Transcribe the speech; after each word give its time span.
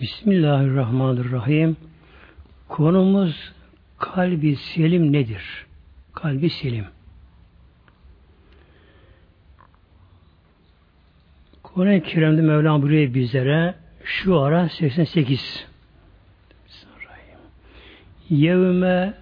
Bismillahirrahmanirrahim. 0.00 1.76
Konumuz 2.68 3.52
kalbi 3.98 4.56
selim 4.56 5.12
nedir? 5.12 5.66
Kalbi 6.14 6.50
selim. 6.50 6.84
Kur'an-ı 11.62 12.02
Kerim'de 12.02 12.42
Mevlam 12.42 12.82
buraya 12.82 13.14
bizlere 13.14 13.74
şu 14.04 14.40
ara 14.40 14.68
88 14.68 15.66
Yevme 18.30 19.14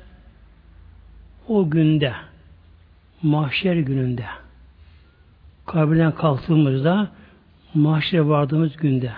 o 1.48 1.70
günde 1.70 2.12
mahşer 3.22 3.76
gününde 3.76 4.26
kabirden 5.66 6.14
kalktığımızda 6.14 7.10
mahşere 7.74 8.28
vardığımız 8.28 8.76
günde 8.76 9.12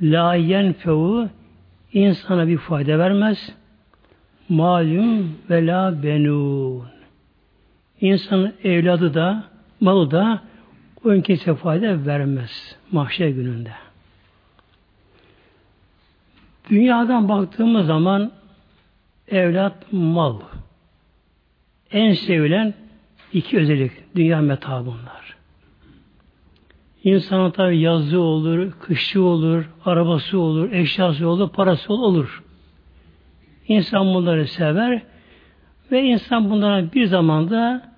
la 0.00 0.34
yenfevu 0.34 1.28
insana 1.92 2.48
bir 2.48 2.58
fayda 2.58 2.98
vermez 2.98 3.52
malum 4.48 5.36
ve 5.50 5.66
la 5.66 6.02
benun 6.02 6.84
insanın 8.00 8.54
evladı 8.64 9.14
da 9.14 9.44
malı 9.80 10.10
da 10.10 10.42
o 11.04 11.22
kimse 11.22 11.54
fayda 11.54 12.06
vermez 12.06 12.76
mahşer 12.92 13.28
gününde. 13.28 13.72
Dünyadan 16.70 17.28
baktığımız 17.28 17.86
zaman 17.86 18.32
evlat 19.28 19.92
mal. 19.92 20.40
En 21.92 22.12
sevilen 22.12 22.74
iki 23.32 23.58
özellik. 23.58 23.92
Dünya 24.16 24.40
meta 24.40 24.86
bunlar. 24.86 25.29
İnsanın 27.04 27.50
tabi 27.50 27.78
yazı 27.78 28.20
olur, 28.20 28.72
kışı 28.80 29.22
olur, 29.22 29.70
arabası 29.84 30.38
olur, 30.38 30.72
eşyası 30.72 31.28
olur, 31.28 31.48
parası 31.48 31.92
olur. 31.92 32.42
İnsan 33.68 34.14
bunları 34.14 34.46
sever 34.46 35.02
ve 35.92 36.02
insan 36.02 36.50
bunlara 36.50 36.92
bir 36.92 37.06
zamanda 37.06 37.90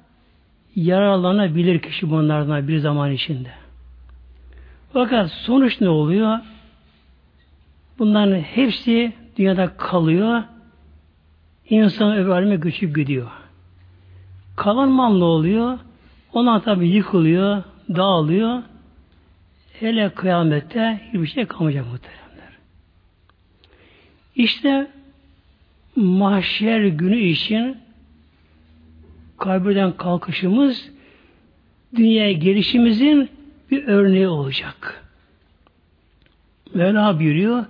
yararlanabilir 0.76 1.78
kişi 1.78 2.10
bunlardan 2.10 2.68
bir 2.68 2.78
zaman 2.78 3.12
içinde. 3.12 3.48
Fakat 4.92 5.30
sonuç 5.30 5.80
ne 5.80 5.88
oluyor? 5.88 6.38
Bunların 7.98 8.40
hepsi 8.40 9.12
dünyada 9.38 9.76
kalıyor. 9.76 10.42
İnsan 11.70 12.16
öbür 12.16 12.30
aleme 12.30 12.56
göçüp 12.56 12.96
gidiyor. 12.96 13.30
Kalan 14.56 14.88
mal 14.88 15.18
ne 15.18 15.24
oluyor? 15.24 15.78
Onlar 16.32 16.62
tabi 16.62 16.88
yıkılıyor, 16.88 17.62
dağılıyor. 17.88 18.62
Hele 19.80 20.10
kıyamette 20.14 21.00
hiçbir 21.06 21.26
şey 21.26 21.46
kalmayacak 21.46 21.86
muhteremler. 21.86 22.52
İşte 24.36 24.86
mahşer 25.96 26.84
günü 26.84 27.18
için 27.20 27.76
kabirden 29.38 29.92
kalkışımız 29.96 30.90
dünyaya 31.96 32.32
gelişimizin 32.32 33.28
bir 33.70 33.86
örneği 33.86 34.28
olacak. 34.28 35.04
Mevla 36.74 37.18
buyuruyor, 37.18 37.64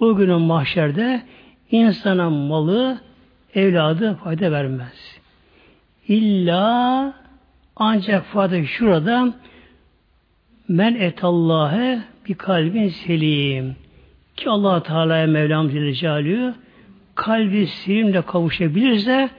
o 0.00 0.16
günün 0.16 0.40
mahşerde 0.40 1.22
insana 1.70 2.30
malı, 2.30 3.00
evladı 3.54 4.14
fayda 4.14 4.52
vermez. 4.52 5.18
İlla 6.08 7.14
ancak 7.76 8.24
fayda 8.24 8.64
şurada 8.64 9.34
men 10.68 10.94
etallâhe 10.94 12.00
bir 12.28 12.34
kalbin 12.34 12.88
selim. 12.88 13.76
Ki 14.36 14.50
allah 14.50 14.82
Teala'ya 14.82 15.26
Mevlam 15.26 15.68
Celle 15.68 16.54
kalbi 17.14 17.66
selimle 17.66 18.22
kavuşabilirse 18.22 19.30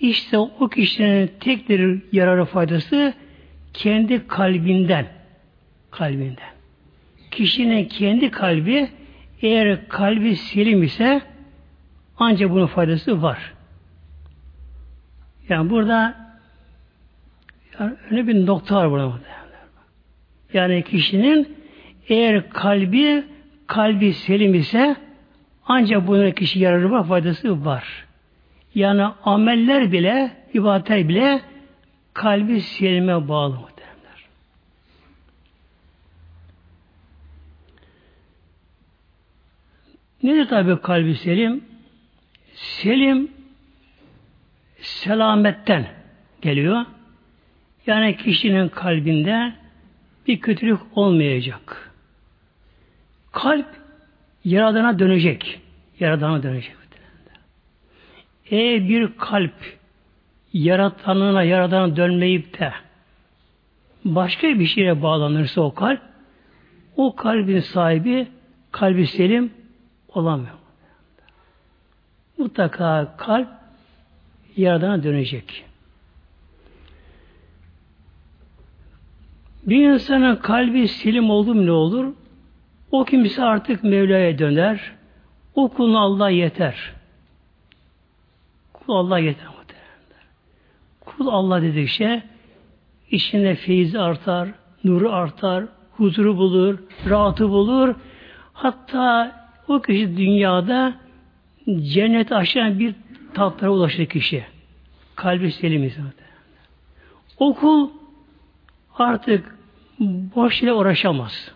işte 0.00 0.38
o 0.38 0.68
kişinin 0.68 1.30
tek 1.40 1.68
bir 1.68 2.02
yararı 2.12 2.44
faydası 2.44 3.14
kendi 3.72 4.26
kalbinden. 4.26 5.06
Kalbinden. 5.90 6.52
Kişinin 7.30 7.84
kendi 7.84 8.30
kalbi 8.30 8.88
eğer 9.42 9.88
kalbi 9.88 10.36
selim 10.36 10.82
ise 10.82 11.20
ancak 12.18 12.50
bunun 12.50 12.66
faydası 12.66 13.22
var. 13.22 13.52
Yani 15.48 15.70
burada 15.70 16.14
yani 17.80 17.94
öyle 18.10 18.26
bir 18.26 18.46
nokta 18.46 18.76
var 18.76 18.90
burada. 18.90 19.37
Yani 20.52 20.84
kişinin 20.84 21.56
eğer 22.08 22.50
kalbi 22.50 23.24
kalbi 23.66 24.12
selim 24.12 24.54
ise 24.54 24.96
ancak 25.66 26.06
bunun 26.06 26.30
kişi 26.30 26.58
yararı 26.58 26.90
var, 26.90 27.06
faydası 27.08 27.64
var. 27.64 28.06
Yani 28.74 29.02
ameller 29.24 29.92
bile, 29.92 30.30
ibadetler 30.54 31.08
bile 31.08 31.40
kalbi 32.14 32.60
selime 32.60 33.28
bağlı 33.28 33.54
muhtemelenler. 33.54 34.28
Nedir 40.22 40.48
tabi 40.48 40.80
kalbi 40.80 41.14
selim? 41.14 41.64
Selim 42.54 43.30
selametten 44.80 45.86
geliyor. 46.42 46.84
Yani 47.86 48.16
kişinin 48.16 48.68
kalbinde 48.68 49.52
bir 50.28 50.40
kötülük 50.40 50.80
olmayacak. 50.94 51.92
Kalp 53.32 53.66
Yaradana 54.44 54.98
dönecek. 54.98 55.60
Yaradana 56.00 56.42
dönecek. 56.42 56.78
Eğer 58.50 58.88
bir 58.88 59.16
kalp 59.16 59.78
yaratanına, 60.52 61.42
yaradana 61.42 61.96
dönmeyip 61.96 62.58
de 62.58 62.72
başka 64.04 64.46
bir 64.46 64.66
şeye 64.66 65.02
bağlanırsa 65.02 65.60
o 65.60 65.74
kalp, 65.74 66.00
o 66.96 67.16
kalbin 67.16 67.60
sahibi 67.60 68.28
kalbi 68.72 69.06
selim 69.06 69.52
olamıyor. 70.08 70.54
Mutlaka 72.38 73.14
kalp 73.16 73.48
yaradana 74.56 75.02
dönecek. 75.02 75.64
Bir 79.68 79.90
insanın 79.90 80.36
kalbi 80.36 80.88
selim 80.88 81.30
oldu 81.30 81.54
mu 81.54 81.66
ne 81.66 81.70
olur? 81.72 82.12
O 82.90 83.04
kimse 83.04 83.42
artık 83.42 83.84
Mevla'ya 83.84 84.38
döner. 84.38 84.92
O 85.54 85.68
kuluna 85.68 86.00
Allah 86.00 86.30
yeter. 86.30 86.92
Kul 88.72 88.94
Allah 88.94 89.18
yeter 89.18 89.46
muhtemelen. 89.46 90.26
Kul 91.00 91.26
Allah 91.26 91.62
dedikçe 91.62 92.22
içinde 93.10 93.54
feyiz 93.54 93.96
artar, 93.96 94.48
nuru 94.84 95.12
artar, 95.12 95.64
huzuru 95.92 96.36
bulur, 96.36 96.78
rahatı 97.08 97.48
bulur. 97.48 97.94
Hatta 98.52 99.36
o 99.68 99.80
kişi 99.80 100.16
dünyada 100.16 100.94
cennet 101.66 102.32
aşan 102.32 102.78
bir 102.78 102.94
tatlara 103.34 103.70
ulaşır 103.70 104.06
kişi. 104.06 104.44
Kalbi 105.16 105.52
selim 105.52 105.84
insan. 105.84 106.04
O 107.38 107.54
kul 107.54 107.90
artık 108.98 109.57
boş 110.00 110.62
ile 110.62 110.72
uğraşamaz. 110.72 111.52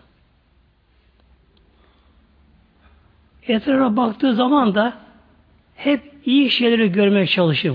Etrafa 3.47 3.97
baktığı 3.97 4.35
zaman 4.35 4.75
da 4.75 4.97
hep 5.75 6.13
iyi 6.25 6.49
şeyleri 6.49 6.91
görmeye 6.91 7.27
çalışır 7.27 7.73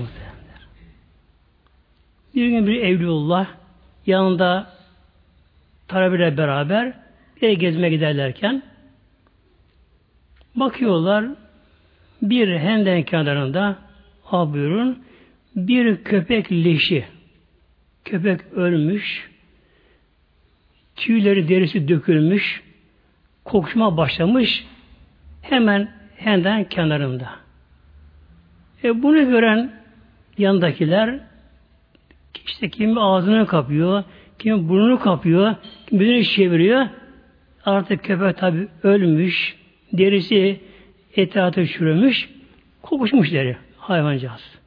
Bir 2.35 2.47
gün 2.47 2.67
bir 2.67 2.81
Evliullah 2.81 3.47
yanında 4.05 4.73
talebeyle 5.87 6.37
beraber 6.37 6.93
bir 7.41 7.51
gezme 7.51 7.89
giderlerken 7.89 8.63
bakıyorlar 10.55 11.25
bir 12.21 12.57
henden 12.57 13.03
kenarında 13.03 13.75
al 14.31 14.53
buyurun 14.53 15.03
bir 15.55 16.03
köpek 16.03 16.51
leşi 16.51 17.05
köpek 18.05 18.53
ölmüş 18.53 19.28
tüyleri 20.99 21.49
derisi 21.49 21.87
dökülmüş 21.87 22.63
kokuşma 23.45 23.97
başlamış 23.97 24.65
hemen 25.41 25.91
henden 26.15 26.63
kenarında. 26.63 27.29
E 28.83 29.03
bunu 29.03 29.29
gören 29.29 29.71
yandakiler 30.37 31.19
işte 32.45 32.69
kimi 32.69 32.99
ağzını 32.99 33.47
kapıyor, 33.47 34.03
kimi 34.39 34.69
burnunu 34.69 34.99
kapıyor, 34.99 35.55
kimi 35.87 35.99
burnunu 35.99 36.23
çeviriyor. 36.23 36.87
Artık 37.65 38.03
köpek 38.03 38.37
tabi 38.37 38.67
ölmüş, 38.83 39.55
derisi 39.93 40.59
etrafı 41.15 41.67
çürümüş, 41.67 42.29
kokuşmuş 42.81 43.31
deri 43.31 43.57
hayvancağız. 43.77 44.59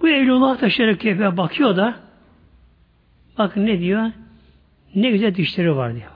Bu 0.00 0.08
Evlullah 0.08 0.60
da 0.60 0.70
şöyle 0.70 0.96
köpeğe 0.96 1.36
bakıyor 1.36 1.76
da 1.76 1.94
bakın 3.38 3.66
ne 3.66 3.80
diyor? 3.80 4.10
Ne 4.94 5.10
güzel 5.10 5.34
dişleri 5.34 5.76
var 5.76 5.94
diyor. 5.94 6.10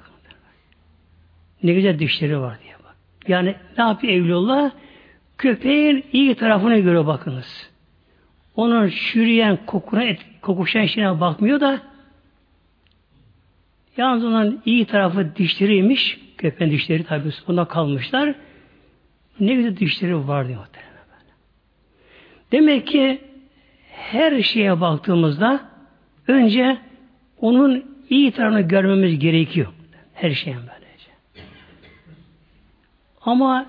Ne 1.63 1.75
güzel 1.75 1.99
dişleri 1.99 2.41
var 2.41 2.59
diye 2.63 2.75
bak. 2.85 2.97
Yani 3.29 3.55
ne 3.79 3.85
yapıyor 3.85 4.13
Evliullah? 4.13 4.71
Köpeğin 5.39 6.05
iyi 6.13 6.35
tarafına 6.35 6.79
göre 6.79 7.07
bakınız. 7.07 7.71
Onun 8.57 8.89
çürüyen 8.89 9.59
kokuna, 9.67 10.05
et, 10.05 10.21
kokuşan 10.43 10.87
şeyine 10.87 11.21
bakmıyor 11.21 11.61
da 11.61 11.83
yalnız 13.97 14.25
onun 14.25 14.63
iyi 14.67 14.85
tarafı 14.85 15.37
dişleriymiş. 15.37 16.21
Köpeğin 16.39 16.73
dişleri 16.73 17.05
tabi 17.05 17.29
ona 17.49 17.65
kalmışlar. 17.65 18.35
Ne 19.41 19.55
güzel 19.55 19.77
dişleri 19.77 20.29
var 20.29 20.49
diyor. 20.49 20.67
Demek 22.53 22.87
ki 22.87 23.21
her 23.91 24.43
şeye 24.43 24.81
baktığımızda 24.81 25.61
önce 26.29 26.79
onun 27.41 27.94
iyi 28.11 28.33
tarafını 28.33 28.61
görmemiz 28.61 29.19
gerekiyor. 29.19 29.67
Her 30.15 30.31
şeyin 30.31 30.59
böylece. 30.59 31.11
Ama 33.21 33.67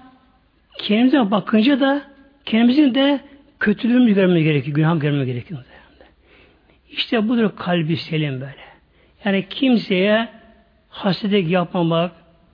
kendimize 0.77 1.31
bakınca 1.31 1.79
da 1.79 2.01
kendimizin 2.45 2.95
de 2.95 3.19
kötülüğümüzü 3.59 4.15
görmemiz 4.15 4.43
gerekiyor. 4.43 4.75
Günah 4.75 4.99
görmemiz 4.99 5.27
gerekiyor. 5.27 5.63
İşte 6.89 7.29
budur 7.29 7.51
kalbi 7.55 7.97
selim 7.97 8.33
böyle. 8.33 8.65
Yani 9.25 9.45
kimseye 9.49 10.29
hasedik 10.89 11.49
yapmamak, 11.49 12.11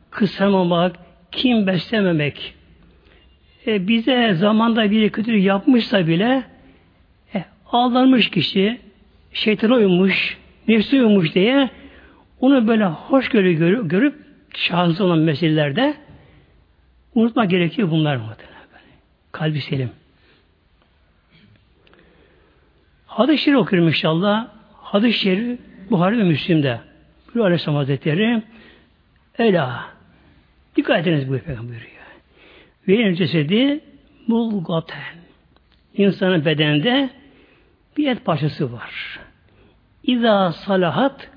kısamamak, 0.10 0.96
kim 1.32 1.68
beslememek. 1.68 2.54
E, 3.68 3.88
bize 3.88 4.34
zamanda 4.34 4.92
bir 4.92 5.10
kötülük 5.10 5.44
yapmışsa 5.44 6.08
bile 6.08 6.44
e, 7.36 7.44
aldanmış 7.72 8.30
kişi, 8.30 8.78
şeytana 9.34 9.76
uymuş, 9.76 10.38
nefsi 10.68 11.04
uymuş 11.04 11.36
diye 11.36 11.70
onu 12.40 12.68
böyle 12.68 12.86
hoş 12.86 13.30
görüp, 13.30 13.90
görüp 13.90 14.16
şanslı 14.56 15.06
olan 15.06 15.20
meselelerde 15.20 15.94
unutma 17.16 17.46
gerekiyor 17.46 17.92
bunlar 17.92 18.16
muhtemelen. 18.16 18.52
Kalbi 19.32 19.62
selim. 19.62 19.90
Hadis-i 23.06 23.44
Şerif 23.44 23.58
okuyorum 23.58 23.88
inşallah. 23.88 24.48
Hadis-i 24.74 25.20
Şerif 25.20 25.60
Buhari 25.90 26.18
ve 26.18 26.24
Müslim'de. 26.24 26.80
Bu 27.36 27.44
Aleyhisselam 27.44 27.76
Hazretleri 27.76 28.44
Ela 29.38 29.86
dikkat 30.76 31.08
ediniz 31.08 31.28
bu 31.28 31.32
buyuruyor. 31.32 32.02
Ve 32.88 32.96
en 32.96 33.14
cesedi 33.14 33.80
mulgaten. 34.28 35.16
İnsanın 35.94 36.46
bedeninde 36.46 37.10
bir 37.98 38.08
et 38.08 38.26
parçası 38.26 38.74
var. 38.74 39.20
İza 40.04 40.52
salahat 40.52 41.30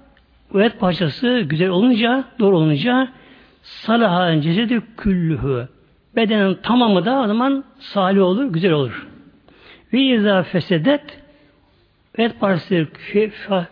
bu 0.52 0.62
et 0.62 0.80
parçası 0.80 1.40
güzel 1.40 1.68
olunca, 1.68 2.24
doğru 2.38 2.56
olunca 2.56 3.08
salaha 3.62 4.40
cesedi 4.40 4.82
küllühü. 4.96 5.68
Bedenin 6.16 6.54
tamamı 6.54 7.04
da 7.04 7.20
o 7.20 7.26
zaman 7.26 7.64
salih 7.78 8.22
olur, 8.22 8.44
güzel 8.44 8.72
olur. 8.72 9.06
Ve 9.92 10.00
izâ 10.00 10.42
fesedet 10.42 11.22
et 12.18 12.40
parçası 12.40 12.86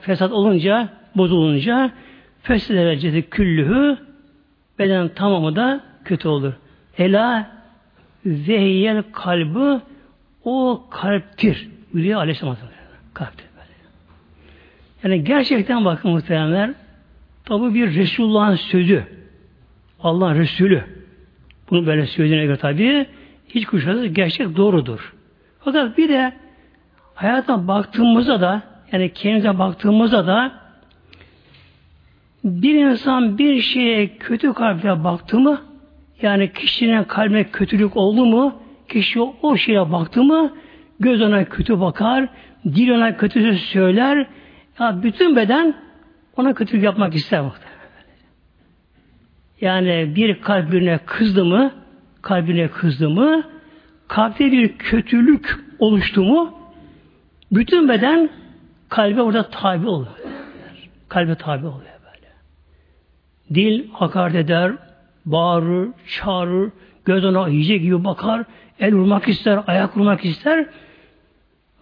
fesat 0.00 0.32
olunca, 0.32 0.88
bozulunca 1.16 1.90
fesedet 2.42 3.00
cesedi 3.00 3.22
küllühü 3.22 3.96
bedenin 4.78 5.08
tamamı 5.08 5.56
da 5.56 5.80
kötü 6.04 6.28
olur. 6.28 6.52
Ela 6.98 7.50
zehiyel 8.26 9.02
kalbi 9.12 9.80
o 10.44 10.86
kalptir. 10.90 11.68
Buyuruyor 11.92 12.20
Aleyhisselam 12.20 12.56
Kalptir. 13.14 13.51
Yani 15.04 15.25
gerçekten 15.25 15.84
bakın 15.84 16.10
muhteremler 16.10 16.70
tabi 17.44 17.75
bir 17.75 17.94
Resulullah'ın 17.94 18.56
sözü. 18.56 19.04
Allah'ın 20.02 20.38
Resulü. 20.38 20.84
Bunu 21.70 21.87
böyle 21.87 22.06
söylediğine 22.06 22.44
göre 22.44 22.56
tabi 22.56 23.06
hiç 23.49 23.66
kuşkusuz 23.66 24.14
gerçek 24.14 24.56
doğrudur. 24.56 25.14
Fakat 25.60 25.99
bir 25.99 26.08
de 26.08 26.32
hayata 27.14 27.69
baktığımızda 27.69 28.40
da 28.40 28.62
yani 28.93 29.12
kendimize 29.12 29.58
baktığımızda 29.58 30.26
da 30.26 30.52
bir 32.44 32.75
insan 32.75 33.38
bir 33.38 33.60
şeye 33.60 34.16
kötü 34.16 34.52
kalple 34.52 35.04
baktı 35.04 35.38
mı 35.38 35.60
yani 36.22 36.52
kişinin 36.52 37.04
kalbine 37.04 37.44
kötülük 37.44 37.96
oldu 37.96 38.26
mu 38.26 38.54
kişi 38.88 39.20
o 39.20 39.56
şeye 39.56 39.93
baktı 39.93 40.22
mı 40.22 40.52
göz 41.00 41.22
ona 41.22 41.44
kötü 41.44 41.81
bakar 41.81 42.28
dil 42.64 42.90
ona 42.90 43.16
kötü 43.16 43.58
söyler 43.58 44.26
ya 44.80 45.02
bütün 45.02 45.36
beden 45.36 45.74
ona 46.36 46.54
kötülük 46.54 46.84
yapmak 46.84 47.14
ister. 47.14 47.44
Yani 49.60 50.12
bir 50.16 50.40
kalbine 50.40 50.98
kızdı 51.06 51.44
mı, 51.44 51.72
kalbine 52.22 52.69
kızdı 52.69 53.10
mı, 53.10 53.42
kalpte 54.08 54.52
bir 54.52 54.78
kötülük 54.78 55.60
oluştu 55.78 56.22
mu, 56.22 56.58
bütün 57.52 57.88
beden 57.88 58.30
kalbe 58.88 59.22
orada 59.22 59.50
tabi 59.50 59.86
oluyor. 59.86 60.12
Kalbe 61.08 61.34
tabi 61.34 61.66
oluyor 61.66 61.92
böyle. 62.04 62.28
Dil 63.54 63.90
hakaret 63.92 64.34
eder, 64.36 64.72
bağırır, 65.25 65.88
çağırır, 66.06 66.70
göz 67.04 67.25
ona 67.25 67.48
yiyecek 67.48 67.82
gibi 67.82 68.04
bakar, 68.04 68.44
el 68.80 68.94
vurmak 68.94 69.28
ister, 69.28 69.60
ayak 69.66 69.96
vurmak 69.96 70.25
ister. 70.25 70.66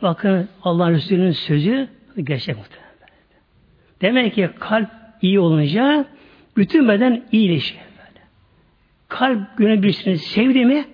Bakın 0.03 0.49
Allah 0.63 0.91
Resulü'nün 0.91 1.33
sözü 1.33 1.89
gerçek 2.17 2.57
muhtemelen. 2.57 2.91
Demek 4.01 4.35
ki 4.35 4.51
kalp 4.61 4.89
iyi 5.23 5.41
olunca 5.41 6.05
bütün 6.57 6.89
beden 6.89 7.25
iyileşir. 7.33 7.77
Böyle. 7.77 8.25
Kalp 9.09 9.57
güne 9.57 9.83
birisini 9.83 10.19
sevdi 10.19 10.65
mi 10.65 10.85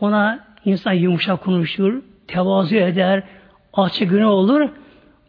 ona 0.00 0.46
insan 0.64 0.92
yumuşak 0.92 1.42
konuşur, 1.42 2.02
tevazu 2.26 2.76
eder, 2.76 3.22
alçak 3.72 4.10
güne 4.10 4.26
olur. 4.26 4.68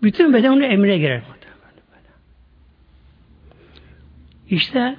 Bütün 0.03 0.33
beden 0.33 0.51
onun 0.51 0.61
emrine 0.61 0.97
girer. 0.97 1.21
İşte 4.49 4.95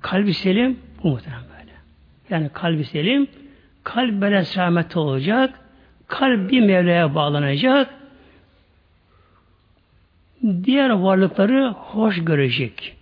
kalbi 0.00 0.34
selim 0.34 0.78
bu 1.02 1.08
muhtemelen 1.08 1.42
böyle. 1.42 1.72
Yani 2.30 2.48
kalbi 2.48 2.84
selim, 2.84 3.26
kalp 3.84 4.12
böyle 4.12 4.44
selamet 4.44 4.96
olacak, 4.96 5.60
kalp 6.06 6.50
bir 6.50 6.60
Mevla'ya 6.60 7.14
bağlanacak, 7.14 7.94
diğer 10.64 10.90
varlıkları 10.90 11.68
hoş 11.68 12.24
görecek. 12.24 12.96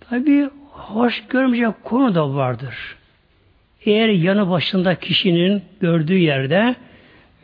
Tabi 0.00 0.50
hoş 0.70 1.24
görmeyecek 1.28 1.84
konu 1.84 2.14
da 2.14 2.34
vardır. 2.34 2.96
Eğer 3.84 4.08
yanı 4.08 4.50
başında 4.50 4.94
kişinin 4.94 5.62
gördüğü 5.80 6.18
yerde 6.18 6.74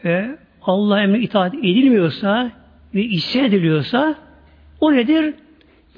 e, 0.05 0.39
Allah 0.63 1.03
emri 1.03 1.23
itaat 1.25 1.55
edilmiyorsa 1.55 2.51
ve 2.95 3.03
hissediliyorsa 3.03 4.15
o 4.81 4.93
nedir? 4.93 5.35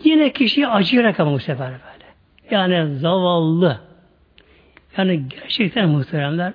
Yine 0.04 0.32
kişiyi 0.32 0.68
acıyarak 0.68 1.20
ama 1.20 1.32
bu 1.32 1.38
sefer 1.38 1.70
böyle. 1.70 2.04
Yani 2.50 2.94
zavallı. 2.94 3.80
Yani 4.96 5.22
gerçekten 5.28 5.88
muhteremler 5.88 6.52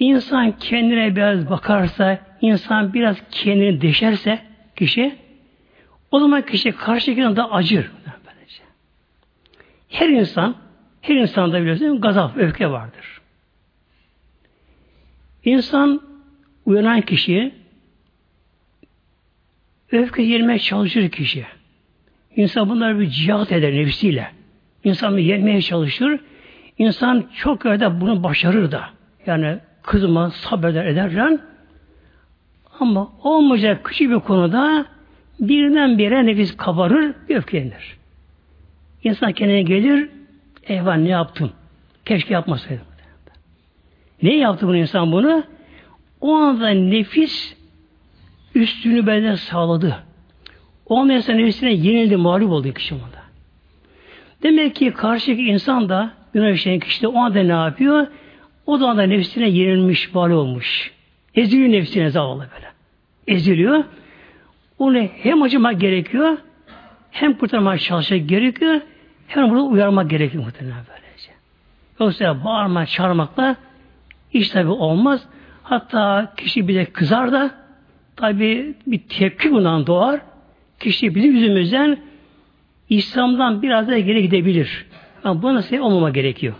İnsan 0.00 0.52
kendine 0.52 1.16
biraz 1.16 1.50
bakarsa, 1.50 2.18
insan 2.40 2.94
biraz 2.94 3.16
kendini 3.30 3.80
deşerse 3.80 4.38
kişi, 4.76 5.14
o 6.10 6.20
zaman 6.20 6.42
kişi 6.42 6.72
karşıdakine 6.72 7.36
de 7.36 7.42
acır. 7.42 7.90
Her 9.88 10.08
insan, 10.08 10.56
her 11.00 11.14
insanda 11.14 11.60
biliyorsun 11.60 12.00
gazap, 12.00 12.36
öfke 12.36 12.70
vardır. 12.70 13.20
İnsan 15.44 16.02
uyanan 16.66 17.00
kişi 17.00 17.54
öfke 19.92 20.22
yermeye 20.22 20.58
çalışır 20.58 21.10
kişi. 21.10 21.46
İnsan 22.36 22.68
bunları 22.68 23.00
bir 23.00 23.06
cihat 23.06 23.52
eder 23.52 23.72
nefsiyle. 23.72 24.30
İnsan 24.84 25.18
yenmeye 25.18 25.62
çalışır. 25.62 26.20
İnsan 26.78 27.30
çok 27.34 27.64
yerde 27.64 28.00
bunu 28.00 28.22
başarır 28.22 28.72
da. 28.72 28.90
Yani 29.26 29.58
kızma, 29.82 30.30
sabreder 30.30 30.86
ederler. 30.86 31.38
Ama 32.80 33.12
olmayacak 33.22 33.84
küçük 33.84 34.10
bir 34.10 34.20
konuda 34.20 34.86
birden 35.40 35.98
bire 35.98 36.26
nefis 36.26 36.56
kabarır, 36.56 37.14
öfkelenir. 37.28 37.96
İnsan 39.04 39.32
kendine 39.32 39.62
gelir, 39.62 40.08
eyvah 40.62 40.96
ne 40.96 41.08
yaptım? 41.08 41.52
Keşke 42.04 42.34
yapmasaydım. 42.34 42.84
Ne 44.22 44.36
yaptı 44.36 44.66
bunu 44.66 44.76
insan 44.76 45.12
bunu? 45.12 45.44
O 46.20 46.34
anda 46.34 46.68
nefis 46.68 47.56
üstünü 48.54 49.06
benden 49.06 49.34
sağladı. 49.34 49.96
O 50.86 50.98
anda 50.98 51.12
insan 51.12 51.38
nefsine 51.38 51.72
yenildi, 51.72 52.16
mağlup 52.16 52.50
oldu 52.50 52.72
kişi. 52.72 52.94
Demek 54.42 54.74
ki 54.74 54.92
karşıdaki 54.92 55.42
insan 55.42 55.88
da 55.88 56.12
günah 56.32 56.50
işleyen 56.50 56.80
kişi 56.80 57.02
de 57.02 57.08
o 57.08 57.18
anda 57.18 57.42
ne 57.42 57.52
yapıyor? 57.52 58.06
O 58.70 58.80
da 58.80 59.02
nefsine 59.02 59.48
yenilmiş, 59.48 60.14
bali 60.14 60.34
olmuş. 60.34 60.90
Eziliyor 61.34 61.72
nefsine 61.72 62.10
zavallı 62.10 62.46
böyle. 62.54 62.66
Eziliyor. 63.26 63.84
Onu 64.78 64.98
hem 64.98 65.42
acımak 65.42 65.80
gerekiyor, 65.80 66.38
hem 67.10 67.32
kurtarmak 67.32 67.80
çalışmak 67.80 68.28
gerekiyor, 68.28 68.80
Hemen 69.30 69.50
burada 69.50 69.62
uyarmak 69.62 70.10
gerekiyor 70.10 70.44
muhtemelen 70.44 70.84
böylece. 70.88 71.30
Yoksa 72.00 72.44
bağırma, 72.44 72.86
çağırmakla 72.86 73.56
iş 74.32 74.48
tabi 74.48 74.70
olmaz. 74.70 75.28
Hatta 75.62 76.32
kişi 76.36 76.68
bile 76.68 76.84
kızar 76.84 77.32
da 77.32 77.50
tabi 78.16 78.74
bir 78.86 78.98
tepki 78.98 79.52
bundan 79.52 79.86
doğar. 79.86 80.20
Kişi 80.80 81.14
bizim 81.14 81.34
yüzümüzden 81.34 81.98
İslam'dan 82.88 83.62
biraz 83.62 83.88
daha 83.88 83.98
geri 83.98 84.22
gidebilir. 84.22 84.86
Ama 85.24 85.42
bu 85.42 85.54
nasıl 85.54 85.76
olmama 85.76 86.10
gerekiyor. 86.10 86.54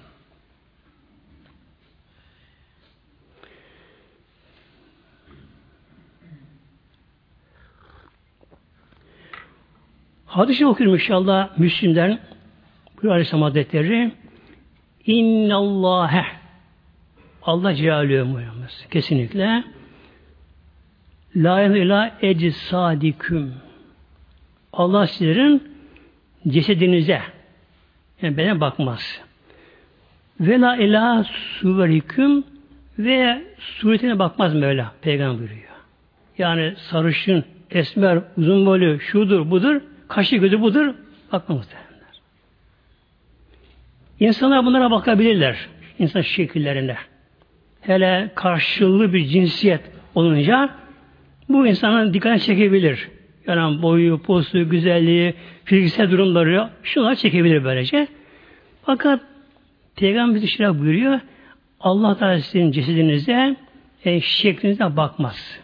Hadis-i 10.31 10.67
okuyorum 10.67 10.95
inşallah 10.95 11.59
Müslim'den 11.59 12.19
bu 13.03 13.11
Aleyhisselam 13.11 13.43
Hazretleri 13.43 14.13
İnnallâhe 15.07 16.25
Allah 17.43 17.75
Celaluhu 17.75 18.39
kesinlikle 18.91 19.65
La 21.37 21.63
ila 21.63 22.19
ecsadiküm 22.23 23.55
Allah 24.73 25.07
sizlerin 25.07 25.73
cesedinize 26.49 27.21
yani 28.23 28.37
bedene 28.37 28.61
bakmaz. 28.61 29.21
Ve 30.41 30.61
la 30.61 30.77
ila 30.77 31.25
suveriküm 31.25 32.45
ve 32.99 33.43
suretine 33.59 34.19
bakmaz 34.19 34.55
Mevla. 34.55 34.93
Peygamber 35.03 35.39
buyuruyor. 35.39 35.61
Yani 36.39 36.75
sarışın, 36.77 37.45
esmer, 37.71 38.23
uzun 38.37 38.67
boylu, 38.67 39.01
şudur, 39.01 39.51
budur, 39.51 39.81
kaşı 40.11 40.37
gözü 40.37 40.61
budur, 40.61 40.95
bakmamız 41.33 41.71
derler. 41.71 42.21
İnsanlar 44.21 44.67
bunlara 44.67 44.91
bakabilirler. 44.91 45.69
İnsan 45.99 46.21
şekillerine. 46.21 46.97
Hele 47.81 48.31
karşılıklı 48.35 49.13
bir 49.13 49.27
cinsiyet 49.27 49.81
olunca 50.15 50.71
bu 51.49 51.67
insanın 51.67 52.15
dikkatini 52.15 52.41
çekebilir. 52.41 53.09
Yani 53.47 53.83
boyu, 53.83 54.23
postu, 54.23 54.69
güzelliği, 54.69 55.35
fiziksel 55.65 56.11
durumları 56.11 56.69
şunlar 56.83 57.15
çekebilir 57.15 57.65
böylece. 57.65 58.09
Fakat 58.83 59.21
Peygamber 59.97 60.43
bir 60.43 60.79
buyuruyor. 60.81 61.21
Allah 61.81 62.19
Teala 62.19 62.39
sizin 62.39 62.73
cesedinize 62.73 63.57
e, 64.05 64.21
şeklinize 64.21 64.97
bakmaz. 64.97 65.60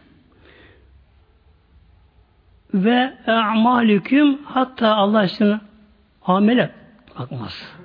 Ve 2.84 3.12
a'malüküm 3.26 4.38
hatta 4.44 4.94
Allah 4.94 5.28
sizin 5.28 5.60
amele 6.24 6.70
bakmaz. 7.18 7.76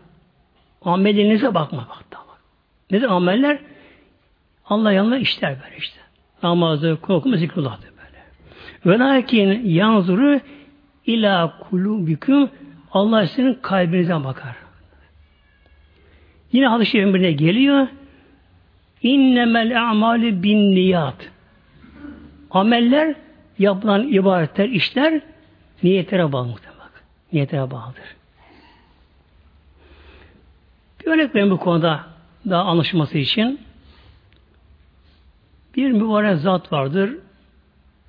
Amelinize 0.82 1.54
bakma 1.54 1.88
bak. 1.90 2.02
Nedir 2.92 3.16
ameller? 3.16 3.60
Allah 4.66 4.92
yanına 4.92 5.18
işler 5.18 5.56
böyle 5.64 5.78
işte. 5.78 6.00
Namazı, 6.44 6.98
korkma, 7.02 7.38
zikrullah'tır 7.38 7.90
böyle. 7.90 8.24
Ve 8.86 9.00
lakin 9.00 9.66
yanzuru 9.66 10.40
ila 11.06 11.60
kulubiküm 11.60 12.50
Allah 12.92 13.28
sizin 13.28 13.54
kalbinize 13.54 14.24
bakar. 14.24 14.56
Yine 16.52 16.68
hadis-i 16.68 16.92
şerifinde 16.92 17.32
geliyor. 17.32 17.88
İnnemel 19.02 19.90
a'mali 19.90 20.44
bin 20.44 20.76
niyat. 20.76 21.30
Ameller, 22.52 23.16
yapılan 23.62 24.08
ibadetler, 24.14 24.70
işler 24.70 25.22
niyetlere 25.84 26.32
bağlı 26.32 26.54
bak. 26.80 27.04
Niyetlere 27.34 27.72
bağlıdır. 27.72 28.16
Bir 31.00 31.08
örnek 31.12 31.36
verin 31.36 31.52
bu 31.52 31.58
konuda 31.58 32.06
daha 32.50 32.64
anlaşılması 32.64 33.18
için. 33.18 33.60
Bir 35.76 35.92
mübarek 35.92 36.38
zat 36.38 36.72
vardır. 36.72 37.18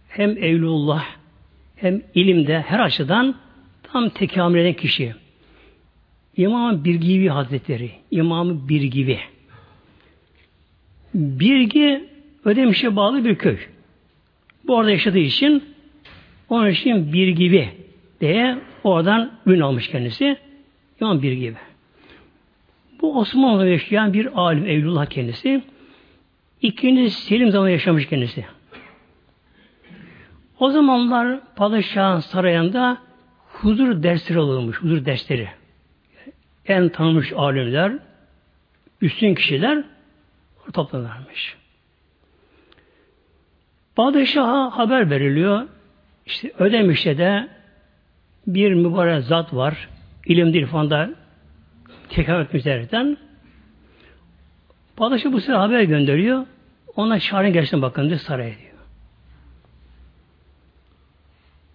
Hem 0.08 0.30
evlullah 0.30 1.04
hem 1.76 2.02
ilimde 2.14 2.60
her 2.60 2.80
açıdan 2.80 3.34
tam 3.82 4.08
tekamül 4.08 4.58
eden 4.58 4.72
kişi. 4.72 5.14
İmam 6.36 6.84
Birgivi 6.84 7.28
Hazretleri. 7.28 7.90
İmam 8.10 8.68
Birgivi. 8.68 9.18
Birgi 11.14 12.08
Ödemiş'e 12.44 12.96
bağlı 12.96 13.24
bir 13.24 13.36
köy. 13.36 13.58
Bu 14.66 14.78
arada 14.78 14.90
yaşadığı 14.90 15.18
için 15.18 15.64
onun 16.48 16.70
için 16.70 17.12
Birgivi 17.12 17.68
diye 18.20 18.58
oradan 18.84 19.32
ün 19.46 19.60
almış 19.60 19.88
kendisi. 19.88 20.36
İmam 21.00 21.22
Birgivi. 21.22 21.56
Bu 23.00 23.18
Osmanlı'da 23.18 23.66
yaşayan 23.66 24.12
bir 24.12 24.38
alim 24.40 24.66
Evlullah 24.66 25.06
kendisi. 25.06 25.62
İkinci 26.60 27.10
Selim 27.10 27.50
zamanı 27.50 27.70
yaşamış 27.70 28.06
kendisi. 28.06 28.44
O 30.58 30.70
zamanlar 30.70 31.40
padişahın 31.56 32.20
sarayında 32.20 32.98
huzur 33.52 34.02
dersleri 34.02 34.38
olurmuş, 34.38 34.82
huzur 34.82 35.04
dersleri. 35.04 35.48
En 36.66 36.88
tanınmış 36.88 37.32
alimler, 37.32 37.92
üstün 39.00 39.34
kişiler 39.34 39.84
toplanırmış. 40.72 41.56
Padişaha 43.96 44.78
haber 44.78 45.10
veriliyor. 45.10 45.68
İşte 46.26 46.52
Ödemiş'te 46.58 47.18
de 47.18 47.48
bir 48.46 48.74
mübarek 48.74 49.24
zat 49.24 49.54
var. 49.54 49.88
İlim 50.26 50.48
irfanda 50.48 51.10
tekrar 52.08 52.40
etmiş 52.40 52.60
üzerinden. 52.60 53.16
Padişah 54.96 55.32
bu 55.32 55.40
sefer 55.40 55.54
haber 55.54 55.82
gönderiyor. 55.82 56.46
Ona 56.96 57.20
çağırın 57.20 57.52
gelsin 57.52 57.82
bakın 57.82 58.08
diye 58.08 58.18
saraya 58.18 58.58
diyor. 58.58 58.72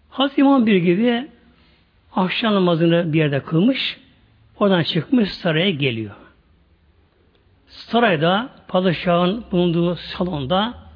Hazreti 0.10 0.42
İmam 0.42 0.66
bir 0.66 0.76
gibi 0.76 1.28
akşam 2.16 2.56
namazını 2.56 3.14
bir 3.14 3.20
yerde 3.20 3.40
kılmış. 3.40 4.00
Oradan 4.60 4.84
çıkmış 4.84 5.34
saraya 5.34 5.70
geliyor. 5.70 6.16
Sarayda 7.68 8.50
padişahın 8.68 9.44
bulunduğu 9.52 9.96
salonda 9.96 10.87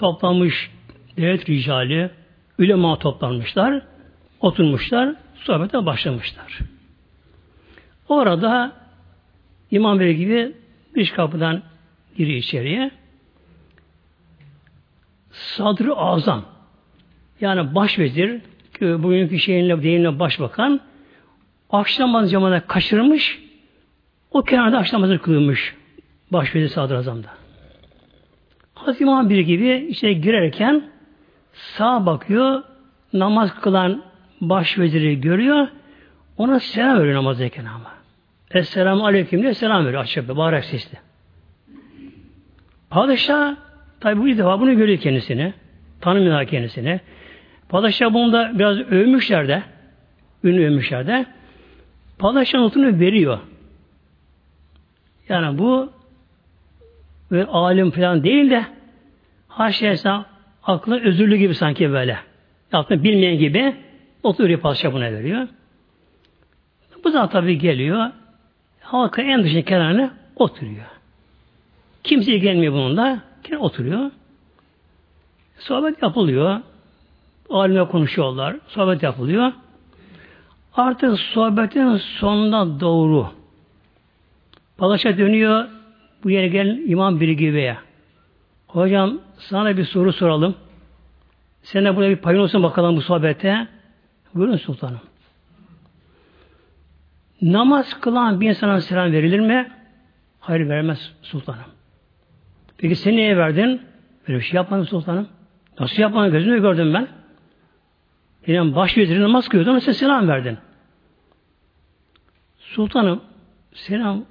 toplanmış 0.00 0.70
devlet 1.16 1.48
ricali, 1.48 2.10
ülema 2.58 2.98
toplanmışlar, 2.98 3.82
oturmuşlar, 4.40 5.14
sohbete 5.34 5.86
başlamışlar. 5.86 6.58
Orada 8.08 8.72
İmam 9.70 10.00
Bey 10.00 10.14
gibi 10.14 10.52
dış 10.94 11.10
kapıdan 11.10 11.62
giriyor 12.16 12.38
içeriye. 12.38 12.90
Sadrı 15.30 15.94
Azam 15.94 16.44
yani 17.40 17.74
başvezir 17.74 18.40
bugünkü 18.80 19.38
şeyinle 19.38 19.82
deyimle 19.82 20.18
başbakan 20.18 20.80
akşam 21.70 22.08
namazı 22.08 22.30
camına 22.30 22.66
kaçırmış 22.66 23.38
o 24.30 24.42
kenarda 24.42 24.78
akşam 24.78 25.00
namazı 25.00 25.18
kılınmış 25.22 25.74
başvezir 26.32 26.68
sadrazamda. 26.68 27.39
Hazreti 28.80 29.04
İmam 29.04 29.30
bir 29.30 29.38
gibi 29.40 29.86
işte 29.88 30.12
girerken 30.12 30.82
sağa 31.52 32.06
bakıyor 32.06 32.62
namaz 33.12 33.60
kılan 33.60 34.02
başveziri 34.40 35.20
görüyor 35.20 35.68
ona 36.36 36.60
selam 36.60 36.98
veriyor 36.98 37.14
namazdayken 37.14 37.64
ama. 37.64 37.90
Esselamu 38.50 39.06
Aleyküm 39.06 39.42
diye 39.42 39.54
selam 39.54 39.86
veriyor 39.86 40.14
bir 40.16 40.36
bağırarak 40.36 40.64
sesli. 40.64 40.98
Padişah 42.90 43.56
tabi 44.00 44.20
bu 44.20 44.28
ilk 44.28 44.38
defa 44.38 44.60
bunu 44.60 44.76
görüyor 44.76 44.98
kendisini. 44.98 45.54
Tanımıyor 46.00 46.46
kendisini. 46.46 47.00
Padişah 47.68 48.14
bunu 48.14 48.32
da 48.32 48.52
biraz 48.54 48.78
övmüşler 48.78 49.48
de. 49.48 49.62
Ünlü 50.44 50.66
övmüşler 50.66 51.06
de. 51.06 51.26
Padişah 52.18 52.58
notunu 52.58 53.00
veriyor. 53.00 53.38
Yani 55.28 55.58
bu 55.58 55.92
ve 57.32 57.46
alim 57.46 57.90
falan 57.90 58.24
değil 58.24 58.50
de 58.50 58.64
haşiyesen 59.48 60.24
aklı 60.62 61.00
özürlü 61.00 61.36
gibi 61.36 61.54
sanki 61.54 61.90
böyle. 61.90 62.18
Yaptığını 62.72 63.02
bilmeyen 63.02 63.38
gibi 63.38 63.76
notu 64.24 64.44
veriyor 64.44 64.60
padişah 64.60 64.92
buna 64.92 65.12
veriyor. 65.12 65.48
Bu 67.04 67.12
da 67.12 67.28
tabii 67.28 67.58
geliyor. 67.58 68.10
Halka 68.80 69.22
en 69.22 69.44
dışında 69.44 69.62
kenarına 69.62 70.10
oturuyor. 70.36 70.86
Kimse 72.04 72.32
ilgilenmiyor 72.32 72.72
bununla. 72.72 73.20
Kenar 73.42 73.60
oturuyor. 73.60 74.10
Sohbet 75.58 76.02
yapılıyor. 76.02 76.60
Alimle 77.50 77.88
konuşuyorlar. 77.88 78.56
Sohbet 78.68 79.02
yapılıyor. 79.02 79.52
Artık 80.74 81.18
sohbetin 81.18 81.96
sonuna 81.96 82.80
doğru 82.80 83.30
Palaşa 84.78 85.18
dönüyor. 85.18 85.68
Bu 86.24 86.30
yere 86.30 86.48
gelen 86.48 86.90
imam 86.90 87.20
biri 87.20 87.36
gibi. 87.36 87.76
Hocam 88.66 89.20
sana 89.38 89.76
bir 89.76 89.84
soru 89.84 90.12
soralım. 90.12 90.54
Sen 91.62 91.84
de 91.84 91.96
buraya 91.96 92.10
bir 92.10 92.16
payın 92.16 92.38
olsun 92.38 92.62
bakalım 92.62 92.96
bu 92.96 93.02
sohbete. 93.02 93.68
Buyurun 94.34 94.56
sultanım. 94.56 95.00
Namaz 97.42 98.00
kılan 98.00 98.40
bir 98.40 98.48
insana 98.48 98.80
selam 98.80 99.12
verilir 99.12 99.40
mi? 99.40 99.70
Hayır 100.40 100.68
vermez 100.68 101.12
sultanım. 101.22 101.64
Peki 102.78 102.96
sen 102.96 103.16
niye 103.16 103.36
verdin? 103.36 103.82
Böyle 104.28 104.38
bir 104.38 104.44
şey 104.44 104.56
yapmadım 104.56 104.86
sultanım. 104.86 105.28
Nasıl 105.80 106.02
yapmadın? 106.02 106.32
Gözümle 106.32 106.58
gördüm 106.58 106.94
ben. 106.94 107.08
Yani 108.46 108.74
baş 108.74 108.98
veziri 108.98 109.20
namaz 109.20 109.48
kılıyordu 109.48 109.80
sen 109.80 109.92
selam 109.92 110.28
verdin. 110.28 110.58
Sultanım 112.58 113.20
selam 113.72 114.24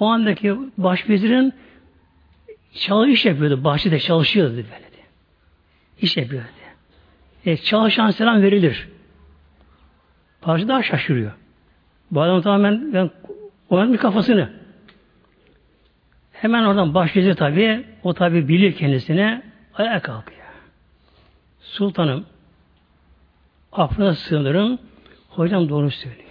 o 0.00 0.06
andaki 0.06 0.56
baş 0.78 1.08
vezirin 1.08 1.52
çalış 2.74 3.10
iş 3.10 3.26
yapıyordu. 3.26 3.64
Bahçede 3.64 3.98
çalışıyordu 3.98 4.56
böyle. 4.56 4.66
De. 4.66 5.00
İş 6.00 6.16
yapıyordu. 6.16 6.46
E, 7.46 7.56
çalışan 7.56 8.10
selam 8.10 8.42
verilir. 8.42 8.88
Padişah 10.40 10.68
daha 10.68 10.82
şaşırıyor. 10.82 11.32
Bu 12.10 12.22
adam 12.22 12.42
tamamen 12.42 12.94
ben 12.94 13.10
oynatmış 13.70 14.00
kafasını. 14.00 14.50
Hemen 16.32 16.64
oradan 16.64 16.94
başlayacak 16.94 17.38
tabi. 17.38 17.86
O 18.02 18.14
tabi 18.14 18.48
biliyor 18.48 18.72
kendisine. 18.72 19.42
Ayağa 19.74 20.00
kalkıyor. 20.00 20.40
Sultanım 21.60 22.26
affına 23.72 24.14
sığınırım. 24.14 24.78
Hocam 25.28 25.68
doğru 25.68 25.90
söylüyor. 25.90 26.30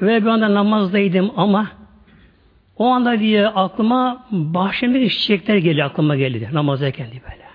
Öyle 0.00 0.22
bir 0.22 0.26
anda 0.26 0.54
namazdaydım 0.54 1.32
ama 1.36 1.77
o 2.78 2.86
anda 2.86 3.20
diye 3.20 3.46
aklıma 3.46 4.26
bahçemde 4.30 5.08
çiçekler 5.08 5.56
geliyor 5.56 5.86
aklıma 5.86 6.16
geldi 6.16 6.48
namazdayken 6.52 7.10
diye 7.10 7.22
böyle. 7.22 7.48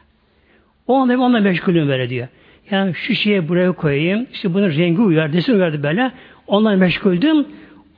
O 0.87 0.95
anda 0.95 1.13
onunla 1.13 1.39
meşgulüm 1.39 1.87
böyle 1.87 2.09
diyor. 2.09 2.27
Yani 2.71 2.93
şu 2.95 3.15
şeye 3.15 3.49
buraya 3.49 3.71
koyayım, 3.71 4.27
işte 4.33 4.53
bunun 4.53 4.69
rengi 4.69 5.01
uyar, 5.01 5.33
desin 5.33 5.53
uyardı 5.53 5.83
böyle. 5.83 6.11
Onunla 6.47 6.75
meşguldüm. 6.75 7.47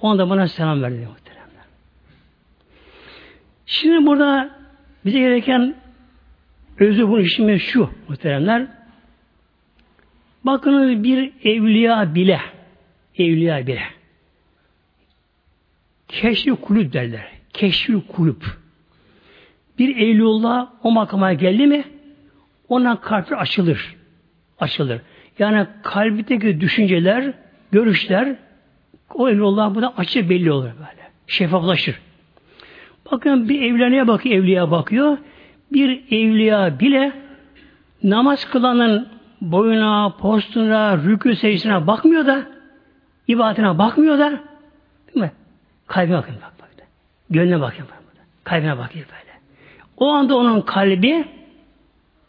O 0.02 0.08
anda 0.08 0.30
bana 0.30 0.48
selam 0.48 0.82
verdi 0.82 0.96
muhteremler. 0.96 1.66
Şimdi 3.66 4.06
burada 4.06 4.50
bize 5.06 5.20
gereken 5.20 5.76
özü 6.80 7.08
bu 7.08 7.20
işimiz 7.20 7.62
şu 7.62 7.90
muhteremler. 8.08 8.68
Bakın 10.44 11.04
bir 11.04 11.32
evliya 11.44 12.16
bile, 12.16 12.40
evliya 13.18 13.68
bile. 13.68 13.95
Keşfi 16.08 16.52
kulüp 16.52 16.94
derler. 16.94 17.28
Keşfi 17.54 18.08
kulüp. 18.08 18.46
Bir 19.80 19.96
evliyullah 19.96 20.68
o 20.84 20.92
makama 20.92 21.34
geldi 21.34 21.68
mi 21.68 21.84
ona 22.70 23.00
kalbi 23.02 23.36
açılır. 23.36 23.96
Açılır. 24.60 25.02
Yani 25.40 25.68
kalbindeki 25.84 26.62
düşünceler, 26.62 27.34
görüşler 27.72 28.36
o 29.14 29.30
evliyullah 29.30 29.76
burada 29.76 29.94
açı 29.98 30.30
belli 30.30 30.52
olur 30.52 30.64
böyle. 30.64 31.10
Şeffaflaşır. 31.28 32.00
Bakın 33.12 33.50
bir 33.50 33.62
evleniye 33.62 34.08
bakıyor, 34.08 34.36
evliya 34.36 34.72
bakıyor. 34.72 35.18
Bir 35.74 36.04
evliya 36.12 36.80
bile 36.80 37.12
namaz 38.04 38.46
kılanın 38.46 39.08
boyuna, 39.42 40.10
postuna, 40.10 40.98
rükü 40.98 41.36
secdesine 41.36 41.88
bakmıyor 41.88 42.26
da 42.26 42.48
ibadetine 43.28 43.78
bakmıyor 43.78 44.20
da 44.20 44.30
değil 45.08 45.26
mi? 45.26 45.32
Kalbine 45.88 46.18
bakın 46.18 46.36
bak 46.36 46.54
bak. 46.62 46.70
Gönlüne 47.30 47.62
bakın 47.62 47.86
bak. 47.86 48.04
Kalbine 48.44 48.78
bakıyor 48.78 49.06
böyle. 49.06 49.40
O 49.98 50.08
anda 50.08 50.36
onun 50.36 50.62
kalbi 50.62 51.28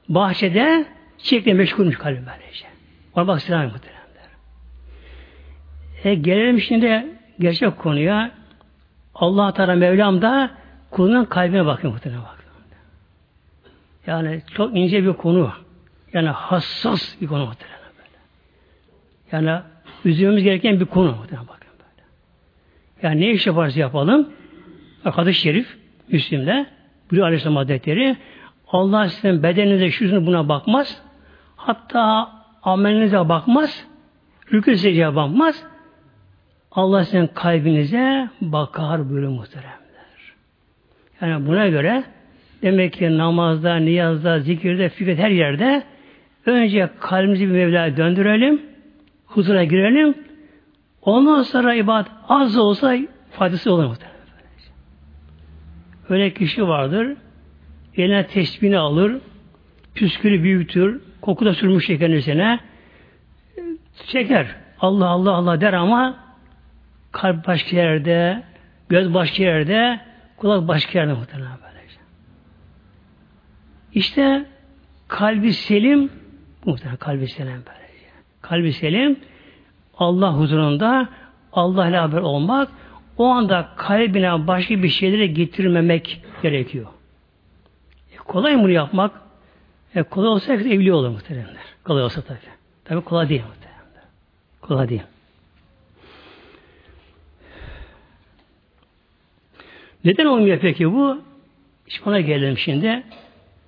bahçede 0.09 0.87
çiçekle 1.19 1.55
meşgulmüş 1.55 1.99
kalbi 1.99 2.23
böylece. 2.27 2.67
Ona 3.15 3.29
bak 3.29 3.43
selam 3.43 3.63
muhteremler. 3.63 3.97
E, 6.05 6.15
gelelim 6.15 6.61
şimdi 6.61 7.07
gerçek 7.41 7.79
konuya. 7.79 8.31
Allah 9.15 9.55
Teala 9.55 9.75
Mevlam 9.75 10.23
da 10.23 10.51
kulunun 10.91 11.25
kalbine 11.25 11.67
bakıyor 11.67 11.93
muhterem 11.93 12.19
bak. 12.19 12.37
Yani 14.07 14.43
çok 14.55 14.77
ince 14.77 15.05
bir 15.05 15.13
konu. 15.13 15.53
Yani 16.13 16.29
hassas 16.29 17.21
bir 17.21 17.27
konu 17.27 17.47
muhterem 17.47 17.73
böyle. 17.99 18.19
Yani 19.33 19.63
üzülmemiz 20.05 20.43
gereken 20.43 20.81
bir 20.81 20.85
konu 20.85 21.13
muhterem 21.17 21.43
bakın 21.49 21.61
böyle. 21.61 21.66
Yani 23.03 23.21
ne 23.21 23.31
iş 23.31 23.47
yaparsa 23.47 23.81
yapalım 23.81 24.29
hadis 25.05 25.37
şerif 25.37 25.77
Müslim'de 26.09 26.67
Buyuruyor 27.11 27.27
Aleyhisselam 27.27 27.57
Hazretleri 27.57 28.17
Allah 28.69 29.09
sizin 29.09 29.43
bedeninize 29.43 29.91
şuzunu 29.91 30.27
buna 30.27 30.49
bakmaz. 30.49 31.03
Hatta 31.57 32.29
amelinize 32.63 33.29
bakmaz. 33.29 33.87
Rükü 34.53 34.77
secdeye 34.77 35.15
bakmaz. 35.15 35.65
Allah 36.73 37.05
sizin 37.05 37.27
kalbinize 37.27 38.29
bakar 38.41 39.11
buyuruyor 39.11 39.33
muhteremler. 39.33 39.77
Yani 41.21 41.47
buna 41.47 41.69
göre 41.69 42.05
demek 42.63 42.93
ki 42.93 43.19
namazda, 43.19 43.77
niyazda, 43.77 44.41
zikirde, 44.41 44.89
fikret 44.89 45.19
her 45.19 45.31
yerde 45.31 45.83
önce 46.47 46.89
kalbimizi 47.01 47.49
bir 47.49 47.53
Mevla'ya 47.53 47.97
döndürelim, 47.97 48.63
huzura 49.27 49.65
girelim. 49.65 50.15
Ondan 51.07 51.43
sonra 51.43 51.75
ibadet 51.75 52.13
az 52.29 52.57
olsa 52.57 52.97
faydası 53.31 53.73
olur. 53.73 53.97
Öyle 56.09 56.35
kişi 56.35 56.69
vardır, 56.69 57.17
eline 57.97 58.27
tesbihini 58.27 58.79
alır, 58.79 59.21
püskülü 59.95 60.43
büyütür, 60.43 61.01
koku 61.21 61.47
da 61.47 61.55
sürmüş 61.55 61.87
kendisine, 61.87 62.61
çeker. 64.07 64.47
Allah 64.81 65.09
Allah 65.09 65.33
Allah 65.33 65.61
der 65.61 65.73
ama 65.73 66.17
kalp 67.13 67.47
başka 67.47 67.77
yerde, 67.77 68.43
göz 68.89 69.15
başka 69.15 69.43
yerde, 69.43 70.01
kulak 70.37 70.69
başka 70.69 70.99
yerde 70.99 71.13
muhtemelen 71.13 71.59
böylece. 71.63 72.01
İşte 73.95 74.45
kalbi 75.09 75.53
selim, 75.53 76.11
muhtemelen 76.65 76.99
kalbi 76.99 77.29
selim 77.29 77.63
böylece. 77.67 78.07
Kalbi 78.43 78.73
selim, 78.73 79.19
Allah 79.99 80.33
huzurunda 80.33 81.09
Allah 81.53 81.89
ile 81.89 81.97
haber 81.97 82.21
olmak, 82.21 82.69
o 83.19 83.27
anda 83.27 83.69
kalbine 83.77 84.47
başka 84.47 84.83
bir 84.83 84.89
şeylere 84.89 85.27
getirmemek 85.27 86.23
gerekiyor. 86.43 86.87
E, 88.13 88.17
kolay 88.17 88.59
bunu 88.59 88.71
yapmak? 88.71 89.21
E, 89.95 90.03
kolay 90.03 90.29
olsa 90.29 90.53
evli 90.53 90.93
olur 90.93 91.09
muhteremler. 91.09 91.65
Kolay 91.85 92.03
olsa 92.03 92.23
tabi. 92.23 92.39
Tabi 92.85 93.01
kolay 93.01 93.29
değil 93.29 93.43
muhteremler. 93.49 94.05
Kolay 94.61 94.89
değil. 94.89 95.03
Neden 100.05 100.27
olmuyor 100.27 100.59
peki 100.59 100.93
bu? 100.93 101.23
İşte 101.87 102.11
ona 102.11 102.21
gelelim 102.21 102.59
şimdi. 102.59 103.03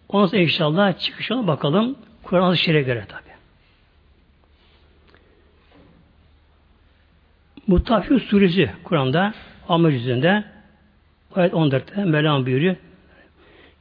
Ondan 0.08 0.26
sonra 0.26 0.40
inşallah 0.40 0.98
çıkışına 0.98 1.46
bakalım. 1.46 1.96
Kur'an-ı 2.22 2.56
Şerif'e 2.56 2.82
göre 2.82 3.04
tabi. 3.08 3.27
Mutaffif 7.68 8.22
suresi 8.22 8.70
Kur'an'da 8.84 9.34
Amr 9.68 9.90
yüzünde 9.90 10.44
ayet 11.34 11.52
14'te 11.52 12.04
Mevlam 12.04 12.46
buyuruyor. 12.46 12.76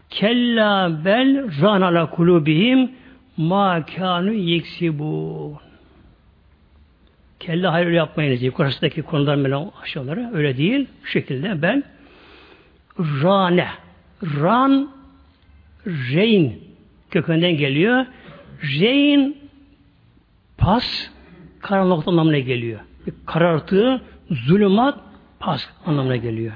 Kella 0.10 1.06
bel 1.06 1.62
ran 1.62 1.82
ala 1.82 2.10
kulubihim 2.10 2.92
ma 3.38 3.86
kanu 3.86 4.34
yeksibun. 4.34 5.58
Kella 7.40 7.74
hayır 7.74 7.88
yapmayınız 7.88 8.42
diye. 8.42 8.52
Kur'an'daki 8.52 9.02
konular 9.02 9.36
Mevlam 9.36 9.72
aşağıları 9.84 10.32
öyle 10.34 10.58
değil. 10.58 10.88
Şu 11.04 11.12
şekilde 11.12 11.62
ben 11.62 11.84
rane 13.00 13.68
ran 14.22 14.90
reyn 15.86 16.54
kökünden 17.12 17.58
geliyor. 17.58 18.06
Reyn 18.80 19.36
pas 20.58 21.12
karanlık 21.68 22.08
anlamına 22.08 22.40
geliyor. 22.40 22.80
Karartı, 23.26 24.02
zulümat, 24.32 25.00
pas 25.40 25.70
anlamına 25.86 26.16
geliyor. 26.16 26.54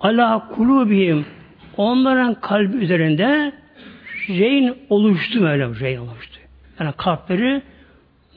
Ala 0.00 0.48
kulubihim 0.48 1.26
onların 1.76 2.34
kalbi 2.34 2.76
üzerinde 2.76 3.52
reyn 4.28 4.76
oluştu 4.90 5.42
böyle 5.42 5.80
reyn 5.80 5.98
oluştu. 5.98 6.38
Yani 6.80 6.92
kalpleri 6.96 7.62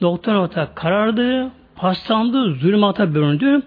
nokta 0.00 0.32
nokta 0.32 0.74
karardı, 0.74 1.50
paslandı, 1.76 2.54
zulümata 2.54 3.14
büründü. 3.14 3.62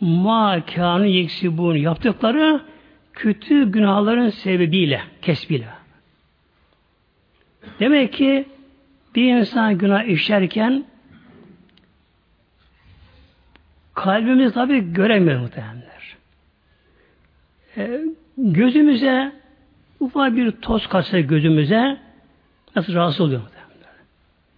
Ma 0.00 0.60
kânı 0.74 1.06
yeksibun 1.06 1.76
yaptıkları 1.76 2.60
kötü 3.12 3.72
günahların 3.72 4.28
sebebiyle, 4.28 5.00
kesbiyle. 5.22 5.68
Demek 7.80 8.12
ki 8.12 8.46
bir 9.14 9.36
insan 9.36 9.78
günah 9.78 10.04
işlerken 10.04 10.84
kalbimiz 13.94 14.52
tabi 14.52 14.92
göremiyor 14.92 15.40
muhtemelenler. 15.40 16.16
E, 17.76 18.00
gözümüze 18.36 19.32
ufak 20.00 20.36
bir 20.36 20.50
toz 20.50 20.86
kaçsa 20.86 21.20
gözümüze 21.20 21.98
nasıl 22.76 22.94
rahatsız 22.94 23.20
oluyor 23.20 23.40
muhtemelenler. 23.40 23.92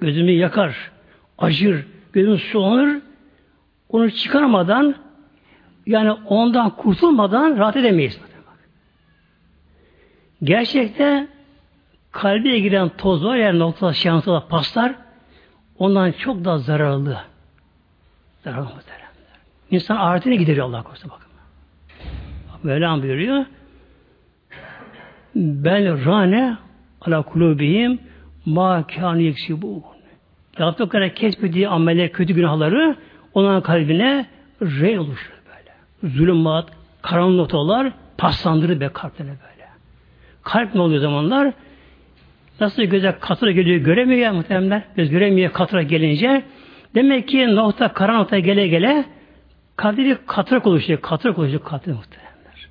Gözümü 0.00 0.30
yakar, 0.30 0.90
acır, 1.38 1.86
gözüm 2.12 2.38
sulanır, 2.38 3.02
onu 3.88 4.10
çıkarmadan 4.10 4.94
yani 5.86 6.12
ondan 6.12 6.70
kurtulmadan 6.70 7.58
rahat 7.58 7.76
edemeyiz. 7.76 8.20
Gerçekte 10.42 11.28
kalbe 12.12 12.58
giren 12.58 12.88
toz 12.88 13.24
var 13.24 13.36
yani 13.36 13.58
noktalar, 13.58 13.92
şantılar, 13.92 14.48
paslar 14.48 14.94
ondan 15.78 16.12
çok 16.12 16.44
daha 16.44 16.58
zararlı. 16.58 17.18
Zararlı 18.44 18.64
muhteremler. 18.64 19.10
İnsan 19.70 19.96
ahiretine 19.96 20.36
gideriyor 20.36 20.66
Allah 20.66 20.82
korusun 20.82 21.10
bakın. 21.10 21.30
Mevlam 22.62 23.02
buyuruyor. 23.02 23.44
Bel 25.34 26.04
rane 26.04 26.56
ala 27.00 27.22
kulubihim 27.22 27.98
ma 28.46 28.86
kâni 28.86 29.22
yeksibûn. 29.22 29.82
Yaptıkları 30.58 31.14
kesmediği 31.14 31.68
ameller, 31.68 32.12
kötü 32.12 32.34
günahları 32.34 32.96
onun 33.34 33.60
kalbine 33.60 34.26
rey 34.62 34.98
oluşur 34.98 35.32
böyle. 35.46 36.14
Zulümat, 36.14 36.68
karanlık 37.02 37.36
noktalar 37.36 37.92
paslandırır 38.18 38.80
be 38.80 38.88
kalplerine 38.88 39.30
böyle. 39.32 39.68
Kalp 40.42 40.74
ne 40.74 40.80
oluyor 40.80 41.00
zamanlar? 41.00 41.52
Nasıl 42.60 42.82
göze 42.82 43.16
katıra 43.20 43.50
geliyor 43.50 43.76
göremiyor 43.80 44.20
ya 44.20 44.32
muhtemelen. 44.32 44.84
Göz 44.96 45.10
göremiyor 45.10 45.52
katıra 45.52 45.82
gelince. 45.82 46.42
Demek 46.94 47.28
ki 47.28 47.54
nokta, 47.54 47.92
karan 47.92 48.20
nokta 48.20 48.38
gele 48.38 48.68
gele 48.68 49.04
kalpte 49.76 50.04
bir 50.04 50.18
katrak 50.26 50.66
oluşuyor. 50.66 51.00
Katrak 51.00 51.38
oluşuyor 51.38 51.64
kalpte 51.64 51.92
muhtemelenler. 51.92 52.68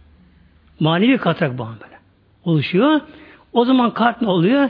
Manevi 0.79 1.17
katrak 1.17 1.57
bağım 1.57 1.77
böyle. 1.83 1.95
Oluşuyor. 2.43 3.01
O 3.53 3.65
zaman 3.65 3.93
kalp 3.93 4.21
ne 4.21 4.27
oluyor? 4.27 4.69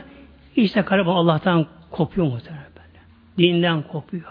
İşte 0.56 0.82
kalp 0.82 1.08
Allah'tan 1.08 1.66
kopuyor 1.90 2.26
muhtemelen 2.26 2.64
böyle. 2.76 2.98
Dinden 3.38 3.82
kopuyor. 3.82 4.24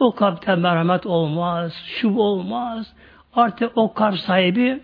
O 0.00 0.14
kalpte 0.14 0.54
merhamet 0.54 1.06
olmaz, 1.06 1.82
şu 1.86 2.14
olmaz. 2.14 2.92
Artık 3.34 3.72
o 3.74 3.94
kalp 3.94 4.18
sahibi 4.18 4.80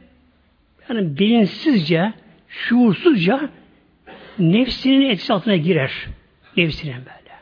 yani 0.88 1.18
bilinçsizce, 1.18 2.12
şuursuzca 2.48 3.40
nefsinin 4.38 5.10
etkisi 5.10 5.32
altına 5.32 5.56
girer. 5.56 5.92
Nefsinin 6.56 6.96
böyle. 6.96 7.32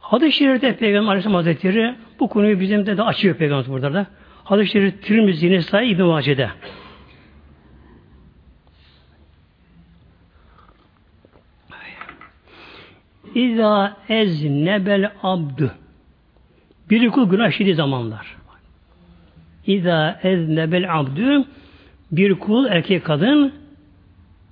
Hadis-i 0.00 0.32
Şerif'te 0.32 0.76
Peygamber 0.76 1.08
Aleyhisselam 1.08 1.34
Hazretleri 1.34 1.94
bu 2.20 2.28
konuyu 2.28 2.60
bizim 2.60 2.86
de, 2.86 2.96
de 2.96 3.02
açıyor 3.02 3.36
Peygamber 3.36 3.68
burada 3.68 3.94
da. 3.94 4.06
Hadis-i 4.44 4.72
Şerif 4.72 5.02
Tirmizi 5.02 5.50
Nesai 5.50 5.88
İbn-i 5.88 6.02
Mace'de. 6.02 6.50
İza 13.34 13.96
ez 14.08 14.44
nebel 14.44 15.12
abdü 15.22 15.72
bir 16.90 17.08
kul 17.08 17.30
günah 17.30 17.48
işlediği 17.48 17.74
zamanlar. 17.74 18.36
İza 19.66 20.20
ez 20.22 20.48
nebel 20.48 20.98
abdü 20.98 21.44
bir 22.12 22.34
kul 22.34 22.66
erkek 22.66 23.04
kadın 23.04 23.52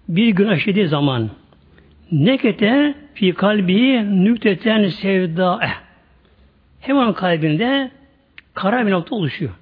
bir 0.08 0.28
günah 0.28 0.56
işlediği 0.56 0.88
zaman 0.88 1.30
nekete 2.12 2.94
fi 3.14 3.32
kalbi 3.32 4.02
nükteten 4.24 4.88
sevda 4.88 5.60
hemen 6.80 7.12
kalbinde 7.12 7.90
kara 8.54 8.86
bir 8.86 8.90
nokta 8.90 9.14
oluşuyor. 9.14 9.52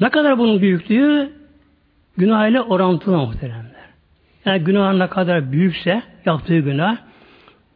Ne 0.00 0.10
kadar 0.10 0.38
bunun 0.38 0.60
büyüklüğü 0.60 1.32
günah 2.16 2.48
ile 2.48 2.60
orantılı 2.60 3.16
muhteremler. 3.16 3.70
Yani 4.44 4.64
günah 4.64 4.94
ne 4.94 5.06
kadar 5.06 5.52
büyükse 5.52 6.02
yaptığı 6.26 6.58
günah 6.58 6.96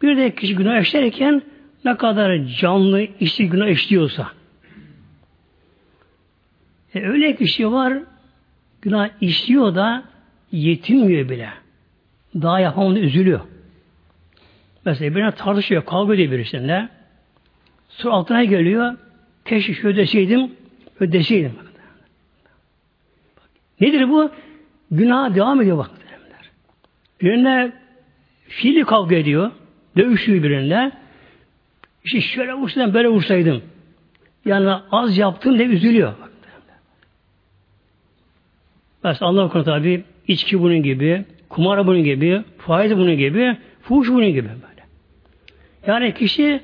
bir 0.03 0.16
de 0.16 0.35
kişi 0.35 0.57
günah 0.57 0.81
işlerken 0.81 1.42
ne 1.85 1.96
kadar 1.96 2.44
canlı 2.44 3.07
işi 3.20 3.48
günah 3.48 3.66
işliyorsa 3.66 4.29
e 6.94 7.00
öyle 7.00 7.37
kişi 7.37 7.72
var 7.72 7.94
günah 8.85 9.09
işliyor 9.20 9.75
da 9.75 10.05
yetinmiyor 10.53 11.29
bile. 11.29 11.49
Daha 12.35 12.61
yapamını 12.61 12.99
üzülüyor. 12.99 13.40
Mesela 14.85 15.14
birine 15.14 15.31
tartışıyor, 15.31 15.85
kavga 15.85 16.14
ediyor 16.14 16.33
birisinde. 16.33 16.88
Sonra 17.88 18.14
altına 18.14 18.44
geliyor. 18.44 18.97
Keşke 19.44 19.75
şu 19.75 19.88
ödeseydim, 19.88 20.53
ödeseydim. 21.01 21.53
Nedir 23.81 24.11
bu? 24.11 24.31
Günah 24.90 25.35
devam 25.35 25.61
ediyor 25.61 25.79
bak. 25.79 25.90
Birine 27.20 27.73
fiili 28.49 28.85
kavga 28.85 29.16
ediyor. 29.16 29.51
Dövüşüyor 29.97 30.42
birine. 30.42 30.92
İşte 32.05 32.20
şöyle 32.20 32.55
vursaydım, 32.55 32.94
böyle 32.94 33.09
vursaydım. 33.09 33.62
Yani 34.44 34.70
az 34.90 35.18
yaptım 35.18 35.59
diye 35.59 35.68
üzülüyor. 35.68 36.12
Mesela 39.04 39.28
Allah 39.30 39.48
konuda 39.48 39.74
tabi 39.74 40.04
içki 40.28 40.62
bunun 40.62 40.82
gibi, 40.82 41.24
kumar 41.48 41.86
bunun 41.86 42.04
gibi, 42.04 42.42
faiz 42.58 42.96
bunun 42.96 43.16
gibi, 43.16 43.56
fuhuş 43.82 44.08
bunun 44.08 44.28
gibi 44.28 44.48
böyle. 44.48 44.82
Yani 45.86 46.14
kişi 46.14 46.60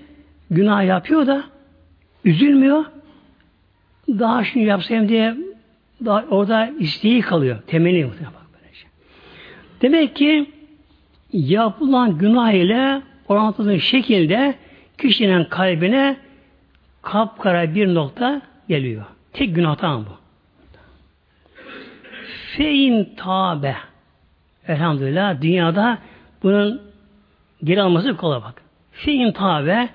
günah 0.51 0.85
yapıyor 0.85 1.27
da 1.27 1.45
üzülmüyor. 2.25 2.85
Daha 4.09 4.45
şunu 4.45 4.63
yapsayım 4.63 5.09
diye 5.09 5.37
daha 6.05 6.25
orada 6.31 6.71
isteği 6.79 7.21
kalıyor. 7.21 7.59
Temenni 7.67 8.05
bak 8.05 8.15
böyle 8.55 8.75
şey. 8.75 8.91
Demek 9.83 10.17
ki 10.17 10.51
yapılan 11.33 12.19
günah 12.19 12.53
ile 12.53 13.03
orantılı 13.29 13.81
şekilde 13.81 14.55
kişinin 14.99 15.45
kalbine 15.45 16.17
kapkara 17.03 17.75
bir 17.75 17.95
nokta 17.95 18.43
geliyor. 18.69 19.05
Tek 19.33 19.55
günahtan 19.55 20.07
bu. 20.07 20.20
Fein 22.57 23.15
tabe. 23.17 23.77
Elhamdülillah 24.69 25.41
dünyada 25.43 25.99
bunun 26.43 26.83
geri 27.65 27.83
alması 27.83 28.17
kolay 28.17 28.43
bak. 28.43 28.63
Fein 28.93 29.33
tabe 29.33 29.89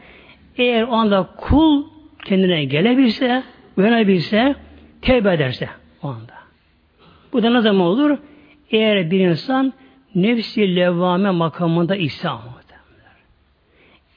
eğer 0.57 0.83
o 0.83 0.93
anda 0.93 1.29
kul 1.37 1.83
kendine 2.25 2.65
gelebilse, 2.65 3.43
uyanabilirse, 3.77 4.55
tevbe 5.01 5.33
ederse 5.33 5.69
o 6.03 6.07
anda. 6.07 6.33
Bu 7.33 7.43
da 7.43 7.49
ne 7.49 7.61
zaman 7.61 7.87
olur? 7.87 8.17
Eğer 8.71 9.11
bir 9.11 9.19
insan 9.19 9.73
nefsi 10.15 10.75
levvame 10.75 11.31
makamında 11.31 11.95
ise 11.95 12.29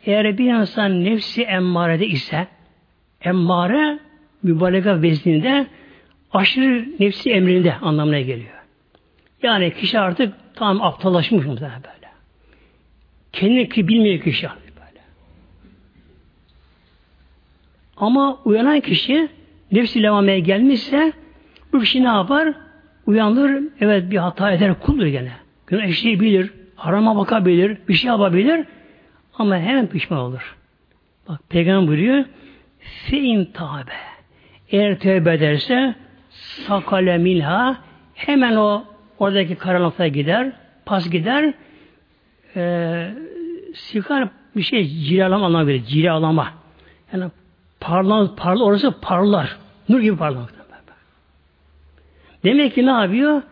eğer 0.06 0.38
bir 0.38 0.54
insan 0.54 1.04
nefsi 1.04 1.42
emmarede 1.42 2.06
ise 2.06 2.46
emmare 3.20 3.98
mübalağa 4.42 5.02
vezninde 5.02 5.66
aşırı 6.32 6.86
nefsi 7.00 7.30
emrinde 7.30 7.74
anlamına 7.74 8.20
geliyor. 8.20 8.58
Yani 9.42 9.74
kişi 9.74 9.98
artık 9.98 10.34
tam 10.54 10.82
aptallaşmış 10.82 11.46
mı 11.46 11.56
böyle. 11.60 12.08
Kendini 13.32 13.68
ki 13.68 13.88
bilmiyor 13.88 14.20
kişi 14.20 14.48
artık 14.48 14.76
böyle. 14.76 15.00
Ama 17.96 18.38
uyanan 18.44 18.80
kişi 18.80 19.28
nefsi 19.72 20.02
levameye 20.02 20.40
gelmişse 20.40 21.12
bu 21.72 21.80
kişi 21.80 22.04
ne 22.04 22.08
yapar? 22.08 22.54
Uyanır, 23.06 23.62
evet 23.80 24.10
bir 24.10 24.16
hata 24.16 24.52
eder, 24.52 24.80
kuldur 24.80 25.06
gene. 25.06 25.32
Günah 25.66 25.84
işleyebilir, 25.84 26.50
harama 26.76 27.16
bakabilir, 27.16 27.78
bir 27.88 27.94
şey 27.94 28.08
yapabilir 28.08 28.66
ama 29.34 29.58
hemen 29.58 29.86
pişman 29.86 30.18
olur. 30.18 30.56
Bak 31.28 31.40
Peygamber 31.48 31.88
buyuruyor, 31.88 32.24
fein 32.80 33.44
tabe. 33.44 33.92
Eğer 34.70 34.98
tövbe 34.98 35.34
ederse 35.34 35.94
sakale 36.66 37.18
milha 37.18 37.76
hemen 38.14 38.56
o 38.56 38.84
oradaki 39.18 39.54
karanlıkta 39.54 40.06
gider, 40.08 40.52
pas 40.86 41.10
gider, 41.10 41.54
e, 42.56 43.14
sikar 43.74 44.28
bir 44.56 44.62
şey 44.62 44.88
cilalama 44.88 45.46
anlamına 45.46 45.72
gelir. 45.72 45.84
Cilalama. 45.84 46.48
Yani 47.12 47.30
parlan, 47.80 48.36
parla, 48.36 48.64
orası 48.64 49.00
parlar. 49.00 49.56
Nur 49.88 50.00
gibi 50.00 50.16
parlamak. 50.16 50.58
Demek 52.44 52.74
ki 52.74 52.86
ne 52.86 52.90
yapıyor? 52.90 53.42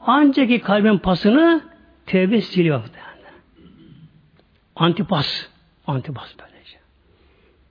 Ancak 0.00 0.48
ki 0.48 0.60
kalbin 0.60 0.98
pasını 0.98 1.60
tevbe 2.06 2.40
siliyor. 2.40 2.82
Antipas. 4.76 5.48
Antipas 5.86 6.34
böylece. 6.38 6.78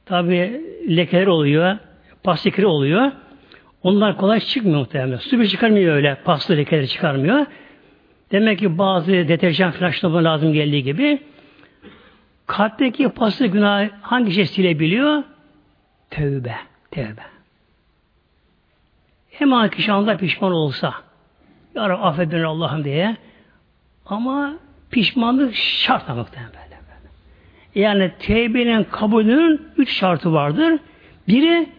Tabi 0.05 0.61
lekeler 0.97 1.27
oluyor. 1.27 1.77
Pas 2.23 2.45
oluyor. 2.63 3.11
Onlar 3.85 4.17
kolay 4.17 4.39
çıkmıyor 4.39 4.79
muhtemelen. 4.79 5.17
Su 5.17 5.39
bir 5.39 5.47
çıkarmıyor 5.47 5.95
öyle. 5.95 6.17
Paslı 6.23 6.57
lekeleri 6.57 6.87
çıkarmıyor. 6.87 7.45
Demek 8.31 8.59
ki 8.59 8.77
bazı 8.77 9.11
deterjan 9.11 9.71
flaşlama 9.71 10.23
lazım 10.23 10.53
geldiği 10.53 10.83
gibi 10.83 11.21
kalpteki 12.47 13.09
paslı 13.09 13.47
günah 13.47 13.89
hangi 14.01 14.31
şey 14.31 14.45
silebiliyor? 14.45 15.23
Tövbe. 16.11 16.55
Tövbe. 16.91 17.21
Hemen 19.31 19.69
kişi 19.69 19.91
anda 19.91 20.17
pişman 20.17 20.51
olsa 20.51 20.93
Ya 21.75 21.89
Rabbi 21.89 22.03
affet 22.03 22.31
beni 22.31 22.45
Allah'ım 22.45 22.83
diye 22.83 23.17
ama 24.05 24.53
pişmanlık 24.91 25.55
şart 25.55 26.09
muhtemelen 26.09 26.51
böyle. 26.53 26.75
Yani 27.75 28.11
tevbenin 28.19 28.83
kabulünün 28.83 29.61
üç 29.77 29.91
şartı 29.99 30.33
vardır. 30.33 30.79
Biri 31.27 31.69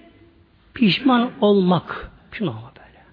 pişman 0.76 1.30
olmak. 1.40 2.10
Pişman 2.30 2.56
olmak 2.56 2.76
böyle. 2.76 3.04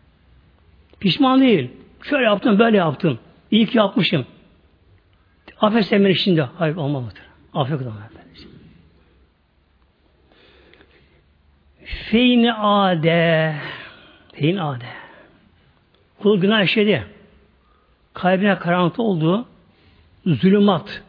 Pişman 1.00 1.42
değil. 1.42 1.72
Şöyle 2.02 2.26
yaptım, 2.26 2.60
böyle 2.60 2.78
yaptım. 2.78 3.20
İyi 3.52 3.66
ki 3.66 3.78
yapmışım. 3.78 4.26
Affet 5.62 5.86
sen 5.86 6.06
beni 6.06 6.16
şimdi. 6.16 6.42
Hayır 6.42 6.76
olmamadır. 6.76 7.22
Affet 7.54 7.82
olmamadır. 7.82 8.14
Feyni 11.86 12.54
ade. 12.54 13.56
Feyn 14.34 14.58
ade. 14.58 14.86
Kul 16.20 16.42
günah 16.42 16.64
işledi. 16.64 17.04
Kalbine 18.14 18.60
karanlık 18.60 19.00
oldu. 19.00 19.46
Zulümat. 20.26 21.04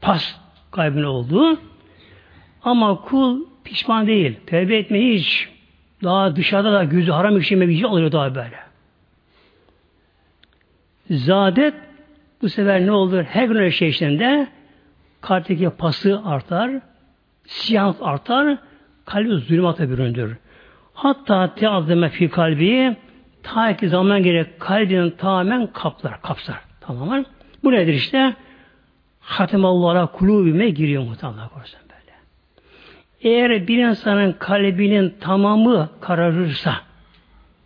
Pas 0.00 0.36
kalbine 0.70 1.06
oldu. 1.06 1.60
Ama 2.62 3.00
kul 3.00 3.44
pişman 3.64 4.06
değil. 4.06 4.36
Tevbe 4.46 4.76
etmeyi 4.76 5.18
hiç. 5.18 5.51
Daha 6.02 6.36
dışarıda 6.36 6.72
da 6.72 6.84
gözü 6.84 7.12
haram 7.12 7.38
işleme 7.38 7.68
bir 7.68 7.76
şey 7.76 7.86
oluyor 7.86 8.12
daha 8.12 8.34
böyle. 8.34 8.56
Zadet 11.10 11.74
bu 12.42 12.48
sefer 12.48 12.86
ne 12.86 12.92
olur? 12.92 13.22
Her 13.22 13.44
gün 13.44 13.54
öyle 13.54 13.70
şey 13.70 13.88
işlerinde 13.88 14.48
kalpteki 15.20 15.70
pası 15.70 16.20
artar, 16.24 16.70
siyah 17.44 17.94
artar, 18.00 18.58
kalbi 19.04 19.34
zulümata 19.34 19.88
büründür. 19.88 20.36
Hatta 20.94 21.54
teazzeme 21.54 22.08
fi 22.08 22.30
kalbi 22.30 22.96
ta 23.42 23.76
ki 23.76 23.88
zaman 23.88 24.22
gerek 24.22 24.60
kalbinin 24.60 25.10
tamamen 25.10 25.66
kaplar, 25.66 26.22
kapsar. 26.22 26.60
Tamamen. 26.80 27.26
Bu 27.64 27.72
nedir 27.72 27.94
işte? 27.94 28.34
Hatemallara 29.20 30.06
kulubime 30.06 30.70
giriyor 30.70 31.02
muhtemelen 31.02 31.48
korusun. 31.48 31.80
Eğer 33.22 33.68
bir 33.68 33.78
insanın 33.78 34.32
kalbinin 34.32 35.14
tamamı 35.20 35.90
kararırsa 36.00 36.74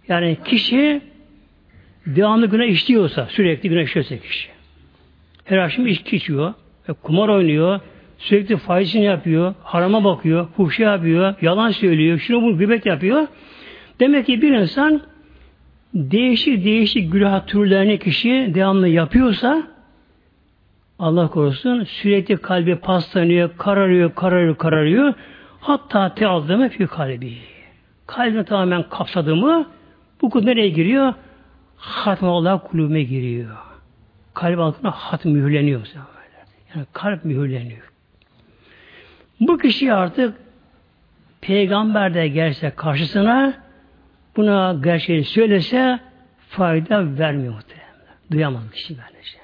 yani 0.09 0.37
kişi 0.45 1.01
devamlı 2.07 2.47
günah 2.47 2.65
işliyorsa, 2.65 3.27
sürekli 3.31 3.69
günah 3.69 3.83
işliyorsa 3.83 4.17
kişi. 4.19 4.49
Her 5.45 5.59
akşam 5.59 5.87
içki 5.87 6.17
içiyor, 6.17 6.55
kumar 7.03 7.29
oynuyor, 7.29 7.81
sürekli 8.19 8.57
faizini 8.57 9.05
yapıyor, 9.05 9.55
harama 9.63 10.05
bakıyor, 10.05 10.49
fuhşa 10.57 10.83
yapıyor, 10.83 11.35
yalan 11.43 11.71
söylüyor, 11.71 12.19
şunu 12.19 12.43
bunu 12.43 12.59
gıybet 12.59 12.87
yapıyor. 12.87 13.27
Demek 14.01 14.27
ki 14.27 14.43
bir 14.43 14.53
insan 14.53 15.03
değişik 15.95 16.65
değişik 16.65 17.13
günah 17.13 17.47
türlerini 17.47 17.99
kişi 17.99 18.53
devamlı 18.55 18.89
yapıyorsa 18.89 19.63
Allah 20.99 21.29
korusun 21.29 21.85
sürekli 21.85 22.37
kalbi 22.37 22.77
paslanıyor, 22.77 23.51
kararıyor, 23.59 24.15
kararıyor, 24.15 24.57
kararıyor. 24.57 25.15
Hatta 25.67 26.15
teazzeme 26.15 26.69
fi 26.69 26.87
kalbi. 26.87 27.39
Kalbini 28.07 28.45
tamamen 28.45 28.83
kapsadı 28.83 29.37
mı 29.37 29.69
bu 30.21 30.31
kul 30.31 30.45
nereye 30.45 30.69
giriyor? 30.69 31.15
Hatma 31.77 32.31
Allah 32.31 32.59
kulübe 32.59 33.03
giriyor. 33.03 33.57
Kalp 34.35 34.59
altına 34.59 34.91
hat 34.91 35.25
mühürleniyor. 35.25 35.87
Yani 36.75 36.87
kalp 36.93 37.25
mühürleniyor. 37.25 37.93
Bu 39.41 39.59
kişi 39.59 39.93
artık 39.93 40.35
peygamber 41.41 42.15
de 42.15 42.29
gelse 42.29 42.71
karşısına 42.71 43.55
buna 44.37 44.81
gerçeği 44.85 45.25
söylese 45.25 45.99
fayda 46.49 47.19
vermiyor 47.19 47.55
muhtemelen. 47.55 47.87
Duyamaz 48.31 48.71
kişi 48.71 48.97
böylece. 48.97 49.39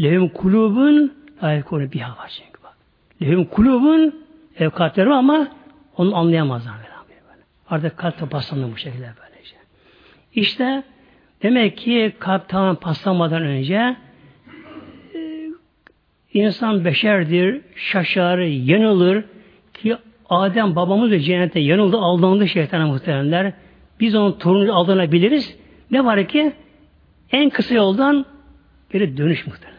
Lehum 0.00 0.28
kulubun 0.28 1.14
ayet 1.42 1.64
konu 1.64 1.92
bir 1.92 2.00
var 2.00 2.40
çünkü 2.44 2.62
bak. 2.62 2.76
Lehum 3.22 3.44
kulubun 3.44 4.25
ev 4.58 4.70
kalpleri 4.70 5.12
ama 5.12 5.48
onu 5.96 6.16
anlayamazlar. 6.16 6.74
Böyle. 6.74 7.42
Artık 7.70 7.96
kalp 7.96 8.30
paslandı 8.30 8.72
bu 8.72 8.76
şekilde 8.76 9.12
böylece. 9.22 9.56
İşte 10.34 10.82
demek 11.42 11.78
ki 11.78 12.12
kalp 12.18 12.48
tamamen 12.48 12.74
paslanmadan 12.74 13.42
önce 13.42 13.96
e, 15.14 15.48
insan 16.32 16.84
beşerdir, 16.84 17.60
şaşar, 17.76 18.38
yanılır 18.38 19.24
ki 19.74 19.96
Adem 20.28 20.76
babamız 20.76 21.10
da 21.10 21.20
cennette 21.20 21.60
yanıldı, 21.60 21.96
aldandı 21.96 22.48
şeytana 22.48 22.86
muhteremler. 22.86 23.52
Biz 24.00 24.14
onun 24.14 24.32
torunu 24.32 24.76
aldanabiliriz. 24.76 25.58
Ne 25.90 26.04
var 26.04 26.28
ki 26.28 26.52
en 27.32 27.50
kısa 27.50 27.74
yoldan 27.74 28.26
geri 28.92 29.16
dönüş 29.16 29.46
muhterem. 29.46 29.76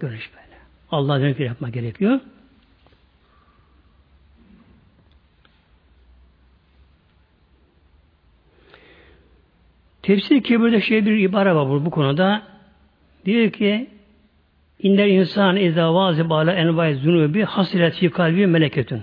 Görüş 0.00 0.30
böyle. 0.32 0.56
Allah'a 0.90 1.20
dönük 1.20 1.40
yapma 1.40 1.68
gerekiyor. 1.68 2.20
Tefsir 10.08 10.42
kebirde 10.42 10.80
şey 10.80 11.06
bir 11.06 11.16
ibare 11.16 11.54
var 11.54 11.68
bu, 11.68 11.84
bu 11.84 11.90
konuda. 11.90 12.42
Diyor 13.24 13.50
ki 13.50 13.86
İnder 14.82 15.06
insan 15.06 15.56
izâ 15.56 15.94
vâzi 15.94 16.30
bâle 16.30 16.50
envâi 16.50 16.94
zunubi 16.94 17.42
hasilet 17.42 17.94
fi 17.94 18.10
kalbi 18.10 18.46
meleketün. 18.46 19.02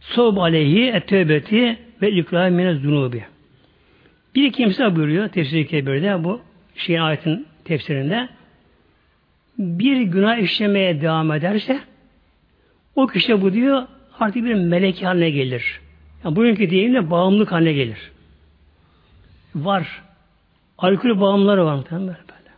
Sob 0.00 0.36
aleyhi 0.36 0.90
ettevbeti 0.90 1.78
ve 2.02 2.12
ikrâ 2.12 2.50
mine 2.50 2.74
zunubi. 2.74 3.24
Bir 4.34 4.52
kimse 4.52 4.96
buyuruyor 4.96 5.28
tefsir-i 5.28 5.66
kebirde 5.66 6.24
bu 6.24 6.40
şeyin 6.76 7.00
ayetin 7.00 7.46
tefsirinde 7.64 8.28
bir 9.58 10.00
günah 10.00 10.38
işlemeye 10.38 11.00
devam 11.00 11.32
ederse 11.32 11.80
o 12.96 13.06
kişi 13.06 13.42
bu 13.42 13.52
diyor 13.52 13.82
artık 14.20 14.44
bir 14.44 14.54
melek 14.54 15.04
haline 15.04 15.30
gelir. 15.30 15.80
Yani 16.24 16.36
bugünkü 16.36 16.70
deyimle 16.70 17.10
bağımlılık 17.10 17.52
haline 17.52 17.72
gelir. 17.72 18.12
Var. 19.54 20.02
Alkol 20.78 21.20
bağımları 21.20 21.64
var 21.64 21.74
muhtemelen 21.74 22.06
böyle. 22.08 22.50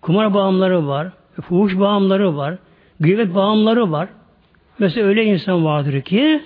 Kumar 0.00 0.34
bağımları 0.34 0.86
var. 0.86 1.08
Fuhuş 1.40 1.78
bağımları 1.78 2.36
var. 2.36 2.58
Gıybet 3.00 3.34
bağımları 3.34 3.92
var. 3.92 4.08
Mesela 4.78 5.06
öyle 5.06 5.24
insan 5.24 5.64
vardır 5.64 6.02
ki 6.02 6.42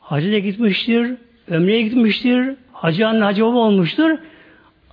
hacıya 0.00 0.38
gitmiştir, 0.38 1.16
ömreye 1.48 1.82
gitmiştir, 1.82 2.56
hacı 2.72 3.08
anne 3.08 3.24
hacı 3.24 3.44
baba 3.44 3.58
olmuştur 3.58 4.18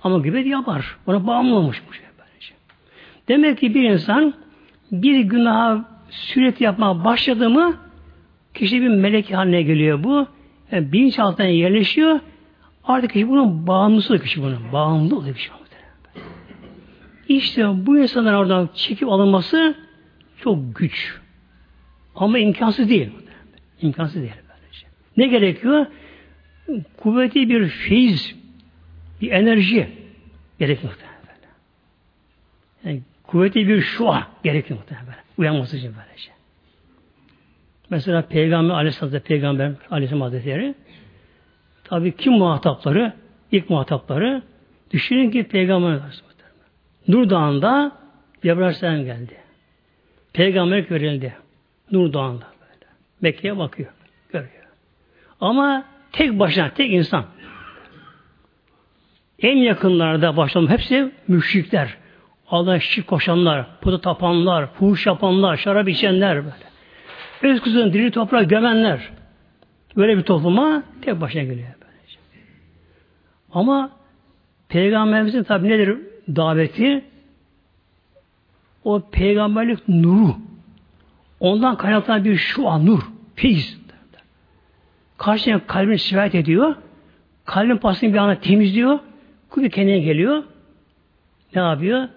ama 0.04 0.18
gıybet 0.18 0.46
yapar. 0.46 0.96
Ona 1.06 1.26
bağımlı 1.26 1.54
olmuş 1.56 1.82
bu 1.88 1.92
şey 1.92 2.04
böylece. 2.18 2.54
Demek 3.28 3.58
ki 3.58 3.74
bir 3.74 3.90
insan 3.90 4.34
bir 4.92 5.20
günaha 5.20 5.84
sürekli 6.10 6.64
yapmaya 6.64 7.04
başladı 7.04 7.50
mı 7.50 7.74
kişi 8.54 8.82
bir 8.82 8.88
melek 8.88 9.34
haline 9.34 9.62
geliyor 9.62 10.04
bu. 10.04 10.26
Yani 10.72 10.92
bilinçaltına 10.92 11.46
yerleşiyor. 11.46 12.20
Artık 12.84 13.10
kişi 13.10 13.28
bunun 13.28 13.66
bağımlısı 13.66 14.18
kişi 14.18 14.42
bunun. 14.42 14.72
Bağımlı 14.72 15.16
oluyor 15.16 15.36
kişi. 15.36 15.50
İşte 17.28 17.86
bu 17.86 17.98
insanların 17.98 18.36
oradan 18.36 18.68
çekip 18.74 19.08
alınması 19.08 19.74
çok 20.36 20.76
güç. 20.76 21.18
Ama 22.14 22.38
imkansız 22.38 22.88
değil. 22.88 23.10
İmkansız 23.82 24.22
değil. 24.22 24.32
Böylece. 24.48 24.86
Ne 25.16 25.26
gerekiyor? 25.26 25.86
Kuvvetli 26.96 27.48
bir 27.48 27.68
feyiz, 27.68 28.36
bir 29.20 29.30
enerji 29.30 29.88
gerekiyor 30.58 30.92
muhtemelen. 30.92 31.20
Yani 32.84 33.02
kuvvetli 33.22 33.68
bir 33.68 33.80
şua 33.80 34.26
gerekiyor 34.44 34.78
muhtemelen. 34.78 35.24
Uyanması 35.38 35.76
için 35.76 35.94
böylece. 35.98 36.30
Mesela 37.90 38.22
Peygamber 38.22 38.74
Aleyhisselatü 38.74 39.20
Peygamber 39.20 39.72
Aleyhisselam 39.90 40.22
Hazretleri 40.22 40.74
tabi 41.90 42.16
kim 42.16 42.32
muhatapları? 42.32 43.12
ilk 43.52 43.70
muhatapları 43.70 44.42
düşünün 44.90 45.30
ki 45.30 45.44
Peygamber 45.44 45.88
Aleyhisselam 45.88 46.30
Nur 47.08 47.30
Dağı'nda 47.30 47.92
Cebrail 48.42 48.62
Aleyhisselam 48.62 49.04
geldi. 49.04 49.36
Peygamber 50.32 50.90
verildi. 50.90 51.36
Nur 51.92 52.12
Dağı'nda 52.12 52.46
böyle. 52.60 52.86
Mekke'ye 53.20 53.58
bakıyor. 53.58 53.92
Görüyor. 54.32 54.64
Ama 55.40 55.84
tek 56.12 56.38
başına, 56.38 56.70
tek 56.70 56.92
insan. 56.92 57.24
En 59.38 59.56
yakınlarda 59.56 60.36
başladım 60.36 60.68
hepsi 60.68 61.12
müşrikler. 61.28 61.96
Allah'a 62.48 62.80
şirk 62.80 63.06
koşanlar, 63.06 63.66
puta 63.80 64.00
tapanlar, 64.00 64.66
fuhuş 64.66 65.06
yapanlar, 65.06 65.56
şarap 65.56 65.88
içenler 65.88 66.36
böyle. 66.36 66.70
Öz 67.42 67.60
kızını 67.60 67.92
diri 67.92 68.10
toprağa 68.10 68.42
gömenler. 68.42 69.10
Böyle 69.96 70.18
bir 70.18 70.22
topluma 70.22 70.82
tek 71.02 71.20
başına 71.20 71.42
geliyor. 71.42 71.79
Ama 73.54 73.90
Peygamberimizin 74.70 75.42
tabi 75.42 75.68
nedir 75.68 75.98
daveti? 76.28 77.04
O 78.84 79.02
peygamberlik 79.10 79.88
nuru. 79.88 80.36
Ondan 81.40 81.76
kaynaklanan 81.76 82.24
bir 82.24 82.36
şu 82.36 82.68
an 82.68 82.86
nur. 82.86 83.00
Feyiz. 83.34 83.80
Karşıya 85.18 85.66
kalbini 85.66 85.98
şikayet 85.98 86.34
ediyor. 86.34 86.74
Kalbin 87.44 87.76
pasını 87.76 88.12
bir 88.12 88.18
anda 88.18 88.40
temizliyor. 88.40 88.98
Kubi 89.50 89.70
kendine 89.70 89.98
geliyor. 89.98 90.44
Ne 91.54 91.62
yapıyor? 91.62 92.08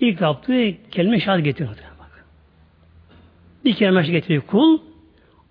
İlk 0.00 0.20
yaptığı 0.20 0.72
kelime 0.90 1.20
şahit 1.20 1.44
getiriyor. 1.44 1.76
Bak. 1.98 2.24
Bir 3.64 3.74
kelime 3.74 4.00
şahit 4.02 4.12
getiriyor 4.12 4.42
kul. 4.42 4.78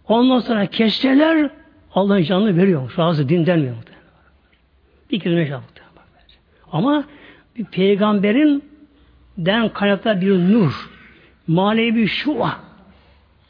Ondan 0.07 0.39
sonra 0.39 0.65
keşkeler 0.65 1.49
Allah'ın 1.95 2.23
canını 2.23 2.57
veriyor. 2.57 2.93
Razı 2.97 3.29
dinlenmiyor. 3.29 3.75
205 5.11 5.51
hafta. 5.51 5.81
Ama 6.71 7.05
bir 7.57 7.65
peygamberin 7.65 8.71
den 9.37 9.73
kaynaklar 9.73 10.21
bir 10.21 10.39
nur, 10.53 10.89
manevi 11.47 12.07
şua, 12.07 12.59